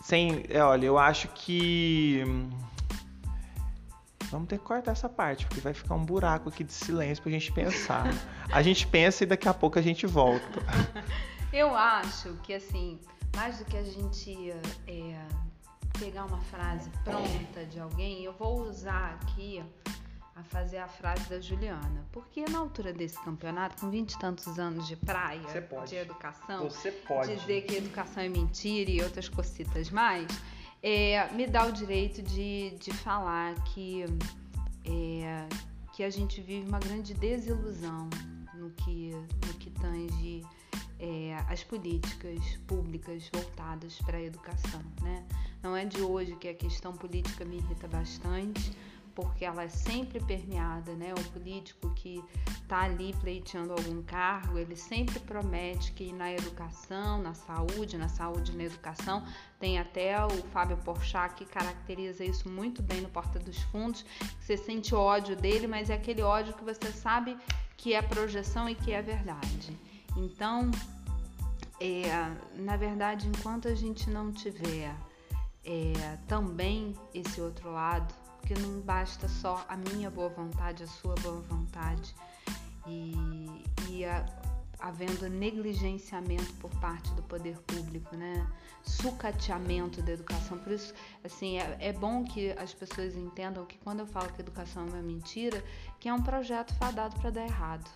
Sem, 0.00 0.44
é, 0.48 0.62
olha, 0.62 0.86
eu 0.86 0.96
acho 0.96 1.26
que 1.26 2.22
Vamos 4.34 4.48
ter 4.48 4.58
que 4.58 4.64
cortar 4.64 4.90
essa 4.90 5.08
parte, 5.08 5.46
porque 5.46 5.60
vai 5.60 5.72
ficar 5.72 5.94
um 5.94 6.04
buraco 6.04 6.48
aqui 6.48 6.64
de 6.64 6.72
silêncio 6.72 7.22
pra 7.22 7.30
gente 7.30 7.52
pensar. 7.52 8.04
a 8.50 8.62
gente 8.62 8.84
pensa 8.84 9.22
e 9.22 9.26
daqui 9.28 9.48
a 9.48 9.54
pouco 9.54 9.78
a 9.78 9.82
gente 9.82 10.08
volta. 10.08 10.60
Eu 11.52 11.72
acho 11.76 12.34
que, 12.42 12.52
assim, 12.52 12.98
mais 13.36 13.58
do 13.58 13.64
que 13.64 13.76
a 13.76 13.84
gente 13.84 14.50
é, 14.88 15.24
pegar 16.00 16.24
uma 16.24 16.40
frase 16.40 16.90
pronta 17.04 17.64
de 17.64 17.78
alguém, 17.78 18.24
eu 18.24 18.32
vou 18.32 18.62
usar 18.62 19.16
aqui 19.22 19.62
a 20.34 20.42
fazer 20.42 20.78
a 20.78 20.88
frase 20.88 21.30
da 21.30 21.40
Juliana. 21.40 22.04
Porque 22.10 22.44
na 22.50 22.58
altura 22.58 22.92
desse 22.92 23.22
campeonato, 23.22 23.80
com 23.80 23.88
vinte 23.88 24.14
e 24.14 24.18
tantos 24.18 24.58
anos 24.58 24.88
de 24.88 24.96
praia, 24.96 25.40
de 25.86 25.94
educação, 25.94 26.68
dizer 27.24 27.62
que 27.62 27.76
educação 27.76 28.24
é 28.24 28.28
mentira 28.28 28.90
e 28.90 29.00
outras 29.00 29.28
cocitas 29.28 29.90
mais 29.90 30.26
é, 30.86 31.32
me 31.32 31.46
dá 31.46 31.64
o 31.64 31.72
direito 31.72 32.20
de, 32.20 32.76
de 32.78 32.92
falar 32.92 33.54
que, 33.64 34.04
é, 34.84 35.48
que 35.94 36.04
a 36.04 36.10
gente 36.10 36.42
vive 36.42 36.68
uma 36.68 36.78
grande 36.78 37.14
desilusão 37.14 38.10
no 38.52 38.68
que, 38.68 39.12
no 39.46 39.54
que 39.54 39.70
tange 39.70 40.42
é, 41.00 41.36
as 41.48 41.64
políticas 41.64 42.38
públicas 42.66 43.30
voltadas 43.32 43.96
para 44.02 44.18
a 44.18 44.22
educação. 44.22 44.82
Né? 45.00 45.24
Não 45.62 45.74
é 45.74 45.86
de 45.86 46.02
hoje 46.02 46.36
que 46.36 46.48
a 46.48 46.54
questão 46.54 46.92
política 46.92 47.46
me 47.46 47.56
irrita 47.56 47.88
bastante 47.88 48.70
porque 49.14 49.44
ela 49.44 49.62
é 49.62 49.68
sempre 49.68 50.20
permeada, 50.20 50.94
né? 50.94 51.14
O 51.14 51.24
político 51.30 51.90
que 51.94 52.22
está 52.46 52.80
ali 52.80 53.14
pleiteando 53.20 53.72
algum 53.72 54.02
cargo, 54.02 54.58
ele 54.58 54.76
sempre 54.76 55.18
promete 55.20 55.92
que 55.92 56.12
na 56.12 56.32
educação, 56.32 57.22
na 57.22 57.34
saúde, 57.34 57.96
na 57.96 58.08
saúde 58.08 58.52
e 58.52 58.56
na 58.56 58.64
educação, 58.64 59.24
tem 59.60 59.78
até 59.78 60.24
o 60.24 60.30
Fábio 60.52 60.76
Porchat 60.78 61.34
que 61.34 61.44
caracteriza 61.44 62.24
isso 62.24 62.48
muito 62.48 62.82
bem 62.82 63.00
no 63.00 63.08
Porta 63.08 63.38
dos 63.38 63.58
Fundos, 63.64 64.04
você 64.40 64.56
sente 64.56 64.94
ódio 64.94 65.36
dele, 65.36 65.66
mas 65.66 65.90
é 65.90 65.94
aquele 65.94 66.22
ódio 66.22 66.54
que 66.54 66.64
você 66.64 66.90
sabe 66.92 67.36
que 67.76 67.94
é 67.94 68.02
projeção 68.02 68.68
e 68.68 68.74
que 68.74 68.92
é 68.92 69.02
verdade. 69.02 69.78
Então, 70.16 70.70
é, 71.80 72.04
na 72.54 72.76
verdade, 72.76 73.28
enquanto 73.28 73.68
a 73.68 73.74
gente 73.74 74.08
não 74.08 74.32
tiver 74.32 74.94
é, 75.64 76.18
também 76.26 76.94
esse 77.12 77.40
outro 77.40 77.72
lado, 77.72 78.14
porque 78.44 78.60
não 78.60 78.78
basta 78.80 79.26
só 79.26 79.64
a 79.66 79.74
minha 79.74 80.10
boa 80.10 80.28
vontade, 80.28 80.82
a 80.82 80.86
sua 80.86 81.14
boa 81.22 81.40
vontade 81.40 82.14
e, 82.86 83.14
e 83.88 84.04
a, 84.04 84.22
havendo 84.78 85.30
negligenciamento 85.30 86.52
por 86.60 86.70
parte 86.78 87.10
do 87.12 87.22
poder 87.22 87.56
público, 87.60 88.14
né? 88.14 88.46
Sucateamento 88.82 90.02
da 90.02 90.12
educação. 90.12 90.58
Por 90.58 90.72
isso, 90.72 90.92
assim, 91.24 91.58
é, 91.58 91.78
é 91.80 91.92
bom 91.94 92.22
que 92.22 92.50
as 92.58 92.74
pessoas 92.74 93.16
entendam 93.16 93.64
que 93.64 93.78
quando 93.78 94.00
eu 94.00 94.06
falo 94.06 94.30
que 94.30 94.42
educação 94.42 94.84
é 94.88 94.90
uma 94.90 95.02
mentira, 95.02 95.64
que 95.98 96.06
é 96.06 96.12
um 96.12 96.22
projeto 96.22 96.74
fadado 96.74 97.18
para 97.18 97.30
dar 97.30 97.46
errado 97.46 97.90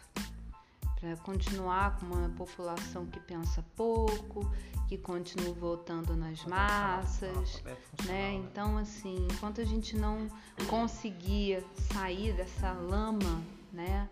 para 1.01 1.17
continuar 1.19 1.97
com 1.99 2.07
uma 2.07 2.29
população 2.31 3.07
que 3.07 3.21
pensa 3.21 3.65
pouco, 3.77 4.51
que 4.89 4.99
continua 4.99 5.53
votando 5.55 6.17
nas 6.17 6.45
massas, 6.45 7.63
né? 8.07 8.35
Então, 8.35 8.77
assim, 8.79 9.27
enquanto 9.31 9.61
a 9.61 9.65
gente 9.65 9.97
não 9.97 10.29
conseguir 10.69 11.65
sair 11.93 12.33
dessa 12.33 12.73
lama, 12.73 13.43
né, 13.73 14.09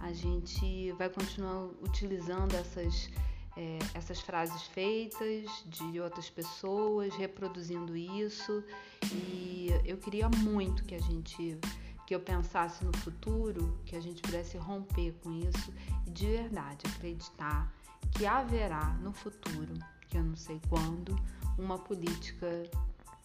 a 0.00 0.12
gente 0.12 0.92
vai 0.92 1.08
continuar 1.08 1.68
utilizando 1.82 2.54
essas 2.54 3.08
é, 3.56 3.78
essas 3.94 4.20
frases 4.20 4.62
feitas 4.64 5.64
de 5.64 5.98
outras 5.98 6.28
pessoas, 6.28 7.14
reproduzindo 7.14 7.96
isso. 7.96 8.62
E 9.10 9.70
eu 9.82 9.96
queria 9.96 10.28
muito 10.28 10.84
que 10.84 10.94
a 10.94 11.00
gente 11.00 11.58
que 12.06 12.14
eu 12.14 12.20
pensasse 12.20 12.84
no 12.84 12.96
futuro, 12.98 13.78
que 13.84 13.96
a 13.96 14.00
gente 14.00 14.22
pudesse 14.22 14.56
romper 14.56 15.12
com 15.22 15.32
isso 15.32 15.72
e 16.06 16.10
de 16.10 16.26
verdade 16.26 16.86
acreditar 16.86 17.72
que 18.12 18.24
haverá 18.24 18.96
no 19.02 19.12
futuro, 19.12 19.74
que 20.08 20.16
eu 20.16 20.22
não 20.22 20.36
sei 20.36 20.60
quando, 20.68 21.18
uma 21.58 21.78
política 21.78 22.64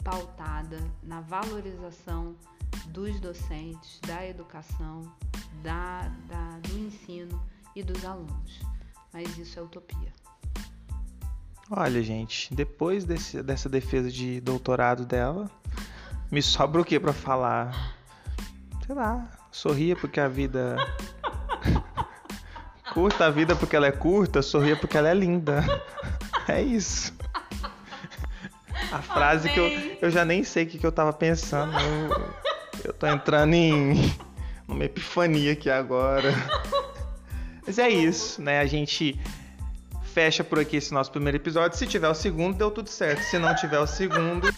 pautada 0.04 0.80
na 1.04 1.22
valorização 1.22 2.36
dos 2.88 3.20
docentes, 3.20 4.00
da 4.02 4.28
educação, 4.28 5.04
da, 5.62 6.10
da, 6.28 6.60
do 6.60 6.80
ensino 6.80 7.42
e 7.76 7.84
dos 7.84 8.04
alunos. 8.04 8.62
Mas 9.14 9.38
isso 9.38 9.60
é 9.60 9.62
utopia. 9.62 10.12
Olha, 11.70 12.02
gente, 12.02 12.54
depois 12.54 13.06
desse, 13.06 13.42
dessa 13.44 13.70
defesa 13.70 14.12
de 14.12 14.42
doutorado 14.42 15.06
dela, 15.06 15.50
me 16.30 16.42
sobra 16.42 16.82
o 16.82 16.86
que 16.86 17.00
para 17.00 17.14
falar? 17.14 18.01
Sei 18.92 18.94
lá, 18.94 19.26
sorria 19.50 19.96
porque 19.96 20.20
a 20.20 20.28
vida. 20.28 20.76
curta 22.94 23.28
a 23.28 23.30
vida 23.30 23.56
porque 23.56 23.74
ela 23.74 23.88
é 23.88 23.92
curta, 23.92 24.42
sorria 24.42 24.76
porque 24.76 24.98
ela 24.98 25.08
é 25.08 25.14
linda. 25.14 25.64
É 26.48 26.62
isso. 26.62 27.14
A 28.92 29.02
frase 29.02 29.48
Amém. 29.48 29.54
que 29.54 29.60
eu, 30.02 30.08
eu 30.08 30.12
já 30.12 30.26
nem 30.26 30.44
sei 30.44 30.66
o 30.66 30.68
que, 30.68 30.78
que 30.78 30.86
eu 30.86 30.92
tava 30.92 31.14
pensando. 31.14 31.72
Eu, 31.80 32.34
eu 32.86 32.94
tô 32.94 33.08
entrando 33.08 33.54
em 33.54 33.94
uma 34.68 34.84
epifania 34.84 35.54
aqui 35.54 35.70
agora. 35.70 36.34
Mas 37.66 37.80
é 37.80 37.88
isso, 37.88 38.42
né? 38.42 38.60
A 38.60 38.66
gente 38.66 39.18
fecha 40.04 40.44
por 40.44 40.60
aqui 40.60 40.76
esse 40.76 40.94
nosso 40.94 41.12
primeiro 41.12 41.38
episódio. 41.38 41.78
Se 41.78 41.88
tiver 41.88 42.10
o 42.10 42.16
segundo, 42.16 42.58
deu 42.58 42.70
tudo 42.70 42.90
certo. 42.90 43.22
Se 43.22 43.40
não 43.40 43.56
tiver 43.56 43.80
o 43.80 43.88
segundo. 43.88 44.54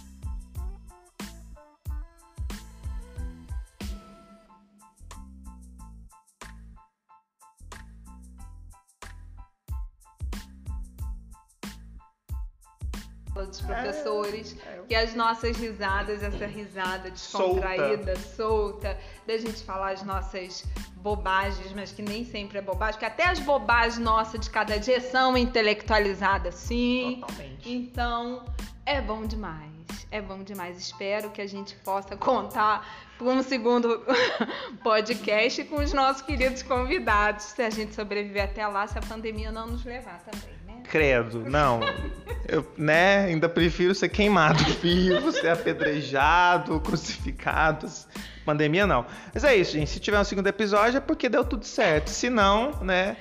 Professores, 14.34 14.57
é, 14.65 14.81
que 14.88 14.95
as 14.95 15.14
nossas 15.14 15.57
risadas, 15.57 16.23
essa 16.23 16.45
risada 16.45 17.11
descontraída, 17.11 18.15
solta. 18.15 18.35
solta, 18.35 18.97
da 19.27 19.38
gente 19.38 19.64
falar 19.64 19.91
as 19.91 20.03
nossas 20.03 20.65
bobagens, 20.95 21.72
mas 21.73 21.91
que 21.91 22.01
nem 22.01 22.26
sempre 22.26 22.57
é 22.57 22.61
bobagem, 22.61 22.99
que 22.99 23.05
até 23.05 23.27
as 23.27 23.39
bobagens 23.39 23.97
nossas 23.97 24.41
de 24.41 24.49
cada 24.49 24.77
dia 24.77 24.99
são 24.99 25.38
intelectualizadas, 25.38 26.55
sim. 26.55 27.18
Totalmente. 27.22 27.72
Então, 27.72 28.45
é 28.85 29.01
bom 29.01 29.26
demais. 29.26 29.72
É 30.11 30.22
bom 30.22 30.43
demais. 30.43 30.77
Espero 30.77 31.31
que 31.31 31.41
a 31.41 31.47
gente 31.47 31.76
possa 31.77 32.15
contar 32.15 32.88
com 33.18 33.34
um 33.34 33.43
segundo 33.43 34.05
podcast 34.84 35.64
com 35.65 35.77
os 35.77 35.91
nossos 35.93 36.22
queridos 36.22 36.61
convidados, 36.61 37.45
se 37.45 37.61
a 37.61 37.69
gente 37.69 37.95
sobreviver 37.95 38.43
até 38.43 38.65
lá, 38.68 38.85
se 38.85 38.97
a 38.97 39.01
pandemia 39.01 39.51
não 39.51 39.68
nos 39.68 39.84
levar 39.84 40.19
também. 40.19 40.62
Credo, 40.89 41.43
não. 41.49 41.80
Eu, 42.47 42.65
né, 42.77 43.26
ainda 43.26 43.47
prefiro 43.47 43.95
ser 43.95 44.10
queimado 44.10 44.64
vivo, 44.81 45.31
ser 45.31 45.49
apedrejado, 45.49 46.80
crucificado. 46.80 47.88
Pandemia 48.45 48.85
não. 48.85 49.05
Mas 49.34 49.43
é 49.43 49.55
isso, 49.55 49.72
gente. 49.72 49.89
Se 49.89 49.99
tiver 49.99 50.19
um 50.19 50.23
segundo 50.23 50.47
episódio 50.47 50.97
é 50.97 51.01
porque 51.01 51.30
deu 51.30 51.43
tudo 51.43 51.65
certo. 51.65 52.10
Se 52.10 52.30
não, 52.30 52.72
né, 52.81 53.15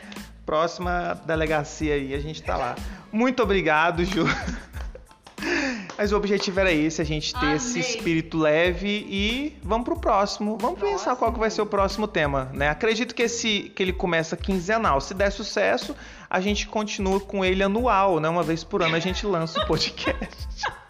próxima 0.44 1.20
delegacia 1.24 1.94
aí, 1.94 2.14
a 2.14 2.18
gente 2.18 2.43
tá 2.43 2.56
lá. 2.56 2.76
Muito 3.12 3.43
obrigado, 3.43 4.05
Ju. 4.05 4.24
Mas 6.03 6.11
o 6.11 6.16
objetivo 6.16 6.59
era 6.59 6.73
esse, 6.73 7.01
a 7.01 7.05
gente 7.05 7.33
ter 7.33 7.39
Amei. 7.39 7.55
esse 7.55 7.79
espírito 7.79 8.37
leve 8.37 9.07
e 9.09 9.57
vamos 9.62 9.85
pro 9.85 9.95
próximo. 9.95 10.59
Vamos 10.61 10.81
pensar 10.81 11.15
qual 11.15 11.33
que 11.33 11.39
vai 11.39 11.49
ser 11.49 11.62
o 11.62 11.66
próximo 11.66 12.09
tema, 12.09 12.51
né? 12.53 12.70
Acredito 12.70 13.15
que 13.15 13.23
esse 13.23 13.70
que 13.73 13.81
ele 13.81 13.93
começa 13.93 14.37
quinzenal. 14.37 15.01
Se 15.01 15.15
der 15.15 15.31
sucesso, 15.31 15.95
a 16.29 16.41
gente 16.41 16.66
continua 16.66 17.20
com 17.20 17.45
ele 17.45 17.62
anual, 17.62 18.19
né? 18.19 18.29
Uma 18.29 18.43
vez 18.43 18.65
por 18.65 18.83
ano 18.83 18.97
a 18.97 18.99
gente 18.99 19.24
lança 19.24 19.62
o 19.62 19.66
podcast. 19.69 20.49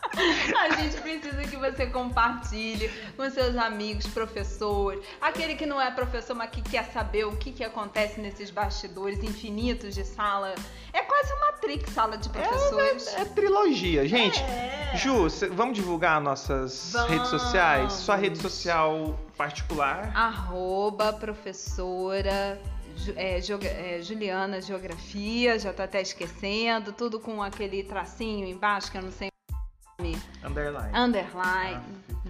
A 0.59 0.77
gente 0.77 1.01
precisa 1.01 1.43
que 1.43 1.57
você 1.57 1.87
compartilhe 1.87 2.91
com 3.17 3.29
seus 3.31 3.57
amigos, 3.57 4.07
professores, 4.07 5.05
aquele 5.21 5.55
que 5.55 5.67
não 5.67 5.81
é 5.81 5.91
professor, 5.91 6.35
mas 6.35 6.51
que 6.51 6.63
quer 6.63 6.85
saber 6.93 7.25
o 7.25 7.37
que, 7.37 7.53
que 7.53 7.65
acontece 7.65 8.21
nesses 8.21 8.51
bastidores 8.51 9.23
infinitos 9.23 9.95
de 9.95 10.05
sala. 10.05 10.55
É 10.93 11.03
quase 11.03 11.33
uma 11.35 11.53
trick 11.53 11.91
sala 11.91 12.19
de 12.19 12.29
professores. 12.29 13.09
É, 13.09 13.19
é, 13.19 13.23
é 13.23 13.25
trilogia. 13.25 14.07
Gente, 14.07 14.41
é. 14.43 14.93
Ju, 14.97 15.29
vamos 15.53 15.77
divulgar 15.77 16.21
nossas 16.21 16.93
vamos. 16.93 17.11
redes 17.11 17.29
sociais? 17.29 17.93
Sua 17.93 18.17
rede 18.17 18.39
social 18.39 19.19
particular? 19.37 20.13
Arroba 20.15 21.13
professora 21.13 22.61
é, 23.17 23.39
é, 23.39 24.03
Juliana 24.03 24.61
Geografia, 24.61 25.59
já 25.59 25.73
tô 25.73 25.83
até 25.83 26.03
esquecendo, 26.03 26.93
tudo 26.93 27.19
com 27.19 27.43
aquele 27.43 27.83
tracinho 27.83 28.47
embaixo 28.47 28.91
que 28.91 28.99
eu 28.99 29.03
não 29.03 29.11
sei 29.11 29.32
Underline. 30.45 30.95
Underline. 30.95 31.81
Ah. 32.11 32.22